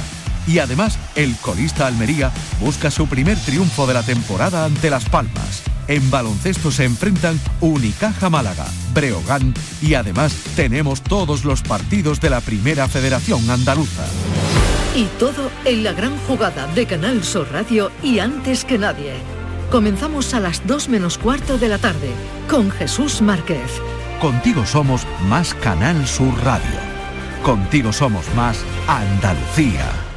Y 0.48 0.60
además, 0.60 0.98
el 1.14 1.36
colista 1.36 1.86
Almería 1.86 2.32
busca 2.58 2.90
su 2.90 3.06
primer 3.06 3.38
triunfo 3.38 3.86
de 3.86 3.94
la 3.94 4.02
temporada 4.02 4.64
ante 4.64 4.88
Las 4.88 5.04
Palmas. 5.04 5.62
En 5.88 6.10
baloncesto 6.10 6.70
se 6.70 6.84
enfrentan 6.84 7.38
Unicaja 7.60 8.30
Málaga, 8.30 8.66
Breogán 8.94 9.54
y 9.82 9.94
además 9.94 10.34
tenemos 10.56 11.02
todos 11.02 11.44
los 11.44 11.62
partidos 11.62 12.20
de 12.20 12.30
la 12.30 12.40
Primera 12.40 12.88
Federación 12.88 13.48
Andaluza. 13.50 14.04
Y 14.96 15.04
todo 15.18 15.50
en 15.66 15.84
la 15.84 15.92
gran 15.92 16.16
jugada 16.26 16.66
de 16.68 16.86
Canal 16.86 17.22
Sur 17.24 17.48
Radio 17.52 17.90
y 18.02 18.18
antes 18.18 18.64
que 18.64 18.78
nadie. 18.78 19.12
Comenzamos 19.70 20.32
a 20.32 20.40
las 20.40 20.66
2 20.66 20.88
menos 20.88 21.18
cuarto 21.18 21.58
de 21.58 21.68
la 21.68 21.78
tarde 21.78 22.10
con 22.48 22.70
Jesús 22.70 23.20
Márquez. 23.20 23.70
Contigo 24.18 24.64
somos 24.64 25.06
más 25.28 25.52
Canal 25.52 26.06
Sur 26.08 26.34
Radio. 26.42 26.80
Contigo 27.42 27.92
somos 27.92 28.24
más 28.34 28.58
Andalucía. 28.86 30.07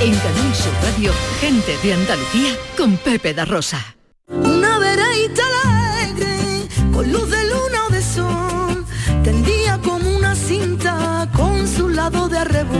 En 0.00 0.14
Canal 0.14 0.54
Sur 0.54 0.72
Radio, 0.84 1.12
gente 1.40 1.76
de 1.82 1.92
Andalucía 1.92 2.52
con 2.76 2.96
Pepe 2.98 3.34
da 3.34 3.44
Rosa. 3.44 3.96
Una 4.28 4.78
veraita 4.78 5.42
alegre, 5.64 6.68
con 6.92 7.10
luz 7.10 7.28
de 7.28 7.44
luna 7.44 7.86
o 7.88 7.92
de 7.92 8.00
sol, 8.00 8.86
tendía 9.24 9.76
como 9.78 10.08
una 10.16 10.36
cinta 10.36 11.28
con 11.34 11.66
su 11.66 11.88
lado 11.88 12.28
de 12.28 12.38
arrebol. 12.38 12.78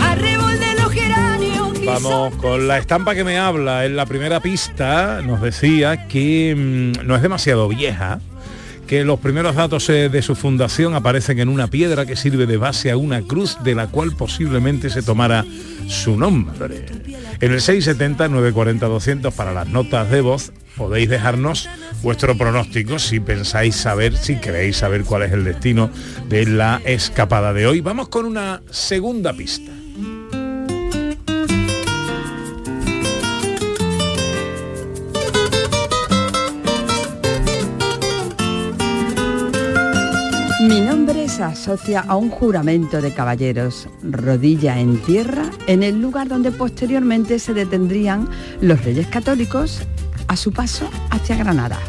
Arrebol 0.00 0.58
de 0.58 0.74
los 0.80 0.90
geranios. 0.90 1.84
Vamos 1.84 2.34
con 2.36 2.66
la 2.66 2.78
estampa 2.78 3.14
que 3.14 3.24
me 3.24 3.36
habla. 3.36 3.84
En 3.84 3.94
la 3.94 4.06
primera 4.06 4.40
pista 4.40 5.20
nos 5.20 5.42
decía 5.42 6.08
que 6.08 6.54
mm, 6.56 7.06
no 7.06 7.14
es 7.14 7.20
demasiado 7.20 7.68
vieja, 7.68 8.20
que 8.92 9.04
los 9.04 9.20
primeros 9.20 9.56
datos 9.56 9.88
eh, 9.88 10.10
de 10.10 10.20
su 10.20 10.34
fundación 10.34 10.94
aparecen 10.94 11.38
en 11.38 11.48
una 11.48 11.68
piedra 11.68 12.04
que 12.04 12.14
sirve 12.14 12.44
de 12.44 12.58
base 12.58 12.90
a 12.90 12.98
una 12.98 13.22
cruz 13.22 13.56
de 13.64 13.74
la 13.74 13.86
cual 13.86 14.14
posiblemente 14.14 14.90
se 14.90 15.00
tomara 15.00 15.46
su 15.88 16.18
nombre. 16.18 16.84
En 17.40 17.52
el 17.52 17.60
670-940-200 17.60 19.32
para 19.32 19.54
las 19.54 19.66
notas 19.68 20.10
de 20.10 20.20
voz 20.20 20.52
podéis 20.76 21.08
dejarnos 21.08 21.70
vuestro 22.02 22.36
pronóstico 22.36 22.98
si 22.98 23.18
pensáis 23.18 23.76
saber, 23.76 24.14
si 24.14 24.36
queréis 24.36 24.76
saber 24.76 25.04
cuál 25.04 25.22
es 25.22 25.32
el 25.32 25.44
destino 25.44 25.88
de 26.28 26.44
la 26.44 26.82
escapada 26.84 27.54
de 27.54 27.66
hoy. 27.66 27.80
Vamos 27.80 28.10
con 28.10 28.26
una 28.26 28.60
segunda 28.70 29.32
pista. 29.32 29.72
Se 41.42 41.46
asocia 41.46 42.00
a 42.06 42.14
un 42.14 42.30
juramento 42.30 43.00
de 43.00 43.12
caballeros, 43.12 43.88
rodilla 44.02 44.78
en 44.78 44.98
tierra, 45.02 45.50
en 45.66 45.82
el 45.82 46.00
lugar 46.00 46.28
donde 46.28 46.52
posteriormente 46.52 47.40
se 47.40 47.52
detendrían 47.52 48.28
los 48.60 48.84
reyes 48.84 49.08
católicos 49.08 49.82
a 50.28 50.36
su 50.36 50.52
paso 50.52 50.88
hacia 51.10 51.34
Granada. 51.36 51.80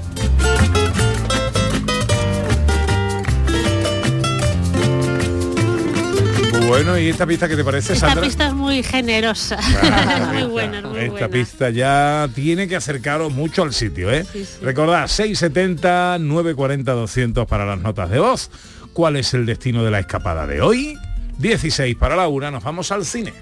Bueno, 6.68 6.98
¿y 6.98 7.10
esta 7.10 7.28
pista 7.28 7.48
qué 7.48 7.56
te 7.56 7.64
parece, 7.64 7.94
Esta 7.94 8.08
Sandra? 8.08 8.24
pista 8.26 8.48
es 8.48 8.54
muy 8.54 8.82
generosa. 8.82 9.60
Ah, 9.62 10.32
muy 10.34 10.44
buena, 10.44 10.82
muy 10.82 10.98
Esta 11.00 11.12
buena. 11.12 11.28
pista 11.30 11.70
ya 11.70 12.28
tiene 12.34 12.68
que 12.68 12.76
acercaros 12.76 13.32
mucho 13.32 13.62
al 13.64 13.74
sitio, 13.74 14.10
¿eh? 14.12 14.26
Sí, 14.32 14.44
sí. 14.46 14.58
Recordad, 14.64 15.08
670 15.08 16.18
940 16.20 16.92
200 16.94 17.46
para 17.48 17.66
las 17.66 17.80
notas 17.80 18.10
de 18.10 18.20
voz. 18.20 18.50
¿Cuál 18.94 19.16
es 19.18 19.34
el 19.34 19.46
destino 19.48 19.84
de 19.84 19.90
la 19.90 20.00
escapada 20.00 20.46
de 20.46 20.62
hoy? 20.62 20.98
16 21.40 21.96
para 21.96 22.16
la 22.16 22.28
una, 22.28 22.52
nos 22.52 22.64
vamos 22.64 22.92
al 22.92 23.06
cine. 23.06 23.34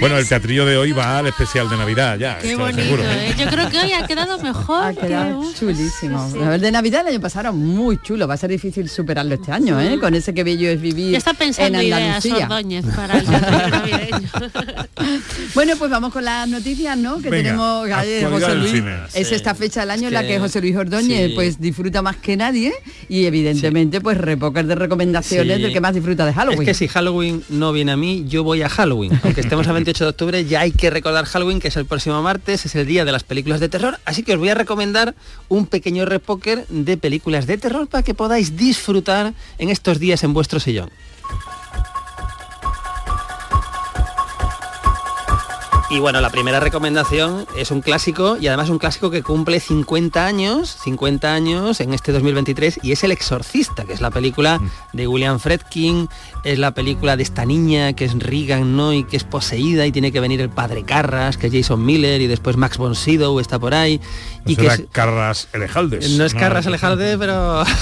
Bueno, 0.00 0.18
el 0.18 0.28
teatrillo 0.28 0.66
de 0.66 0.76
hoy 0.76 0.92
va 0.92 1.18
al 1.18 1.26
especial 1.28 1.68
de 1.68 1.76
Navidad 1.76 2.18
ya. 2.18 2.38
Qué 2.38 2.56
bonito, 2.56 2.82
seguro. 2.82 3.02
¿eh? 3.04 3.34
Yo 3.38 3.46
creo 3.46 3.68
que 3.70 3.78
hoy 3.80 3.92
ha 3.92 4.06
quedado 4.06 4.38
mejor. 4.38 4.84
Ha 4.84 4.94
quedado 4.94 5.40
que- 5.52 5.58
chulísimo. 5.58 6.26
sí, 6.30 6.38
sí. 6.38 6.44
El 6.44 6.60
de 6.60 6.72
Navidad 6.72 7.02
el 7.02 7.08
año 7.14 7.20
pasado 7.20 7.40
era 7.42 7.52
muy 7.52 7.98
chulo. 8.02 8.26
Va 8.26 8.34
a 8.34 8.36
ser 8.36 8.50
difícil 8.50 8.88
superarlo 8.88 9.34
este 9.34 9.52
año, 9.52 9.80
¿eh? 9.80 9.98
Con 10.00 10.14
ese 10.14 10.34
que 10.34 10.42
bello 10.44 10.68
es 10.70 10.80
vivir 10.80 11.12
Ya 11.12 11.18
está 11.18 11.34
pensando 11.34 11.78
en 11.78 11.84
ideas 11.86 12.00
Andalucía. 12.24 12.46
Ordóñez 12.46 12.84
para 12.96 13.18
el 13.18 13.26
teatro 13.26 13.68
navideño. 13.68 14.28
Bueno, 15.54 15.74
pues 15.76 15.90
vamos 15.90 16.12
con 16.12 16.24
las 16.24 16.48
noticias, 16.48 16.96
¿no? 16.96 17.20
Que 17.20 17.28
Venga, 17.28 17.50
tenemos 17.50 17.88
eh, 18.04 18.26
José 18.30 18.54
Luis. 18.54 18.70
cine. 18.70 18.96
Es 19.14 19.28
Sí. 19.28 19.34
esta 19.34 19.54
fecha 19.54 19.80
del 19.80 19.90
año 19.90 20.08
en 20.08 20.14
la 20.14 20.22
que 20.26 20.38
José 20.38 20.60
Luis 20.60 20.76
Ordóñez 20.76 21.28
sí. 21.30 21.32
pues 21.34 21.60
disfruta 21.60 22.00
más 22.02 22.16
que 22.16 22.36
nadie 22.36 22.72
y 23.08 23.26
evidentemente 23.26 24.00
pues 24.00 24.16
repocas 24.16 24.66
de 24.66 24.74
recomendaciones 24.74 25.31
Sí. 25.32 25.48
del 25.48 25.72
que 25.72 25.80
más 25.80 25.94
disfruta 25.94 26.26
de 26.26 26.32
Halloween. 26.32 26.62
Es 26.62 26.66
que 26.66 26.74
si 26.74 26.88
Halloween 26.88 27.44
no 27.48 27.72
viene 27.72 27.92
a 27.92 27.96
mí, 27.96 28.24
yo 28.28 28.44
voy 28.44 28.62
a 28.62 28.68
Halloween. 28.68 29.18
Aunque 29.22 29.40
estemos 29.40 29.66
a 29.66 29.72
28 29.72 30.04
de 30.04 30.10
octubre, 30.10 30.44
ya 30.44 30.60
hay 30.60 30.72
que 30.72 30.90
recordar 30.90 31.24
Halloween, 31.24 31.60
que 31.60 31.68
es 31.68 31.76
el 31.76 31.86
próximo 31.86 32.20
martes, 32.22 32.64
es 32.66 32.74
el 32.74 32.86
día 32.86 33.04
de 33.04 33.12
las 33.12 33.24
películas 33.24 33.60
de 33.60 33.68
terror. 33.68 33.98
Así 34.04 34.22
que 34.22 34.32
os 34.34 34.38
voy 34.38 34.48
a 34.48 34.54
recomendar 34.54 35.14
un 35.48 35.66
pequeño 35.66 36.04
repóker 36.04 36.66
de 36.68 36.96
películas 36.96 37.46
de 37.46 37.58
terror 37.58 37.86
para 37.86 38.02
que 38.02 38.14
podáis 38.14 38.56
disfrutar 38.56 39.34
en 39.58 39.68
estos 39.68 39.98
días 39.98 40.22
en 40.24 40.32
vuestro 40.34 40.60
sillón. 40.60 40.90
Y 45.92 45.98
bueno, 45.98 46.22
la 46.22 46.30
primera 46.30 46.58
recomendación 46.58 47.46
es 47.54 47.70
un 47.70 47.82
clásico 47.82 48.38
y 48.40 48.46
además 48.46 48.70
un 48.70 48.78
clásico 48.78 49.10
que 49.10 49.22
cumple 49.22 49.60
50 49.60 50.24
años, 50.24 50.74
50 50.82 51.34
años 51.34 51.80
en 51.82 51.92
este 51.92 52.12
2023 52.12 52.80
y 52.82 52.92
es 52.92 53.04
El 53.04 53.12
Exorcista, 53.12 53.84
que 53.84 53.92
es 53.92 54.00
la 54.00 54.10
película 54.10 54.58
de 54.94 55.06
William 55.06 55.38
Fredkin, 55.38 56.08
es 56.44 56.58
la 56.58 56.72
película 56.72 57.18
de 57.18 57.22
esta 57.22 57.44
niña 57.44 57.92
que 57.92 58.06
es 58.06 58.18
Regan, 58.18 58.74
¿no? 58.74 58.94
Y 58.94 59.04
que 59.04 59.18
es 59.18 59.24
poseída 59.24 59.84
y 59.84 59.92
tiene 59.92 60.12
que 60.12 60.20
venir 60.20 60.40
el 60.40 60.48
padre 60.48 60.82
Carras, 60.82 61.36
que 61.36 61.48
es 61.48 61.52
Jason 61.52 61.84
Miller 61.84 62.22
y 62.22 62.26
después 62.26 62.56
Max 62.56 62.78
von 62.78 62.94
Sydow 62.94 63.38
está 63.38 63.58
por 63.58 63.74
ahí 63.74 64.00
y 64.44 64.52
Y 64.52 64.56
que 64.56 64.66
es, 64.66 64.82
Carras 64.90 65.48
Elejaldes. 65.52 66.10
no 66.18 66.24
es 66.24 66.34
Carras 66.34 66.66
pero... 67.18 67.64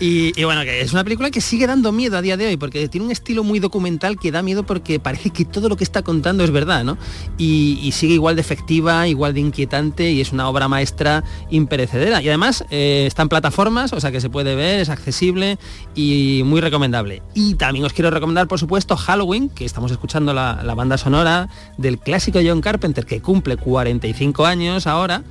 y, 0.00 0.38
y 0.40 0.44
bueno, 0.44 0.62
que 0.62 0.80
es 0.80 0.92
una 0.92 1.04
película 1.04 1.30
que 1.30 1.40
sigue 1.40 1.66
dando 1.66 1.92
miedo 1.92 2.16
a 2.16 2.22
día 2.22 2.36
de 2.36 2.46
hoy, 2.46 2.56
porque 2.56 2.88
tiene 2.88 3.06
un 3.06 3.12
estilo 3.12 3.44
muy 3.44 3.60
documental 3.60 4.18
que 4.18 4.32
da 4.32 4.42
miedo 4.42 4.64
porque 4.64 5.00
parece 5.00 5.30
que 5.30 5.44
todo 5.44 5.68
lo 5.68 5.76
que 5.76 5.84
está 5.84 6.02
contando 6.02 6.44
es 6.44 6.50
verdad, 6.50 6.84
¿no? 6.84 6.96
Y, 7.36 7.78
y 7.82 7.92
sigue 7.92 8.14
igual 8.14 8.36
de 8.36 8.40
efectiva, 8.40 9.06
igual 9.06 9.34
de 9.34 9.40
inquietante 9.40 10.10
y 10.10 10.20
es 10.20 10.32
una 10.32 10.48
obra 10.48 10.68
maestra 10.68 11.24
imperecedera. 11.50 12.22
Y 12.22 12.28
además 12.28 12.64
eh, 12.70 13.04
está 13.06 13.22
en 13.22 13.28
plataformas, 13.28 13.92
o 13.92 14.00
sea 14.00 14.12
que 14.12 14.20
se 14.20 14.30
puede 14.30 14.54
ver, 14.54 14.80
es 14.80 14.88
accesible 14.88 15.58
y 15.94 16.42
muy 16.44 16.60
recomendable. 16.60 17.22
Y 17.34 17.54
también 17.54 17.84
os 17.84 17.92
quiero 17.92 18.10
recomendar, 18.10 18.48
por 18.48 18.58
supuesto, 18.58 18.96
Halloween, 18.96 19.50
que 19.50 19.64
estamos 19.64 19.92
escuchando 19.92 20.32
la, 20.32 20.62
la 20.62 20.74
banda 20.74 20.96
sonora 20.96 21.48
del 21.76 21.98
clásico 21.98 22.40
John 22.44 22.62
Carpenter, 22.62 23.04
que 23.04 23.20
cumple 23.20 23.56
45 23.56 24.46
años 24.46 24.53
ahora. 24.86 25.22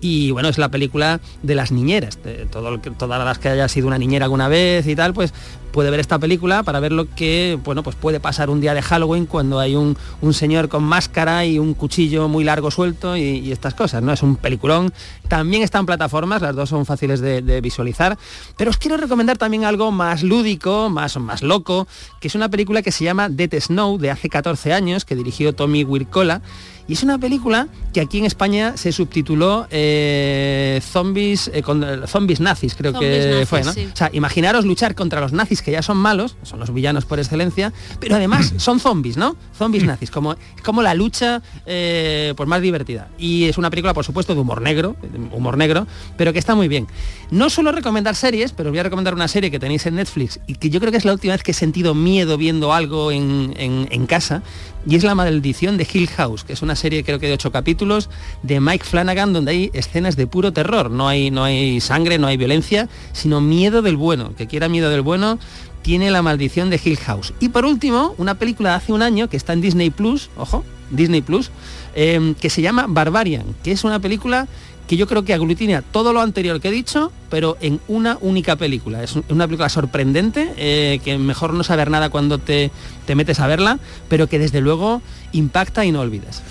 Y 0.00 0.32
bueno, 0.32 0.48
es 0.48 0.58
la 0.58 0.68
película 0.68 1.20
de 1.42 1.54
las 1.54 1.70
niñeras. 1.70 2.20
De 2.22 2.46
todo 2.46 2.76
todas 2.78 3.24
las 3.24 3.38
que 3.38 3.48
haya 3.48 3.68
sido 3.68 3.86
una 3.86 3.98
niñera 3.98 4.24
alguna 4.24 4.48
vez 4.48 4.86
y 4.88 4.96
tal, 4.96 5.14
pues 5.14 5.32
puede 5.72 5.90
ver 5.90 6.00
esta 6.00 6.18
película 6.18 6.62
para 6.62 6.78
ver 6.80 6.92
lo 6.92 7.08
que 7.14 7.58
bueno, 7.64 7.82
pues 7.82 7.96
puede 7.96 8.20
pasar 8.20 8.50
un 8.50 8.60
día 8.60 8.74
de 8.74 8.82
Halloween 8.82 9.26
cuando 9.26 9.58
hay 9.58 9.74
un, 9.74 9.96
un 10.20 10.34
señor 10.34 10.68
con 10.68 10.82
máscara 10.84 11.44
y 11.46 11.58
un 11.58 11.74
cuchillo 11.74 12.28
muy 12.28 12.44
largo 12.44 12.70
suelto 12.70 13.16
y, 13.16 13.22
y 13.22 13.52
estas 13.52 13.74
cosas. 13.74 14.02
¿no? 14.02 14.12
Es 14.12 14.22
un 14.22 14.36
peliculón. 14.36 14.92
También 15.28 15.62
está 15.62 15.78
en 15.78 15.86
plataformas, 15.86 16.42
las 16.42 16.54
dos 16.54 16.68
son 16.68 16.84
fáciles 16.86 17.20
de, 17.20 17.42
de 17.42 17.60
visualizar. 17.60 18.18
Pero 18.56 18.70
os 18.70 18.76
quiero 18.76 18.96
recomendar 18.96 19.38
también 19.38 19.64
algo 19.64 19.90
más 19.90 20.22
lúdico, 20.22 20.90
más, 20.90 21.16
más 21.18 21.42
loco, 21.42 21.86
que 22.20 22.28
es 22.28 22.34
una 22.34 22.48
película 22.50 22.82
que 22.82 22.92
se 22.92 23.04
llama 23.04 23.28
Dead 23.28 23.50
Snow 23.60 23.98
de 23.98 24.10
hace 24.10 24.28
14 24.28 24.72
años, 24.72 25.04
que 25.04 25.16
dirigió 25.16 25.54
Tommy 25.54 25.84
Wirkola. 25.84 26.42
Y 26.88 26.94
es 26.94 27.02
una 27.04 27.16
película 27.16 27.68
que 27.94 28.00
aquí 28.00 28.18
en 28.18 28.24
España 28.24 28.76
se 28.76 28.90
subtituló 28.90 29.66
eh, 29.70 30.80
Zombies, 30.82 31.48
eh, 31.54 31.62
con- 31.62 31.84
eh, 31.84 32.06
Zombies 32.08 32.40
nazis, 32.40 32.74
creo 32.74 32.92
Zombies 32.92 33.24
que 33.24 33.30
nazis, 33.30 33.48
fue, 33.48 33.62
¿no? 33.62 33.72
sí. 33.72 33.88
O 33.92 33.96
sea, 33.96 34.10
imaginaros 34.12 34.64
luchar 34.64 34.94
contra 34.96 35.20
los 35.20 35.32
nazis 35.32 35.61
que 35.62 35.70
ya 35.72 35.82
son 35.82 35.96
malos, 35.96 36.36
son 36.42 36.60
los 36.60 36.72
villanos 36.72 37.04
por 37.04 37.18
excelencia, 37.18 37.72
pero 38.00 38.16
además 38.16 38.52
son 38.58 38.80
zombies, 38.80 39.16
¿no? 39.16 39.36
Zombies 39.56 39.84
nazis, 39.86 40.10
como, 40.10 40.36
como 40.64 40.82
la 40.82 40.94
lucha 40.94 41.42
eh, 41.66 42.34
pues 42.36 42.48
más 42.48 42.60
divertida. 42.62 43.08
Y 43.18 43.44
es 43.44 43.58
una 43.58 43.70
película, 43.70 43.94
por 43.94 44.04
supuesto, 44.04 44.34
de 44.34 44.40
humor 44.40 44.60
negro, 44.60 44.96
humor 45.32 45.56
negro, 45.56 45.86
pero 46.16 46.32
que 46.32 46.38
está 46.38 46.54
muy 46.54 46.68
bien. 46.68 46.86
No 47.30 47.48
suelo 47.50 47.72
recomendar 47.72 48.14
series, 48.14 48.52
pero 48.52 48.68
os 48.68 48.72
voy 48.72 48.80
a 48.80 48.82
recomendar 48.82 49.14
una 49.14 49.28
serie 49.28 49.50
que 49.50 49.58
tenéis 49.58 49.86
en 49.86 49.94
Netflix 49.94 50.40
y 50.46 50.56
que 50.56 50.68
yo 50.70 50.80
creo 50.80 50.92
que 50.92 50.98
es 50.98 51.04
la 51.04 51.12
última 51.12 51.32
vez 51.34 51.42
que 51.42 51.52
he 51.52 51.54
sentido 51.54 51.94
miedo 51.94 52.36
viendo 52.36 52.72
algo 52.72 53.10
en, 53.12 53.54
en- 53.56 53.88
en 53.90 54.06
casa, 54.06 54.42
y 54.86 54.96
es 54.96 55.04
La 55.04 55.14
maldición 55.14 55.76
de 55.76 55.86
Hill 55.90 56.08
House, 56.08 56.44
que 56.44 56.52
es 56.52 56.62
una 56.62 56.76
serie 56.76 57.04
creo 57.04 57.18
que 57.18 57.28
de 57.28 57.34
ocho 57.34 57.52
capítulos 57.52 58.10
de 58.42 58.60
Mike 58.60 58.84
Flanagan 58.84 59.32
donde 59.32 59.52
hay 59.52 59.70
escenas 59.72 60.16
de 60.16 60.26
puro 60.26 60.52
terror. 60.52 60.90
No 60.90 61.08
hay, 61.08 61.30
no 61.30 61.44
hay 61.44 61.80
sangre, 61.80 62.18
no 62.18 62.26
hay 62.26 62.36
violencia, 62.36 62.88
sino 63.12 63.40
miedo 63.40 63.82
del 63.82 63.96
bueno. 63.96 64.34
Que 64.36 64.46
quiera 64.46 64.68
miedo 64.68 64.90
del 64.90 65.02
bueno 65.02 65.38
tiene 65.82 66.10
La 66.10 66.22
maldición 66.22 66.70
de 66.70 66.80
Hill 66.82 66.96
House. 66.98 67.34
Y 67.40 67.48
por 67.48 67.64
último, 67.64 68.14
una 68.18 68.34
película 68.36 68.70
de 68.70 68.76
hace 68.76 68.92
un 68.92 69.02
año 69.02 69.28
que 69.28 69.36
está 69.36 69.52
en 69.52 69.60
Disney 69.60 69.90
Plus, 69.90 70.30
ojo, 70.36 70.64
Disney 70.90 71.22
Plus, 71.22 71.50
eh, 71.94 72.34
que 72.40 72.50
se 72.50 72.62
llama 72.62 72.86
Barbarian, 72.88 73.44
que 73.62 73.72
es 73.72 73.84
una 73.84 73.98
película 73.98 74.46
que 74.86 74.96
yo 74.96 75.06
creo 75.06 75.24
que 75.24 75.32
aglutina 75.32 75.80
todo 75.82 76.12
lo 76.12 76.20
anterior 76.20 76.60
que 76.60 76.68
he 76.68 76.72
dicho, 76.72 77.12
pero 77.30 77.56
en 77.60 77.80
una 77.88 78.18
única 78.20 78.56
película. 78.56 79.02
Es 79.02 79.14
un- 79.16 79.24
una 79.30 79.46
película 79.46 79.68
sorprendente, 79.68 80.52
eh, 80.56 81.00
que 81.04 81.16
mejor 81.18 81.54
no 81.54 81.64
saber 81.64 81.90
nada 81.90 82.10
cuando 82.10 82.38
te, 82.38 82.70
te 83.06 83.14
metes 83.14 83.40
a 83.40 83.46
verla, 83.46 83.78
pero 84.08 84.26
que 84.28 84.38
desde 84.38 84.60
luego 84.60 85.00
impacta 85.32 85.84
y 85.84 85.92
no 85.92 86.00
olvidas. 86.00 86.42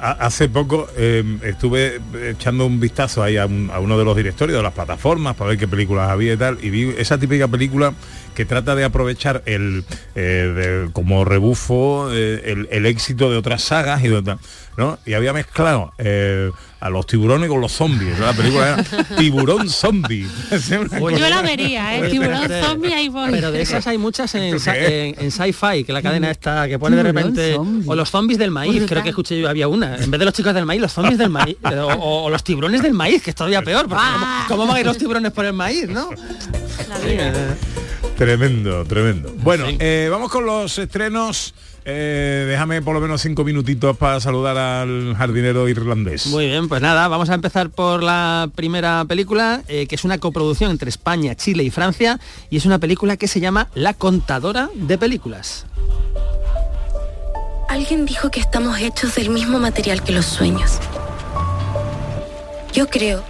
Ha- 0.00 0.12
Hace 0.12 0.48
poco 0.48 0.88
eh, 0.96 1.22
estuve 1.44 2.00
echando 2.30 2.64
un 2.64 2.80
vistazo 2.80 3.22
ahí 3.22 3.36
a 3.36 3.44
uno 3.46 3.98
de 3.98 4.04
los 4.06 4.16
directorios 4.16 4.56
de 4.58 4.62
las 4.62 4.72
plataformas 4.72 5.36
para 5.36 5.50
ver 5.50 5.58
qué 5.58 5.68
películas 5.68 6.08
había 6.10 6.32
y 6.32 6.36
tal, 6.38 6.58
y 6.62 6.70
vi 6.70 6.94
esa 6.96 7.18
típica 7.18 7.46
película 7.46 7.92
que 8.36 8.44
trata 8.44 8.74
de 8.76 8.84
aprovechar 8.84 9.42
el 9.46 9.84
eh, 10.14 10.20
de- 10.84 10.92
como 10.92 11.24
rebufo 11.24 12.08
eh, 12.12 12.42
el, 12.52 12.68
el 12.70 12.86
éxito 12.86 13.30
de 13.30 13.36
otras 13.38 13.62
sagas 13.62 14.04
y 14.04 14.08
de 14.08 14.14
otra- 14.16 14.38
¿no? 14.76 14.98
Y 15.06 15.14
había 15.14 15.32
mezclado 15.32 15.94
eh, 15.96 16.50
a 16.80 16.90
los 16.90 17.06
tiburones 17.06 17.48
con 17.48 17.62
los 17.62 17.72
zombies. 17.72 18.18
¿no? 18.18 18.26
La 18.26 18.34
película 18.34 18.68
era 18.74 18.84
Tiburón 19.16 19.70
Zombie. 19.70 20.26
Yo 20.70 21.28
la 21.30 21.40
vería, 21.40 21.96
¿eh? 21.96 22.10
Tiburón 22.10 22.42
pero- 22.46 22.66
zombie, 22.66 22.92
ahí 22.92 23.08
voy. 23.08 23.30
Pero 23.30 23.50
de 23.52 23.62
esas 23.62 23.86
hay 23.86 23.96
muchas 23.96 24.34
en, 24.34 24.42
¿Esto 24.42 24.58
sa- 24.58 24.74
qué 24.74 25.08
en, 25.18 25.24
en 25.24 25.30
sci-fi, 25.32 25.82
que 25.84 25.94
la 25.94 26.02
cadena 26.02 26.30
esta 26.30 26.68
que 26.68 26.78
pone 26.78 26.94
de 26.96 27.02
repente. 27.04 27.54
zombie. 27.54 27.84
O 27.88 27.94
los 27.94 28.10
zombies 28.10 28.38
del 28.38 28.50
maíz, 28.50 28.82
creo 28.86 29.02
que 29.02 29.08
escuché 29.08 29.40
yo, 29.40 29.48
había 29.48 29.66
una. 29.66 29.96
En 29.96 30.10
vez 30.10 30.18
de 30.18 30.26
los 30.26 30.34
chicos 30.34 30.52
del 30.52 30.66
maíz, 30.66 30.82
los 30.82 30.92
zombies 30.92 31.16
del 31.18 31.30
maíz. 31.30 31.56
O, 31.98 32.28
los 32.28 32.44
tiburones 32.44 32.82
del 32.82 32.92
maíz, 32.92 33.22
que 33.22 33.30
es 33.30 33.36
todavía 33.36 33.62
peor. 33.62 33.88
Porque 33.88 34.04
¿cómo, 34.12 34.26
cómo 34.48 34.66
van 34.66 34.76
a 34.76 34.80
ir 34.80 34.86
los 34.86 34.98
tiburones 34.98 35.32
por 35.32 35.46
el 35.46 35.54
maíz, 35.54 35.88
no? 35.88 36.10
La 36.88 36.98
vida. 36.98 37.32
Tremendo, 38.16 38.84
tremendo. 38.84 39.32
Bueno, 39.38 39.66
eh, 39.78 40.08
vamos 40.10 40.30
con 40.30 40.46
los 40.46 40.78
estrenos 40.78 41.54
Eh, 41.88 42.46
déjame 42.48 42.82
por 42.82 42.94
lo 42.94 43.00
menos 43.00 43.22
cinco 43.22 43.44
minutitos 43.44 43.96
para 43.96 44.18
saludar 44.18 44.58
al 44.58 45.14
jardinero 45.14 45.68
irlandés. 45.68 46.26
Muy 46.26 46.46
bien, 46.46 46.68
pues 46.68 46.82
nada, 46.82 47.06
vamos 47.06 47.30
a 47.30 47.34
empezar 47.34 47.70
por 47.70 48.02
la 48.02 48.50
primera 48.56 49.04
película, 49.04 49.62
eh, 49.68 49.86
que 49.86 49.94
es 49.94 50.02
una 50.02 50.18
coproducción 50.18 50.72
entre 50.72 50.88
España, 50.88 51.36
Chile 51.36 51.62
y 51.62 51.70
Francia, 51.70 52.18
y 52.50 52.56
es 52.56 52.66
una 52.66 52.80
película 52.80 53.16
que 53.16 53.28
se 53.28 53.38
llama 53.38 53.68
La 53.76 53.94
contadora 53.94 54.68
de 54.74 54.98
películas. 54.98 55.64
Alguien 57.68 58.04
dijo 58.04 58.32
que 58.32 58.40
estamos 58.40 58.80
hechos 58.80 59.14
del 59.14 59.30
mismo 59.30 59.60
material 59.60 60.02
que 60.02 60.10
los 60.10 60.26
sueños. 60.26 60.80
Yo 62.72 62.88
creo 62.88 63.22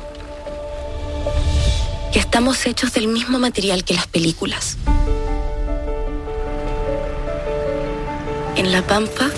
estamos 2.18 2.66
hechos 2.66 2.92
del 2.94 3.08
mismo 3.08 3.38
material 3.38 3.84
que 3.84 3.94
las 3.94 4.06
películas. 4.06 4.78
En 8.56 8.72
La 8.72 8.82
Pampa, 8.86 9.30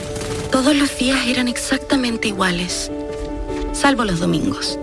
todos 0.52 0.76
los 0.76 0.96
días 0.96 1.26
eran 1.26 1.48
exactamente 1.48 2.28
iguales, 2.28 2.90
salvo 3.72 4.04
los 4.04 4.20
domingos. 4.20 4.78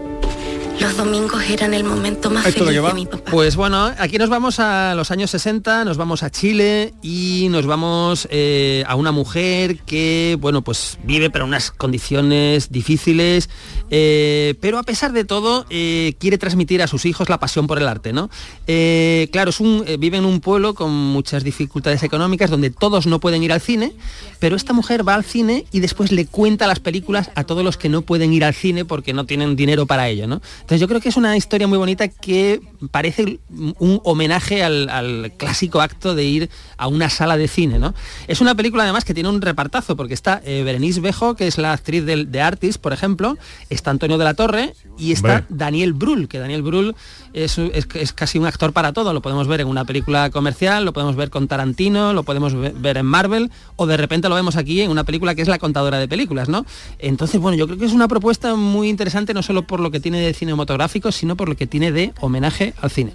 Los 0.79 0.97
domingos 0.97 1.41
eran 1.49 1.73
el 1.73 1.83
momento 1.83 2.29
más 2.29 2.45
¿Esto 2.45 2.65
de 2.65 2.73
feliz 2.73 2.87
de 2.87 2.93
mi 2.93 3.05
papá. 3.05 3.31
Pues 3.31 3.55
bueno, 3.55 3.93
aquí 3.97 4.17
nos 4.17 4.29
vamos 4.29 4.59
a 4.59 4.93
los 4.95 5.09
años 5.09 5.31
60, 5.31 5.85
nos 5.85 5.97
vamos 5.97 6.21
a 6.21 6.29
Chile 6.29 6.93
y 7.01 7.47
nos 7.49 7.65
vamos 7.65 8.27
eh, 8.29 8.83
a 8.87 8.95
una 8.95 9.11
mujer 9.11 9.79
que, 9.79 10.37
bueno, 10.39 10.63
pues 10.63 10.97
vive 11.03 11.29
pero 11.29 11.45
unas 11.45 11.71
condiciones 11.71 12.71
difíciles, 12.71 13.49
eh, 13.89 14.55
pero 14.59 14.77
a 14.77 14.83
pesar 14.83 15.13
de 15.13 15.23
todo 15.23 15.65
eh, 15.69 16.15
quiere 16.19 16.37
transmitir 16.37 16.81
a 16.81 16.87
sus 16.87 17.05
hijos 17.05 17.29
la 17.29 17.39
pasión 17.39 17.67
por 17.67 17.77
el 17.77 17.87
arte, 17.87 18.11
¿no? 18.11 18.29
Claro, 18.65 19.49
es 19.49 19.59
un, 19.59 19.85
vive 19.99 20.17
en 20.17 20.25
un 20.25 20.41
pueblo 20.41 20.73
con 20.73 20.91
muchas 20.91 21.43
dificultades 21.43 22.03
económicas 22.03 22.49
donde 22.49 22.69
todos 22.69 23.07
no 23.07 23.19
pueden 23.19 23.43
ir 23.43 23.53
al 23.53 23.61
cine, 23.61 23.93
pero 24.39 24.55
esta 24.55 24.73
mujer 24.73 25.07
va 25.07 25.15
al 25.15 25.23
cine 25.23 25.65
y 25.71 25.79
después 25.79 26.11
le 26.11 26.25
cuenta 26.25 26.67
las 26.67 26.79
películas 26.79 27.31
a 27.35 27.43
todos 27.43 27.63
los 27.63 27.77
que 27.77 27.89
no 27.89 28.01
pueden 28.01 28.33
ir 28.33 28.43
al 28.43 28.53
cine 28.53 28.85
porque 28.85 29.13
no 29.13 29.25
tienen 29.25 29.55
dinero 29.55 29.85
para 29.85 30.09
ello, 30.09 30.27
¿no? 30.27 30.41
Entonces 30.65 30.81
yo 30.81 30.87
creo 30.87 30.99
que 30.99 31.09
es 31.09 31.15
una 31.15 31.37
historia 31.37 31.67
muy 31.67 31.77
bonita 31.77 32.07
que 32.07 32.59
parece 32.89 33.39
un 33.77 34.01
homenaje 34.03 34.63
al, 34.63 34.89
al 34.89 35.31
clásico 35.37 35.79
acto 35.79 36.15
de 36.15 36.23
ir 36.23 36.49
a 36.77 36.87
una 36.87 37.07
sala 37.11 37.37
de 37.37 37.47
cine, 37.47 37.77
¿no? 37.77 37.93
Es 38.27 38.41
una 38.41 38.55
película 38.55 38.81
además 38.81 39.05
que 39.05 39.13
tiene 39.13 39.29
un 39.29 39.41
repartazo 39.41 39.95
porque 39.95 40.15
está 40.15 40.41
eh, 40.43 40.63
Berenice 40.63 41.01
Bejo, 41.01 41.35
que 41.35 41.45
es 41.45 41.59
la 41.59 41.71
actriz 41.71 42.03
del- 42.03 42.31
de 42.31 42.41
Artist, 42.41 42.81
por 42.81 42.93
ejemplo, 42.93 43.37
está 43.69 43.91
Antonio 43.91 44.17
de 44.17 44.23
la 44.23 44.33
Torre 44.33 44.73
y 44.97 45.11
está 45.11 45.33
Hombre. 45.35 45.45
Daniel 45.49 45.93
Brühl, 45.93 46.27
que 46.27 46.39
Daniel 46.39 46.63
Brühl 46.63 46.95
es, 47.33 47.59
es- 47.59 47.87
es 47.93 48.13
casi 48.13 48.39
un 48.39 48.47
actor 48.47 48.73
para 48.73 48.91
todo, 48.91 49.13
lo 49.13 49.21
podemos 49.21 49.47
ver 49.47 49.61
en 49.61 49.67
una 49.67 49.85
película 49.85 50.31
comercial, 50.31 50.83
lo 50.83 50.93
podemos 50.93 51.15
ver 51.15 51.29
con 51.29 51.47
Tarantino, 51.47 52.11
lo 52.11 52.23
podemos 52.23 52.55
ve- 52.55 52.73
ver 52.75 52.97
en 52.97 53.05
Marvel 53.05 53.51
o 53.75 53.85
de 53.85 53.97
repente 53.97 54.29
lo 54.29 54.35
vemos 54.35 54.55
aquí 54.55 54.81
en 54.81 54.89
una 54.89 55.03
película 55.03 55.35
que 55.35 55.43
es 55.43 55.47
La 55.47 55.59
contadora 55.59 55.99
de 55.99 56.07
películas, 56.07 56.49
¿no? 56.49 56.65
Entonces, 56.97 57.39
bueno, 57.39 57.55
yo 57.55 57.67
creo 57.67 57.77
que 57.77 57.85
es 57.85 57.93
una 57.93 58.07
propuesta 58.07 58.55
muy 58.55 58.89
interesante 58.89 59.35
no 59.35 59.43
solo 59.43 59.61
por 59.67 59.79
lo 59.79 59.91
que 59.91 59.99
tiene 59.99 60.19
de 60.19 60.33
cinematográfico, 60.55 61.11
sino 61.11 61.35
por 61.35 61.49
lo 61.49 61.55
que 61.55 61.67
tiene 61.67 61.91
de 61.91 62.13
homenaje 62.21 62.73
al 62.81 62.89
cine. 62.89 63.13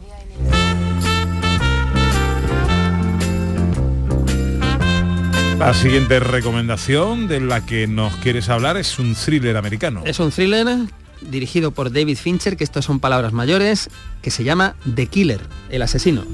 La 5.58 5.74
siguiente 5.74 6.20
recomendación 6.20 7.28
de 7.28 7.40
la 7.40 7.66
que 7.66 7.86
nos 7.86 8.14
quieres 8.16 8.48
hablar 8.48 8.76
es 8.78 8.98
un 8.98 9.14
thriller 9.14 9.56
americano. 9.56 10.02
Es 10.06 10.18
un 10.18 10.30
thriller 10.30 10.66
dirigido 11.20 11.70
por 11.70 11.92
David 11.92 12.16
Fincher, 12.16 12.56
que 12.56 12.64
estas 12.64 12.86
son 12.86 12.98
palabras 12.98 13.32
mayores, 13.32 13.90
que 14.22 14.30
se 14.30 14.42
llama 14.42 14.74
The 14.94 15.06
Killer, 15.06 15.40
el 15.68 15.82
asesino. 15.82 16.24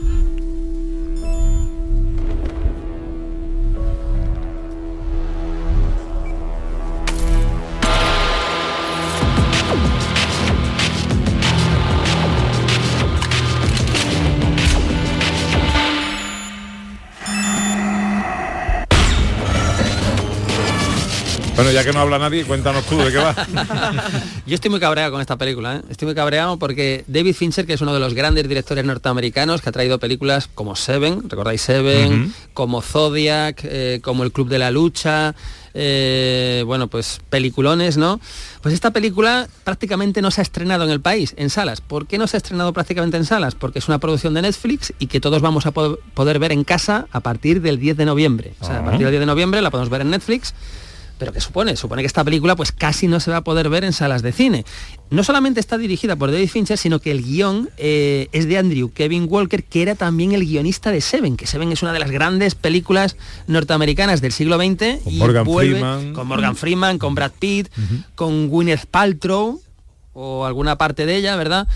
Bueno, 21.56 21.70
ya 21.70 21.84
que 21.84 21.92
no 21.92 22.00
habla 22.00 22.18
nadie, 22.18 22.44
cuéntanos 22.44 22.84
tú 22.84 22.98
de 22.98 23.10
qué 23.10 23.16
va. 23.16 23.34
Yo 24.46 24.54
estoy 24.54 24.70
muy 24.70 24.78
cabreado 24.78 25.10
con 25.12 25.22
esta 25.22 25.36
película, 25.38 25.76
¿eh? 25.76 25.82
estoy 25.88 26.04
muy 26.06 26.14
cabreado 26.14 26.58
porque 26.58 27.02
David 27.06 27.34
Fincher, 27.34 27.66
que 27.66 27.72
es 27.72 27.80
uno 27.80 27.94
de 27.94 28.00
los 28.00 28.12
grandes 28.12 28.46
directores 28.46 28.84
norteamericanos, 28.84 29.62
que 29.62 29.70
ha 29.70 29.72
traído 29.72 29.98
películas 29.98 30.50
como 30.54 30.76
Seven, 30.76 31.28
¿recordáis 31.30 31.62
Seven? 31.62 32.34
Como 32.52 32.82
Zodiac, 32.82 33.60
eh, 33.64 34.00
como 34.02 34.22
El 34.24 34.32
Club 34.32 34.50
de 34.50 34.58
la 34.58 34.70
Lucha, 34.70 35.34
eh, 35.72 36.62
bueno, 36.66 36.88
pues 36.88 37.20
peliculones, 37.30 37.96
¿no? 37.96 38.20
Pues 38.60 38.74
esta 38.74 38.90
película 38.90 39.48
prácticamente 39.64 40.20
no 40.20 40.30
se 40.30 40.40
ha 40.40 40.42
estrenado 40.42 40.84
en 40.84 40.90
el 40.90 41.00
país, 41.00 41.32
en 41.38 41.48
salas. 41.48 41.80
¿Por 41.80 42.06
qué 42.06 42.18
no 42.18 42.26
se 42.26 42.36
ha 42.36 42.38
estrenado 42.38 42.74
prácticamente 42.74 43.16
en 43.16 43.24
salas? 43.24 43.54
Porque 43.54 43.78
es 43.78 43.88
una 43.88 43.98
producción 43.98 44.34
de 44.34 44.42
Netflix 44.42 44.92
y 44.98 45.06
que 45.06 45.20
todos 45.20 45.40
vamos 45.40 45.64
a 45.64 45.70
po- 45.70 45.98
poder 46.12 46.38
ver 46.38 46.52
en 46.52 46.64
casa 46.64 47.06
a 47.12 47.20
partir 47.20 47.62
del 47.62 47.78
10 47.78 47.96
de 47.96 48.04
noviembre. 48.04 48.52
O 48.60 48.66
sea, 48.66 48.76
a 48.76 48.78
Ah. 48.80 48.84
partir 48.84 49.00
del 49.06 49.12
10 49.12 49.20
de 49.20 49.26
noviembre 49.26 49.62
la 49.62 49.70
podemos 49.70 49.88
ver 49.88 50.02
en 50.02 50.10
Netflix. 50.10 50.52
Pero 51.18 51.32
¿qué 51.32 51.40
supone? 51.40 51.76
Supone 51.76 52.02
que 52.02 52.06
esta 52.06 52.22
película 52.24 52.56
pues 52.56 52.72
casi 52.72 53.08
no 53.08 53.20
se 53.20 53.30
va 53.30 53.38
a 53.38 53.44
poder 53.44 53.68
ver 53.70 53.84
en 53.84 53.92
salas 53.94 54.22
de 54.22 54.32
cine. 54.32 54.64
No 55.08 55.24
solamente 55.24 55.60
está 55.60 55.78
dirigida 55.78 56.14
por 56.16 56.30
David 56.30 56.48
Fincher, 56.48 56.76
sino 56.76 56.98
que 56.98 57.10
el 57.10 57.22
guion 57.22 57.70
eh, 57.78 58.28
es 58.32 58.46
de 58.48 58.58
Andrew 58.58 58.90
Kevin 58.92 59.26
Walker, 59.28 59.64
que 59.64 59.80
era 59.82 59.94
también 59.94 60.32
el 60.32 60.44
guionista 60.44 60.90
de 60.90 61.00
Seven, 61.00 61.36
que 61.36 61.46
Seven 61.46 61.72
es 61.72 61.82
una 61.82 61.92
de 61.92 62.00
las 62.00 62.10
grandes 62.10 62.54
películas 62.54 63.16
norteamericanas 63.46 64.20
del 64.20 64.32
siglo 64.32 64.56
XX. 64.58 65.02
Con 65.04 65.12
y 65.12 65.16
Morgan 65.16 65.46
vuelve- 65.46 65.70
Freeman. 65.78 66.12
Con 66.12 66.26
Morgan 66.28 66.56
Freeman, 66.56 66.98
con 66.98 67.14
Brad 67.14 67.32
Pitt, 67.38 67.68
con 68.14 68.48
Gwyneth 68.48 68.86
Paltrow 68.86 69.60
o 70.18 70.46
alguna 70.46 70.78
parte 70.78 71.04
de 71.04 71.14
ella, 71.14 71.36
¿verdad? 71.36 71.68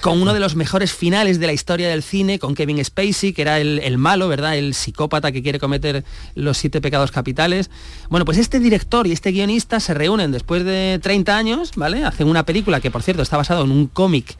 Con 0.00 0.22
uno 0.22 0.32
de 0.32 0.38
los 0.38 0.54
mejores 0.54 0.92
finales 0.92 1.40
de 1.40 1.46
la 1.46 1.52
historia 1.52 1.88
del 1.88 2.04
cine, 2.04 2.38
con 2.38 2.54
Kevin 2.54 2.82
Spacey, 2.84 3.32
que 3.32 3.42
era 3.42 3.58
el, 3.58 3.80
el 3.80 3.98
malo, 3.98 4.28
¿verdad? 4.28 4.56
El 4.56 4.74
psicópata 4.74 5.32
que 5.32 5.42
quiere 5.42 5.58
cometer 5.58 6.04
los 6.36 6.56
siete 6.58 6.80
pecados 6.80 7.10
capitales. 7.10 7.70
Bueno, 8.08 8.24
pues 8.24 8.38
este 8.38 8.60
director 8.60 9.08
y 9.08 9.12
este 9.12 9.32
guionista 9.32 9.80
se 9.80 9.94
reúnen 9.94 10.30
después 10.30 10.64
de 10.64 11.00
30 11.02 11.36
años, 11.36 11.72
¿vale? 11.74 12.04
Hacen 12.04 12.28
una 12.28 12.44
película 12.44 12.80
que, 12.80 12.92
por 12.92 13.02
cierto, 13.02 13.22
está 13.22 13.36
basado 13.36 13.64
en 13.64 13.72
un 13.72 13.88
cómic 13.88 14.36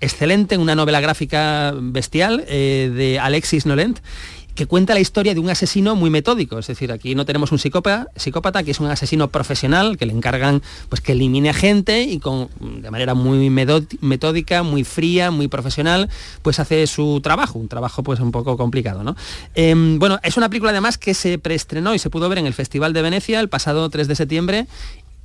excelente, 0.00 0.58
una 0.58 0.74
novela 0.74 1.00
gráfica 1.00 1.72
bestial 1.76 2.44
eh, 2.48 2.90
de 2.92 3.20
Alexis 3.20 3.64
Nolent 3.64 4.00
que 4.58 4.66
cuenta 4.66 4.92
la 4.92 4.98
historia 4.98 5.34
de 5.34 5.40
un 5.40 5.48
asesino 5.50 5.94
muy 5.94 6.10
metódico, 6.10 6.58
es 6.58 6.66
decir, 6.66 6.90
aquí 6.90 7.14
no 7.14 7.24
tenemos 7.24 7.52
un 7.52 7.60
psicópata, 7.60 8.08
psicópata 8.16 8.64
que 8.64 8.72
es 8.72 8.80
un 8.80 8.88
asesino 8.88 9.28
profesional 9.28 9.96
que 9.96 10.04
le 10.04 10.12
encargan 10.12 10.62
pues 10.88 11.00
que 11.00 11.12
elimine 11.12 11.50
a 11.50 11.54
gente 11.54 12.02
y 12.02 12.18
con 12.18 12.48
de 12.58 12.90
manera 12.90 13.14
muy 13.14 13.50
metódica, 13.50 14.64
muy 14.64 14.82
fría, 14.82 15.30
muy 15.30 15.46
profesional, 15.46 16.10
pues 16.42 16.58
hace 16.58 16.88
su 16.88 17.20
trabajo, 17.22 17.56
un 17.56 17.68
trabajo 17.68 18.02
pues 18.02 18.18
un 18.18 18.32
poco 18.32 18.56
complicado, 18.56 19.04
¿no? 19.04 19.14
Em, 19.54 20.00
bueno, 20.00 20.18
es 20.24 20.36
una 20.36 20.48
película 20.48 20.72
además 20.72 20.98
que 20.98 21.14
se 21.14 21.38
preestrenó 21.38 21.94
y 21.94 22.00
se 22.00 22.10
pudo 22.10 22.28
ver 22.28 22.38
en 22.38 22.46
el 22.46 22.52
Festival 22.52 22.92
de 22.92 23.02
Venecia 23.02 23.38
el 23.38 23.48
pasado 23.48 23.88
3 23.88 24.08
de 24.08 24.16
septiembre 24.16 24.66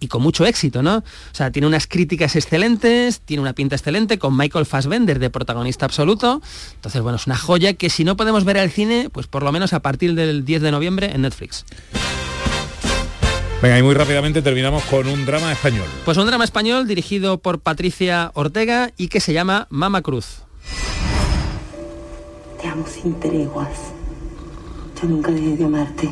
y 0.04 0.08
con 0.10 0.22
mucho 0.22 0.46
éxito, 0.46 0.84
¿no? 0.84 0.98
O 0.98 1.04
sea, 1.32 1.50
tiene 1.52 1.66
unas 1.66 1.88
críticas 1.88 2.36
excelentes, 2.36 3.22
tiene 3.22 3.42
una 3.42 3.54
pinta 3.54 3.76
excelente, 3.76 4.20
con 4.20 4.36
Michael 4.36 4.66
Fassbender 4.66 5.18
de 5.18 5.30
protagonista 5.30 5.86
absoluto. 5.86 6.42
Entonces, 6.76 7.02
bueno, 7.02 7.16
es 7.16 7.26
una 7.26 7.38
joya 7.38 7.74
que 7.74 7.90
si 7.90 8.04
no 8.04 8.18
podemos 8.18 8.44
ver 8.44 8.58
al 8.58 8.70
cine, 8.70 9.10
pues 9.12 9.28
por 9.28 9.44
lo 9.44 9.52
menos 9.54 9.72
a 9.72 9.80
partir 9.80 10.14
del 10.14 10.44
10 10.44 10.62
de 10.62 10.72
noviembre 10.72 11.12
en 11.14 11.22
Netflix. 11.22 11.64
Venga, 13.62 13.80
y 13.80 13.84
muy 13.84 13.94
rápidamente 13.94 14.42
terminamos 14.42 14.84
con 14.84 15.08
un 15.08 15.26
drama 15.26 15.54
español. 15.54 15.88
Pues 16.04 16.18
un 16.18 16.26
drama 16.26 16.44
español 16.44 16.86
dirigido 16.86 17.38
por 17.38 17.60
Patricia 17.60 18.32
Ortega 18.34 18.92
y 18.98 19.08
que 19.08 19.22
se 19.22 19.32
llama 19.32 19.68
Mama 19.70 20.02
Cruz. 20.02 20.42
Te 22.62 22.68
amo 22.68 22.86
sin 22.86 23.18
treguas. 23.22 23.70
Yo 25.02 25.08
nunca 25.08 25.32
dejé 25.32 25.56
de 25.56 25.64
amarte. 25.64 26.10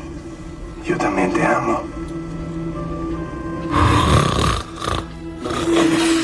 Yo 0.85 0.97
también 0.97 1.33
te 1.33 1.43
amo. 1.45 2.00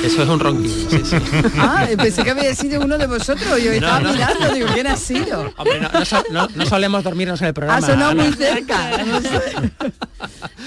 Eso 0.08 0.24
es 0.24 0.30
un 0.30 0.40
ronquido. 0.40 0.90
sí, 0.90 1.02
sí. 1.04 1.16
Ah, 1.58 1.88
pensé 1.98 2.24
que 2.24 2.32
había 2.32 2.54
sido 2.56 2.82
uno 2.82 2.98
de 2.98 3.08
vosotros. 3.08 3.62
Yo 3.64 3.72
estaba 3.72 4.00
no. 4.00 4.14
mirando, 4.14 4.54
digo, 4.54 4.68
¿quién 4.74 4.88
ha 4.88 4.96
sido? 4.96 5.54
Hombre, 5.58 5.80
no, 5.82 5.90
no 5.92 6.06
so- 6.06 6.24
no- 6.32 6.48
no 6.56 6.66
solemos 6.66 7.04
dormirnos 7.04 7.42
en 7.42 7.48
el 7.48 7.54
programa. 7.54 7.86
Ha 7.86 7.90
sonado 7.92 8.16
muy 8.16 8.32
cerca. 8.34 8.78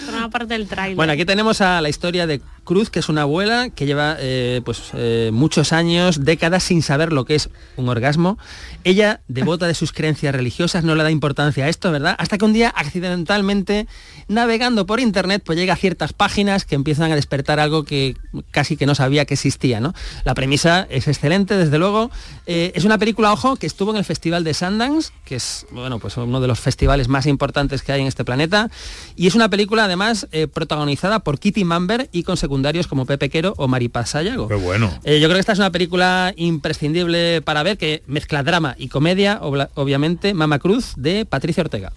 Forma 0.06 0.30
parte 0.30 0.54
del 0.54 0.66
tráiler. 0.68 0.96
Bueno, 0.96 1.12
aquí 1.12 1.24
tenemos 1.24 1.60
a 1.60 1.80
la 1.80 1.88
historia 1.88 2.26
de 2.26 2.40
Cruz, 2.64 2.90
que 2.90 2.98
es 3.00 3.08
una 3.08 3.22
abuela 3.22 3.70
que 3.70 3.86
lleva 3.86 4.16
eh, 4.18 4.60
pues, 4.64 4.82
eh, 4.94 5.30
muchos 5.32 5.72
años, 5.72 6.24
décadas 6.24 6.62
sin 6.62 6.82
saber 6.82 7.12
lo 7.12 7.24
que 7.24 7.34
es 7.34 7.48
un 7.76 7.88
orgasmo. 7.88 8.38
Ella, 8.84 9.20
devota 9.28 9.66
de 9.66 9.74
sus 9.74 9.92
creencias 9.92 10.34
religiosas, 10.34 10.84
no 10.84 10.94
le 10.94 11.02
da 11.02 11.10
importancia 11.10 11.64
a 11.64 11.68
esto, 11.68 11.90
¿verdad? 11.90 12.14
Hasta 12.18 12.38
que 12.38 12.44
un 12.44 12.52
día, 12.52 12.68
accidentalmente, 12.76 13.86
navegando 14.28 14.86
por 14.86 15.00
internet, 15.00 15.42
pues 15.44 15.58
llega 15.58 15.74
a 15.74 15.76
ciertas 15.76 16.12
páginas 16.12 16.64
que 16.64 16.74
empiezan 16.76 17.10
a 17.10 17.16
despertar 17.16 17.58
algo 17.60 17.84
que 17.84 18.16
casi 18.50 18.76
que 18.76 18.86
no 18.86 18.94
sabía 18.94 19.24
que 19.24 19.29
existía, 19.34 19.80
¿no? 19.80 19.94
La 20.24 20.34
premisa 20.34 20.86
es 20.90 21.08
excelente, 21.08 21.56
desde 21.56 21.78
luego. 21.78 22.10
Eh, 22.46 22.72
es 22.74 22.84
una 22.84 22.98
película, 22.98 23.32
ojo, 23.32 23.56
que 23.56 23.66
estuvo 23.66 23.90
en 23.90 23.96
el 23.96 24.04
Festival 24.04 24.44
de 24.44 24.54
Sundance, 24.54 25.12
que 25.24 25.36
es 25.36 25.66
bueno, 25.70 25.98
pues 25.98 26.16
uno 26.16 26.40
de 26.40 26.46
los 26.48 26.58
festivales 26.60 27.08
más 27.08 27.26
importantes 27.26 27.82
que 27.82 27.92
hay 27.92 28.00
en 28.00 28.06
este 28.06 28.24
planeta. 28.24 28.70
Y 29.16 29.26
es 29.26 29.34
una 29.34 29.48
película, 29.48 29.84
además, 29.84 30.26
eh, 30.32 30.46
protagonizada 30.46 31.20
por 31.20 31.38
Kitty 31.38 31.64
Mamber 31.64 32.08
y 32.12 32.22
con 32.22 32.36
secundarios 32.36 32.86
como 32.86 33.06
Pepe 33.06 33.28
Quero 33.30 33.54
o 33.56 33.68
Maripaz 33.68 34.10
Sayago. 34.10 34.48
Qué 34.48 34.54
bueno. 34.54 34.90
Eh, 35.04 35.20
yo 35.20 35.28
creo 35.28 35.36
que 35.36 35.40
esta 35.40 35.52
es 35.52 35.58
una 35.58 35.70
película 35.70 36.32
imprescindible 36.36 37.42
para 37.42 37.62
ver, 37.62 37.78
que 37.78 38.02
mezcla 38.06 38.42
drama 38.42 38.74
y 38.78 38.88
comedia, 38.88 39.38
obla- 39.42 39.70
obviamente, 39.74 40.34
Mama 40.34 40.58
Cruz, 40.58 40.92
de 40.96 41.24
Patricia 41.24 41.62
Ortega. 41.62 41.92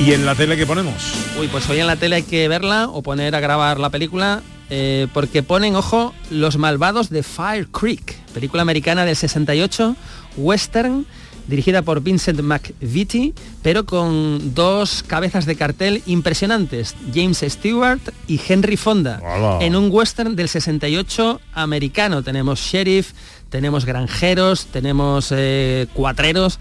¿Y 0.00 0.12
en 0.12 0.26
la 0.26 0.34
tele 0.34 0.56
qué 0.56 0.66
ponemos? 0.66 0.94
Uy, 1.38 1.46
pues 1.48 1.68
hoy 1.70 1.78
en 1.78 1.86
la 1.86 1.96
tele 1.96 2.16
hay 2.16 2.22
que 2.24 2.48
verla 2.48 2.88
o 2.88 3.02
poner 3.02 3.34
a 3.36 3.40
grabar 3.40 3.78
la 3.78 3.90
película 3.90 4.42
eh, 4.70 5.08
porque 5.12 5.42
ponen, 5.42 5.76
ojo, 5.76 6.14
Los 6.30 6.56
Malvados 6.56 7.10
de 7.10 7.22
Fire 7.22 7.68
Creek, 7.68 8.16
película 8.32 8.62
americana 8.62 9.04
del 9.04 9.16
68, 9.16 9.96
western, 10.36 11.06
dirigida 11.46 11.82
por 11.82 12.02
Vincent 12.02 12.40
McVitie, 12.40 13.34
pero 13.62 13.84
con 13.84 14.54
dos 14.54 15.02
cabezas 15.02 15.46
de 15.46 15.56
cartel 15.56 16.02
impresionantes, 16.06 16.96
James 17.14 17.44
Stewart 17.46 18.00
y 18.26 18.40
Henry 18.46 18.76
Fonda. 18.76 19.20
Hola. 19.22 19.58
En 19.64 19.76
un 19.76 19.90
western 19.90 20.36
del 20.36 20.48
68 20.48 21.40
americano 21.52 22.22
tenemos 22.22 22.60
sheriff, 22.60 23.12
tenemos 23.50 23.84
granjeros, 23.84 24.66
tenemos 24.66 25.28
eh, 25.30 25.86
cuatreros. 25.92 26.58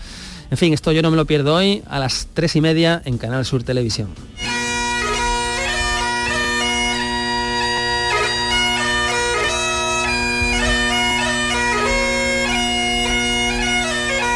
En 0.52 0.58
fin, 0.58 0.74
esto 0.74 0.92
yo 0.92 1.02
no 1.02 1.10
me 1.10 1.18
lo 1.18 1.26
pierdo 1.26 1.56
hoy 1.56 1.82
a 1.90 2.00
las 2.00 2.28
tres 2.34 2.56
y 2.56 2.62
media 2.62 3.02
en 3.06 3.18
Canal 3.18 3.46
Sur 3.46 3.64
Televisión. 3.64 4.10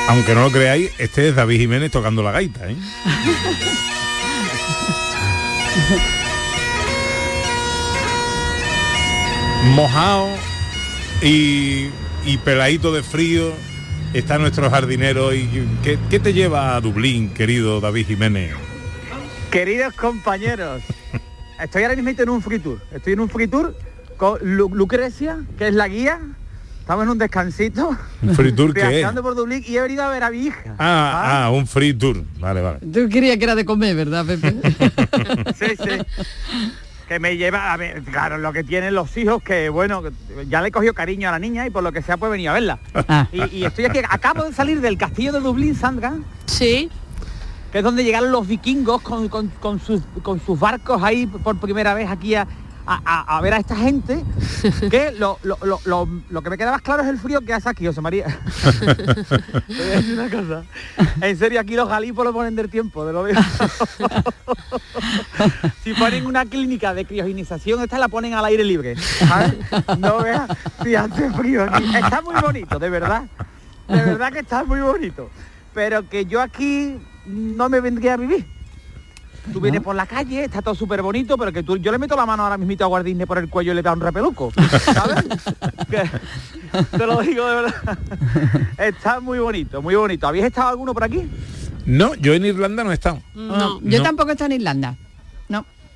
Aunque 0.07 0.33
no 0.33 0.41
lo 0.41 0.51
creáis, 0.51 0.91
este 0.99 1.29
es 1.29 1.35
David 1.35 1.59
Jiménez 1.59 1.91
tocando 1.91 2.23
la 2.23 2.31
gaita, 2.31 2.69
¿eh? 2.69 2.75
Mojado 9.75 10.27
y, 11.21 11.87
y 12.25 12.37
peladito 12.43 12.93
de 12.93 13.03
frío 13.03 13.51
está 14.13 14.37
nuestro 14.37 14.69
jardinero. 14.69 15.33
Y, 15.33 15.67
¿qué, 15.83 15.97
qué 16.09 16.19
te 16.19 16.33
lleva 16.33 16.75
a 16.75 16.81
Dublín, 16.81 17.29
querido 17.33 17.81
David 17.81 18.07
Jiménez? 18.07 18.53
Queridos 19.51 19.93
compañeros, 19.93 20.81
estoy 21.61 21.83
ahora 21.83 21.95
mismo 21.95 22.21
en 22.21 22.29
un 22.29 22.41
free 22.41 22.59
tour. 22.59 22.79
Estoy 22.91 23.13
en 23.13 23.19
un 23.21 23.29
free 23.29 23.47
tour 23.47 23.75
con 24.17 24.39
Lu- 24.41 24.69
Lucrecia, 24.73 25.39
que 25.57 25.67
es 25.69 25.73
la 25.73 25.87
guía. 25.87 26.19
Estamos 26.87 27.03
en 27.03 27.09
un 27.09 27.17
descansito. 27.17 27.97
¿Un 28.23 28.33
free 28.33 28.53
tour 28.53 28.73
qué 28.73 28.79
es? 28.79 28.89
Viajando 28.89 29.21
por 29.21 29.35
Dublín 29.35 29.61
y 29.67 29.75
he 29.75 29.81
venido 29.81 30.03
a 30.03 30.07
ver 30.07 30.23
a 30.23 30.31
mi 30.31 30.37
hija. 30.45 30.73
Ah, 30.79 31.43
ah, 31.47 31.51
un 31.51 31.67
free 31.67 31.93
tour. 31.93 32.23
Vale, 32.39 32.61
vale. 32.61 32.79
Tú 32.79 33.09
querías 33.09 33.35
que 33.35 33.43
era 33.43 33.55
de 33.55 33.65
comer, 33.65 33.93
¿verdad, 33.93 34.25
Pepe? 34.25 34.55
Sí, 35.59 35.65
sí. 35.75 36.69
Que 37.09 37.19
me 37.19 37.35
lleva 37.35 37.73
a 37.73 37.77
ver, 37.77 38.03
claro, 38.03 38.37
lo 38.37 38.53
que 38.53 38.63
tienen 38.63 38.95
los 38.95 39.17
hijos, 39.17 39.43
que 39.43 39.67
bueno, 39.67 40.01
ya 40.47 40.61
le 40.61 40.69
he 40.69 40.71
cogido 40.71 40.93
cariño 40.93 41.27
a 41.27 41.33
la 41.33 41.39
niña 41.39 41.67
y 41.67 41.71
por 41.71 41.83
lo 41.83 41.91
que 41.91 42.01
sea 42.01 42.15
pues 42.15 42.31
venía 42.31 42.51
a 42.51 42.53
verla. 42.53 42.79
Ah. 43.09 43.27
Y, 43.33 43.43
y 43.57 43.65
estoy 43.65 43.83
aquí, 43.83 43.99
acabo 44.09 44.45
de 44.45 44.53
salir 44.53 44.79
del 44.79 44.97
castillo 44.97 45.33
de 45.33 45.41
Dublín, 45.41 45.75
Sandra. 45.75 46.13
Sí. 46.45 46.89
Que 47.73 47.79
es 47.79 47.83
donde 47.83 48.05
llegaron 48.05 48.31
los 48.31 48.47
vikingos 48.47 49.01
con, 49.01 49.27
con- 49.27 49.49
con 49.59 49.81
sus, 49.81 50.01
con 50.23 50.39
sus 50.39 50.57
barcos 50.57 51.03
ahí 51.03 51.27
por 51.27 51.57
primera 51.59 51.93
vez 51.93 52.09
aquí 52.09 52.33
a, 52.35 52.47
a- 52.87 53.01
a- 53.05 53.37
a 53.37 53.41
ver 53.41 53.53
a 53.53 53.57
esta 53.57 53.75
gente. 53.75 54.23
Que 54.89 55.11
lo, 55.11 55.37
lo- 55.43 55.57
lo- 55.63 55.79
lo- 55.85 56.07
lo 56.29 56.41
que 56.41 56.49
me 56.49 56.57
queda 56.57 56.71
más 56.71 56.81
claro 56.81 57.03
es 57.03 57.09
el 57.09 57.19
frío 57.19 57.41
que 57.41 57.53
hace 57.53 57.69
aquí, 57.69 57.85
José 57.85 58.01
María. 58.01 58.25
Una 60.13 60.29
cosa. 60.29 60.63
En 61.21 61.37
serio, 61.37 61.59
aquí 61.59 61.75
los 61.75 61.87
galipos 61.89 62.25
lo 62.25 62.33
ponen 62.33 62.55
del 62.55 62.69
tiempo, 62.69 63.05
de 63.05 63.13
lo 63.13 63.23
veo. 63.23 63.35
si 65.83 65.93
ponen 65.93 66.25
una 66.25 66.45
clínica 66.45 66.93
de 66.93 67.05
criogenización, 67.05 67.81
esta 67.81 67.97
la 67.99 68.07
ponen 68.07 68.33
al 68.33 68.45
aire 68.45 68.63
libre. 68.63 68.95
¿sabes? 68.97 69.53
No 69.99 70.19
veas 70.19 70.49
si 70.83 70.95
hace 70.95 71.29
frío 71.31 71.63
aquí. 71.63 71.83
Está 71.95 72.21
muy 72.21 72.35
bonito, 72.41 72.79
de 72.79 72.89
verdad. 72.89 73.23
De 73.87 73.95
verdad 74.01 74.31
que 74.31 74.39
está 74.39 74.63
muy 74.63 74.79
bonito. 74.81 75.29
Pero 75.73 76.07
que 76.09 76.25
yo 76.25 76.41
aquí 76.41 76.97
no 77.25 77.69
me 77.69 77.79
vendría 77.79 78.13
a 78.13 78.17
vivir. 78.17 78.45
Tú 79.53 79.59
vienes 79.61 79.81
por 79.81 79.95
la 79.95 80.05
calle, 80.05 80.43
está 80.45 80.61
todo 80.61 80.75
súper 80.75 81.01
bonito, 81.01 81.37
pero 81.37 81.51
que 81.51 81.63
tú, 81.63 81.77
yo 81.77 81.91
le 81.91 81.97
meto 81.97 82.15
la 82.15 82.25
mano 82.25 82.43
ahora 82.43 82.57
mismito 82.57 82.83
a 82.83 82.87
Guardisne 82.87 83.25
por 83.25 83.37
el 83.37 83.49
cuello 83.49 83.71
y 83.71 83.75
le 83.75 83.81
da 83.81 83.93
un 83.93 84.01
repeluco. 84.01 84.51
¿Sabes? 84.81 85.23
Que- 85.89 86.09
te 86.97 87.05
lo 87.07 87.21
digo 87.21 87.47
de 87.47 87.55
verdad. 87.55 87.97
Está 88.77 89.19
muy 89.21 89.39
bonito, 89.39 89.81
muy 89.81 89.95
bonito. 89.95 90.27
¿Habéis 90.27 90.45
estado 90.45 90.67
alguno 90.69 90.93
por 90.93 91.03
aquí? 91.03 91.29
No, 91.85 92.13
yo 92.15 92.33
en 92.33 92.45
Irlanda 92.45 92.83
no 92.83 92.91
he 92.91 92.95
estado. 92.95 93.21
No, 93.33 93.79
yo 93.81 93.97
No. 93.99 94.03
tampoco 94.03 94.29
he 94.29 94.33
estado 94.33 94.51
en 94.51 94.57
Irlanda. 94.61 94.95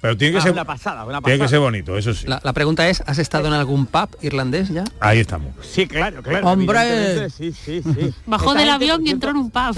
Pero 0.01 0.17
tiene 0.17 0.33
que 0.33 0.39
Ah, 0.39 0.41
ser 0.41 0.51
una 0.53 0.65
pasada, 0.65 1.05
una 1.05 1.21
Tiene 1.21 1.39
que 1.39 1.47
ser 1.47 1.59
bonito, 1.59 1.95
eso 1.95 2.13
sí. 2.13 2.25
La, 2.25 2.41
la 2.43 2.53
pregunta 2.53 2.89
es, 2.89 3.03
¿has 3.05 3.19
estado 3.19 3.47
en 3.47 3.53
algún 3.53 3.85
pub 3.85 4.09
irlandés 4.21 4.69
ya? 4.69 4.83
Ahí 4.99 5.19
estamos. 5.19 5.53
Sí, 5.61 5.85
claro, 5.87 6.23
claro. 6.23 6.47
Hombre. 6.47 7.29
Sí, 7.29 7.51
sí, 7.53 7.83
sí. 7.83 8.13
Bajó 8.25 8.49
Esta 8.51 8.59
del 8.61 8.69
avión 8.71 9.05
y 9.05 9.11
entró 9.11 9.29
en 9.29 9.37
un 9.37 9.51
pub. 9.51 9.75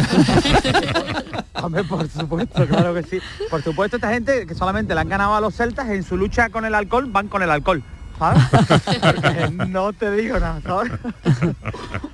Hombre, 1.61 1.83
por 1.83 2.09
supuesto, 2.09 2.65
claro 2.67 2.93
que 2.93 3.03
sí. 3.03 3.19
Por 3.49 3.61
supuesto, 3.61 3.97
esta 3.97 4.09
gente 4.11 4.45
que 4.47 4.55
solamente 4.55 4.93
le 4.95 5.01
han 5.01 5.09
ganado 5.09 5.35
a 5.35 5.41
los 5.41 5.55
celtas 5.55 5.89
en 5.89 6.03
su 6.03 6.15
lucha 6.15 6.49
con 6.49 6.63
el 6.65 6.73
alcohol, 6.73 7.07
van 7.11 7.27
con 7.27 7.43
el 7.43 7.51
alcohol. 7.51 7.83
No 9.67 9.91
te 9.91 10.11
digo 10.11 10.39
nada, 10.39 10.61
¿sabes? 10.61 10.91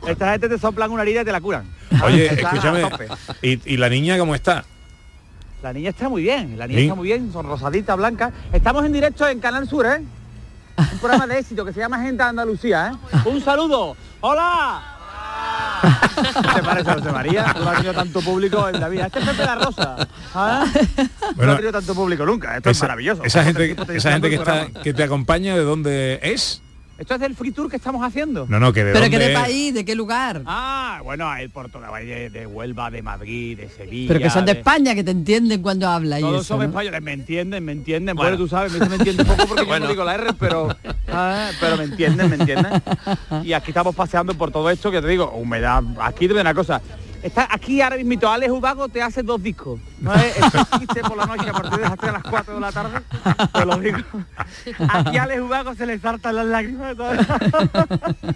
Esta 0.07 0.32
gente 0.32 0.49
te 0.49 0.57
soplan 0.57 0.89
una 0.91 1.03
herida 1.03 1.22
y 1.22 1.26
te 1.26 1.32
la 1.32 1.41
curan. 1.41 1.66
¿sabes? 1.91 2.03
Oye, 2.03 2.34
escúchame. 2.34 2.82
¿y, 3.41 3.74
y 3.74 3.78
la 3.78 3.89
niña 3.89 4.18
cómo 4.18 4.34
está? 4.34 4.64
La 5.62 5.74
niña 5.74 5.89
está 5.89 6.07
muy 6.07 6.22
bien, 6.24 6.57
la 6.57 6.68
niña 6.68 6.80
Sí. 6.80 6.86
está 6.86 6.95
muy 6.95 7.07
bien, 7.07 7.32
son 7.34 7.45
rosadita, 7.45 7.95
blanca. 7.95 8.32
Estamos 8.53 8.86
en 8.86 8.93
directo 8.93 9.28
en 9.28 9.39
Canal 9.39 9.68
Sur, 9.68 9.86
¿eh? 9.86 10.01
Un 10.93 10.99
programa 10.99 11.28
de 11.28 11.39
éxito 11.39 11.66
que 11.66 11.74
se 11.74 11.82
llama 11.82 12.01
Gente 12.01 12.24
de 12.24 12.30
Andalucía, 12.30 12.93
¿eh? 12.93 13.18
Un 13.26 13.41
saludo. 13.41 13.97
¡Hola! 14.22 14.95
¿Qué 16.16 16.53
te 16.55 16.64
parece, 16.64 16.93
José 16.93 17.12
María? 17.12 17.53
No 17.60 17.70
ha 17.70 17.74
tenido 17.76 17.93
tanto 17.93 18.22
público 18.22 18.70
en 18.70 18.80
la 18.80 18.88
vida. 18.89 19.05
Este 19.07 19.20
es 19.20 19.26
Pepe 19.26 19.45
la 19.45 19.55
Rosa. 19.55 20.07
¿ah? 20.34 20.66
no 20.97 21.34
Bueno, 21.36 21.51
ha 21.51 21.55
tenido 21.55 21.72
tanto 21.74 21.93
público 21.95 22.26
nunca. 22.26 22.55
Esto 22.57 22.70
es 22.70 22.82
maravilloso. 22.82 23.24
Esa 23.24 23.43
gente, 23.43 23.76
esa 23.95 24.16
está, 24.16 24.68
que 24.82 24.93
te 24.93 25.03
acompaña, 25.03 25.55
¿de 25.55 25.64
dónde 25.64 26.20
es? 26.22 26.62
Esto 27.00 27.14
es 27.16 27.22
del 27.22 27.34
free 27.34 27.52
tour 27.52 27.70
que 27.70 27.78
estamos 27.78 28.06
haciendo. 28.06 28.45
No, 28.50 28.60
no, 28.60 28.74
que 28.74 28.84
de 28.84 28.91
¿Pero 28.91 29.06
dónde 29.06 29.18
qué 29.18 29.24
de 29.24 29.34
es. 29.34 29.39
país? 29.39 29.74
¿De 29.74 29.86
qué 29.86 29.95
lugar? 29.95 30.41
Ah, 30.45 31.00
bueno, 31.04 31.34
el 31.38 31.50
por 31.50 31.70
toda 31.70 31.97
de, 32.00 32.30
de 32.30 32.45
Huelva, 32.45 32.91
de 32.91 33.02
Madrid, 33.02 33.58
de 33.58 33.70
Sevilla. 33.70 34.10
Pero 34.10 34.20
que 34.20 34.30
son 34.30 34.45
de 34.45 34.52
España, 34.52 34.93
que 34.93 35.04
te 35.06 35.12
entienden 35.12 35.62
cuando 35.62 35.88
hablas 35.88 36.20
Todos 36.20 36.50
¿no? 36.52 36.62
españoles, 36.64 37.02
me 37.02 37.14
entienden, 37.14 37.64
me 37.64 37.72
entienden. 37.72 38.16
Bueno. 38.18 38.32
Bueno, 38.32 38.43
tú 38.43 38.50
sabes, 38.50 38.74
me, 38.74 38.86
me 38.89 38.95
entienden 38.95 39.26
poco 39.26 39.45
porque 39.47 39.62
yo 39.64 39.68
Bueno. 39.68 39.86
no 39.86 39.91
digo 39.91 40.04
la 40.04 40.16
R, 40.16 40.34
pero, 40.38 40.76
ah, 41.08 41.50
pero 41.62 41.78
me 41.78 41.86
entienden, 41.86 42.30
me 42.30 42.36
entienden. 42.36 42.84
Y 43.43 43.54
aquí 43.54 43.72
estamos 43.72 43.95
paseando 43.95 44.34
por 44.34 44.52
todo 44.52 44.70
esto 44.70 44.91
que 44.91 45.02
te 45.02 45.08
digo, 45.08 45.32
humedad. 45.32 45.82
Aquí 46.02 46.28
te 46.28 46.34
una 46.34 46.54
cosa. 46.54 46.82
Está 47.22 47.47
aquí 47.51 47.82
ahora 47.82 47.97
mismo 47.97 48.30
Alex 48.30 48.51
Ubago 48.51 48.88
te 48.88 49.01
hace 49.01 49.24
dos 49.24 49.41
discos. 49.41 49.80
No 49.99 50.13
es 50.13 50.34
por 51.01 51.17
la 51.17 51.26
noche 51.26 51.49
a 51.49 51.53
partir 51.53 51.80
de 51.80 51.86
las 51.89 51.97
3 51.97 52.09
a 52.09 52.13
las 52.13 52.24
4 52.24 52.53
de 52.53 52.59
la 52.59 52.72
tarde. 52.72 52.99
Te 53.53 53.65
lo 53.65 53.78
digo. 53.78 53.97
Aquí 54.89 55.17
a 55.17 55.24
Alex 55.24 55.41
Ubago 55.41 55.76
se 55.76 55.86
le 55.86 55.99
saltan 55.99 56.36
las 56.36 56.45
lágrimas. 56.45 56.95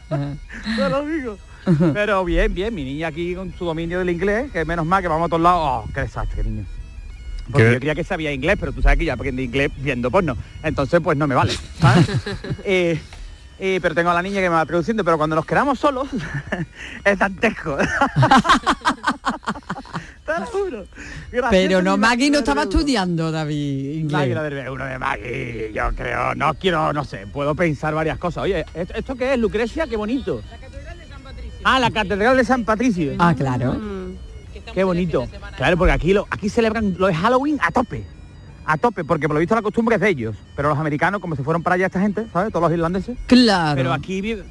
Te 0.09 0.89
lo 0.89 1.05
digo. 1.05 1.37
Pero 1.93 2.25
bien, 2.25 2.53
bien, 2.53 2.75
mi 2.75 2.83
niña 2.83 3.07
aquí 3.07 3.35
con 3.35 3.53
su 3.57 3.63
dominio 3.65 3.99
del 3.99 4.09
inglés, 4.09 4.51
que 4.51 4.65
menos 4.65 4.85
mal 4.85 5.01
que 5.01 5.07
vamos 5.07 5.27
a 5.27 5.29
todos 5.29 5.41
lados. 5.41 5.61
Oh, 5.63 5.85
qué 5.93 6.01
desastre, 6.01 6.43
niño. 6.43 6.65
Porque 7.51 7.67
¿Qué? 7.67 7.73
yo 7.73 7.79
creía 7.79 7.95
que 7.95 8.03
sabía 8.03 8.31
inglés, 8.31 8.57
pero 8.59 8.71
tú 8.71 8.81
sabes 8.81 8.99
que 8.99 9.05
ya 9.05 9.13
aprendí 9.13 9.43
inglés 9.43 9.71
viendo 9.77 10.11
porno. 10.11 10.35
Entonces, 10.61 10.99
pues 11.01 11.17
no 11.17 11.27
me 11.27 11.35
vale. 11.35 11.53
¿sabes? 11.79 12.09
Eh, 12.65 12.99
eh, 13.65 13.79
pero 13.81 13.95
tengo 13.95 14.09
a 14.09 14.13
la 14.13 14.21
niña 14.21 14.41
que 14.41 14.49
me 14.49 14.55
va 14.55 14.65
traduciendo, 14.65 15.05
pero 15.05 15.15
cuando 15.17 15.37
nos 15.37 15.45
quedamos 15.45 15.79
solos, 15.79 16.09
es 17.05 17.17
dantesco. 17.17 17.77
Te 20.25 20.31
lo 20.37 20.45
juro. 20.47 20.85
Gracioso 21.31 21.49
Pero 21.49 21.81
no, 21.81 21.95
Maggie 21.95 22.29
no 22.29 22.33
la 22.33 22.39
estaba 22.39 22.63
estudiando, 22.63 23.31
David, 23.31 24.03
Maggie, 24.11 24.31
inglés. 24.31 24.35
la 24.35 24.43
del 24.43 24.69
uno 24.69 24.83
de 24.83 24.99
Maggie, 24.99 25.71
yo 25.73 25.95
creo, 25.95 26.35
no 26.35 26.53
quiero, 26.55 26.91
no 26.91 27.05
sé, 27.05 27.25
puedo 27.27 27.55
pensar 27.55 27.93
varias 27.93 28.17
cosas. 28.17 28.43
Oye, 28.43 28.65
¿esto, 28.73 28.95
esto 28.95 29.15
qué 29.15 29.33
es, 29.33 29.39
Lucrecia? 29.39 29.87
Qué 29.87 29.95
bonito. 29.95 30.41
Ah, 31.63 31.79
la 31.79 31.89
Catedral 31.89 32.35
de 32.35 32.43
San 32.43 32.65
Patricio. 32.65 33.13
Ah, 33.17 33.33
claro. 33.33 33.77
Qué 34.73 34.83
bonito. 34.83 35.25
Claro, 35.55 35.77
porque 35.77 35.93
aquí 35.93 36.11
lo, 36.11 36.27
aquí 36.29 36.49
celebran 36.49 36.95
lo 36.97 37.07
de 37.07 37.13
Halloween 37.15 37.59
a 37.61 37.71
tope. 37.71 38.03
A 38.65 38.77
tope, 38.77 39.03
porque 39.03 39.27
por 39.27 39.35
lo 39.35 39.39
visto 39.39 39.55
la 39.55 39.61
costumbre 39.61 39.95
es 39.95 40.01
de 40.01 40.09
ellos, 40.09 40.35
pero 40.55 40.69
los 40.69 40.77
americanos, 40.77 41.19
como 41.21 41.35
se 41.35 41.43
fueron 41.43 41.63
para 41.63 41.75
allá 41.75 41.87
esta 41.87 41.99
gente, 42.01 42.25
¿sabes? 42.31 42.51
Todos 42.51 42.63
los 42.63 42.71
irlandeses. 42.73 43.17
Claro. 43.27 43.75
Pero 43.75 43.93
aquí 43.93 44.21
vi- 44.21 44.41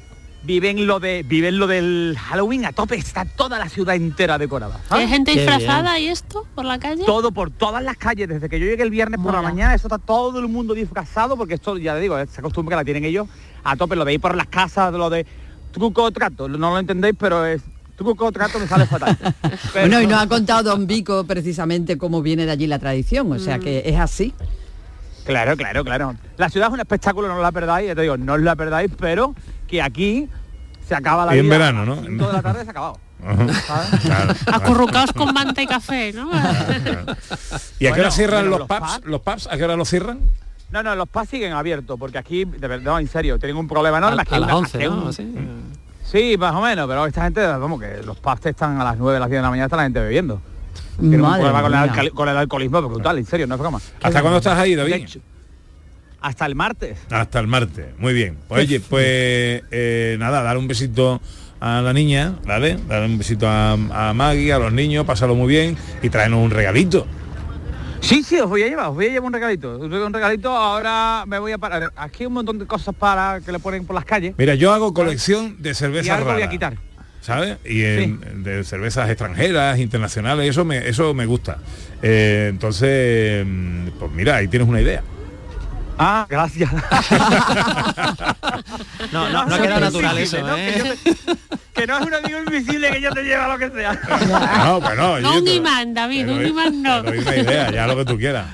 viven 0.43 0.85
lo 0.87 0.99
de 0.99 1.23
viven 1.23 1.57
lo 1.57 1.67
del 1.67 2.17
Halloween 2.19 2.65
a 2.65 2.73
tope, 2.73 2.95
está 2.95 3.23
toda 3.25 3.57
la 3.59 3.69
ciudad 3.69 3.95
entera 3.95 4.37
decorada. 4.37 4.81
¿sabes? 4.89 5.05
¿Hay 5.05 5.09
gente 5.09 5.31
disfrazada 5.31 5.97
y 5.99 6.07
esto 6.09 6.45
por 6.53 6.65
la 6.65 6.79
calle? 6.79 7.05
Todo 7.05 7.31
por 7.31 7.49
todas 7.49 7.81
las 7.81 7.95
calles, 7.97 8.27
desde 8.27 8.49
que 8.49 8.59
yo 8.59 8.65
llegué 8.65 8.83
el 8.83 8.89
viernes 8.91 9.19
por 9.21 9.33
la 9.33 9.41
mañana, 9.41 9.73
eso 9.73 9.87
está 9.87 9.97
todo 9.97 10.39
el 10.39 10.47
mundo 10.49 10.73
disfrazado, 10.73 11.37
porque 11.37 11.53
esto, 11.55 11.77
ya 11.77 11.93
te 11.95 12.01
digo, 12.01 12.17
esa 12.19 12.41
costumbre 12.41 12.75
la 12.75 12.83
tienen 12.83 13.05
ellos 13.05 13.27
a 13.63 13.75
tope, 13.77 13.95
lo 13.95 14.03
veis 14.05 14.19
por 14.19 14.35
las 14.35 14.47
casas, 14.47 14.93
lo 14.93 15.09
de 15.09 15.25
truco 15.71 16.03
o 16.03 16.11
trato, 16.11 16.47
no 16.49 16.57
lo 16.71 16.77
entendéis, 16.77 17.15
pero 17.17 17.45
es 17.45 17.61
truco 17.95 18.25
o 18.25 18.31
trato 18.31 18.59
me 18.59 18.67
sale 18.67 18.85
fatal. 18.85 19.17
Pero- 19.19 19.57
Bueno, 19.73 20.01
y 20.01 20.07
nos 20.07 20.21
ha 20.21 20.27
contado 20.27 20.63
Don 20.63 20.87
Vico 20.87 21.23
precisamente 21.25 21.97
cómo 21.97 22.21
viene 22.21 22.45
de 22.45 22.51
allí 22.51 22.67
la 22.67 22.79
tradición, 22.79 23.31
o 23.31 23.39
sea 23.39 23.59
que 23.59 23.83
es 23.85 23.99
así. 23.99 24.33
Claro, 25.25 25.55
claro, 25.55 25.83
claro. 25.85 26.15
La 26.37 26.49
ciudad 26.49 26.67
es 26.67 26.73
un 26.73 26.79
espectáculo, 26.81 27.27
no 27.29 27.41
la 27.41 27.51
perdáis, 27.51 27.87
ya 27.87 27.95
te 27.95 28.01
digo, 28.01 28.17
no 28.17 28.33
os 28.33 28.41
la 28.41 28.55
perdáis, 28.55 28.91
pero 28.99 29.33
que 29.67 29.81
aquí 29.81 30.27
se 30.87 30.95
acaba 30.95 31.25
la 31.25 31.35
Y 31.35 31.39
en 31.39 31.45
vida 31.45 31.57
verano, 31.59 31.85
¿no? 31.85 31.95
de 31.95 32.33
la 32.33 32.41
tarde 32.41 32.63
se 32.63 32.67
ha 32.67 32.71
acabado. 32.71 32.99
Claro. 34.03 34.33
Acurrucaos 34.51 35.13
con 35.13 35.33
manta 35.33 35.61
y 35.61 35.67
café, 35.67 36.11
¿no? 36.11 36.29
¿Y 36.29 36.35
a 36.35 37.89
qué 37.89 37.89
Bueno, 37.89 38.01
hora 38.01 38.11
cierran 38.11 38.49
los, 38.49 38.59
los 38.59 38.67
pubs? 38.67 39.01
¿Los 39.05 39.21
pubs 39.21 39.47
a 39.49 39.55
qué 39.57 39.63
hora 39.63 39.77
los 39.77 39.87
cierran? 39.89 40.19
No, 40.71 40.81
no, 40.83 40.95
los 40.95 41.07
PAS 41.07 41.29
siguen 41.29 41.53
abiertos, 41.53 41.99
porque 41.99 42.17
aquí, 42.17 42.45
de 42.45 42.67
verdad, 42.67 42.83
no, 42.93 42.99
en 42.99 43.07
serio, 43.07 43.37
tienen 43.37 43.55
un 43.57 43.67
problema 43.67 43.99
enorme. 43.99 44.23
A 44.27 44.39
las 44.39 44.43
una- 44.49 44.55
11, 44.57 44.77
aquí 44.77 44.83
hay 44.85 44.89
¿no? 44.91 45.03
un- 45.03 45.07
Así. 45.09 45.23
Sí, 46.03 46.35
más 46.37 46.53
o 46.53 46.61
menos, 46.61 46.87
pero 46.87 47.05
esta 47.05 47.23
gente, 47.23 47.45
vamos, 47.45 47.79
que 47.79 48.03
los 48.03 48.17
pubs 48.17 48.45
están 48.45 48.79
a 48.79 48.83
las 48.83 48.97
9, 48.97 49.17
a 49.17 49.19
las 49.21 49.29
10 49.29 49.39
de 49.39 49.41
la 49.41 49.49
mañana, 49.49 49.65
está 49.65 49.77
la 49.77 49.83
gente 49.83 49.99
bebiendo. 49.99 50.41
Tienen 50.99 51.21
un 51.21 51.33
problema 51.33 51.61
con 51.61 51.73
el, 51.73 52.11
con 52.11 52.29
alcoholismo 52.29 52.81
brutal, 52.83 53.17
en 53.17 53.25
serio, 53.25 53.47
no 53.47 53.55
es 53.55 53.59
broma. 53.59 53.79
¿Hasta 54.01 54.21
cuándo 54.21 54.37
estás 54.37 54.57
ahí, 54.59 54.75
David? 54.75 55.07
Hasta 56.21 56.45
el 56.45 56.55
martes. 56.55 56.99
Hasta 57.09 57.39
el 57.39 57.47
martes. 57.47 57.87
Muy 57.97 58.13
bien. 58.13 58.37
Pues, 58.47 58.61
oye, 58.65 58.79
pues 58.79 59.63
eh, 59.71 60.15
nada, 60.19 60.41
dar 60.41 60.57
un 60.57 60.67
besito 60.67 61.19
a 61.59 61.81
la 61.81 61.93
niña, 61.93 62.35
¿vale? 62.45 62.77
Dar 62.87 63.03
un 63.03 63.17
besito 63.17 63.47
a, 63.47 63.73
a 63.73 64.13
Maggie, 64.13 64.53
a 64.53 64.59
los 64.59 64.71
niños, 64.71 65.05
pásalo 65.05 65.35
muy 65.35 65.47
bien 65.47 65.75
y 66.01 66.09
tráenos 66.09 66.43
un 66.43 66.51
regalito. 66.51 67.07
Sí, 68.03 68.21
sí, 68.21 68.37
os 68.39 68.49
voy 68.49 68.63
a 68.63 68.67
llevar, 68.67 68.87
os 68.89 68.95
voy 68.95 69.05
a 69.05 69.09
llevar 69.11 69.27
un 69.27 69.33
regalito. 69.33 69.77
Un 69.77 70.13
regalito, 70.13 70.49
ahora 70.49 71.23
me 71.25 71.39
voy 71.39 71.53
a 71.53 71.57
parar. 71.57 71.91
Aquí 71.95 72.23
hay 72.23 72.27
un 72.27 72.33
montón 72.33 72.59
de 72.59 72.65
cosas 72.65 72.93
para 72.93 73.39
que 73.39 73.49
le 73.51 73.59
ponen 73.59 73.85
por 73.85 73.95
las 73.95 74.03
calles. 74.03 74.35
Mira, 74.37 74.55
yo 74.55 74.73
hago 74.73 74.93
colección 74.93 75.55
de 75.61 75.71
y 75.71 75.73
cervezas 75.73 76.17
algo 76.17 76.33
voy 76.33 76.41
a 76.41 76.49
quitar. 76.49 76.77
¿sabes? 77.21 77.57
Y 77.63 77.81
en- 77.83 78.43
de 78.43 78.65
cervezas 78.65 79.09
extranjeras, 79.09 79.79
internacionales, 79.79 80.49
eso 80.49 80.65
me, 80.65 80.85
eso 80.89 81.13
me 81.13 81.25
gusta. 81.25 81.59
Eh, 82.01 82.47
entonces, 82.49 83.45
mm, 83.47 83.87
pues 83.97 84.11
mira, 84.11 84.35
ahí 84.35 84.49
tienes 84.49 84.67
una 84.67 84.81
idea. 84.81 85.01
Ah, 85.97 86.25
gracias. 86.29 86.71
No, 89.11 89.29
no, 89.29 89.45
no 89.45 89.55
ha 89.55 89.61
quedado 89.61 89.79
natural 89.81 90.17
eso, 90.17 90.41
¿no? 90.41 90.57
¿eh? 90.57 90.73
Que, 90.73 90.79
yo 90.79 90.85
te- 90.95 91.37
que 91.81 91.87
no 91.87 91.97
es 91.99 92.05
un 92.05 92.13
amigo 92.13 92.39
invisible 92.39 92.91
que 92.91 93.01
yo 93.01 93.11
te 93.11 93.23
lleva 93.23 93.47
lo 93.47 93.57
que 93.57 93.69
sea. 93.69 93.93
No, 94.65 94.81
bueno, 94.81 95.19
No 95.19 95.37
un 95.37 95.47
imán, 95.47 95.93
David, 95.93 96.29
un 96.29 96.45
imán 96.45 96.81
no. 96.81 97.01
una 97.01 97.35
idea, 97.35 97.71
ya 97.71 97.87
lo 97.87 97.95
que 97.97 98.05
tú 98.05 98.17
quieras. 98.17 98.45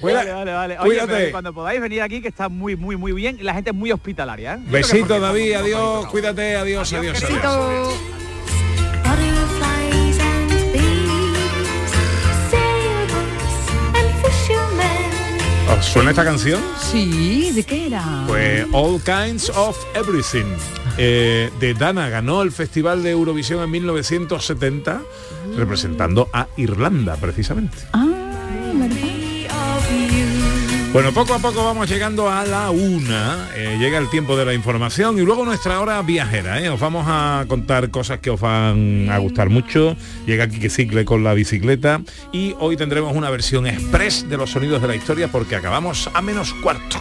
Vale, 0.00 0.32
vale, 0.32 0.52
vale. 0.52 0.78
Oye, 0.80 0.88
cuídate. 0.88 1.12
pero 1.12 1.30
cuando 1.30 1.52
podáis 1.54 1.80
venir 1.80 2.02
aquí, 2.02 2.20
que 2.20 2.28
está 2.28 2.48
muy, 2.48 2.74
muy, 2.74 2.96
muy 2.96 3.12
bien, 3.12 3.36
y 3.38 3.42
la 3.42 3.54
gente 3.54 3.70
es 3.70 3.76
muy 3.76 3.92
hospitalaria. 3.92 4.54
¿eh? 4.54 4.58
Besito, 4.62 5.20
David, 5.20 5.54
adiós, 5.54 6.06
cuídate, 6.06 6.56
adiós, 6.56 6.92
adiós. 6.92 7.22
adiós. 7.22 7.94
¿Os 15.78 15.86
suena 15.86 16.10
esta 16.10 16.24
canción? 16.24 16.60
Sí, 16.78 17.50
¿de 17.54 17.62
qué 17.64 17.86
era? 17.86 18.24
Pues 18.26 18.66
All 18.72 19.00
Kinds 19.02 19.50
of 19.50 19.76
Everything. 19.94 20.44
eh, 20.98 21.50
de 21.58 21.74
Dana 21.74 22.08
ganó 22.10 22.42
el 22.42 22.52
Festival 22.52 23.02
de 23.02 23.10
Eurovisión 23.10 23.62
en 23.62 23.70
1970 23.70 25.00
representando 25.56 26.28
a 26.32 26.48
Irlanda 26.56 27.16
precisamente. 27.16 27.78
Bueno, 30.92 31.10
poco 31.12 31.32
a 31.32 31.38
poco 31.38 31.64
vamos 31.64 31.88
llegando 31.88 32.28
a 32.28 32.44
la 32.44 32.70
una, 32.70 33.48
eh, 33.56 33.78
llega 33.80 33.96
el 33.96 34.10
tiempo 34.10 34.36
de 34.36 34.44
la 34.44 34.52
información 34.52 35.18
y 35.18 35.22
luego 35.22 35.42
nuestra 35.42 35.80
hora 35.80 36.02
viajera, 36.02 36.60
¿eh? 36.60 36.68
os 36.68 36.78
vamos 36.78 37.06
a 37.08 37.46
contar 37.48 37.88
cosas 37.90 38.18
que 38.18 38.28
os 38.28 38.38
van 38.38 39.08
a 39.10 39.16
gustar 39.16 39.48
mucho, 39.48 39.96
llega 40.26 40.44
aquí 40.44 40.60
que 40.60 40.68
cicle 40.68 41.06
con 41.06 41.24
la 41.24 41.32
bicicleta 41.32 42.02
y 42.30 42.54
hoy 42.58 42.76
tendremos 42.76 43.16
una 43.16 43.30
versión 43.30 43.66
express 43.66 44.28
de 44.28 44.36
los 44.36 44.50
sonidos 44.50 44.82
de 44.82 44.88
la 44.88 44.94
historia 44.94 45.28
porque 45.28 45.56
acabamos 45.56 46.10
a 46.12 46.20
menos 46.20 46.52
cuarto. 46.62 47.00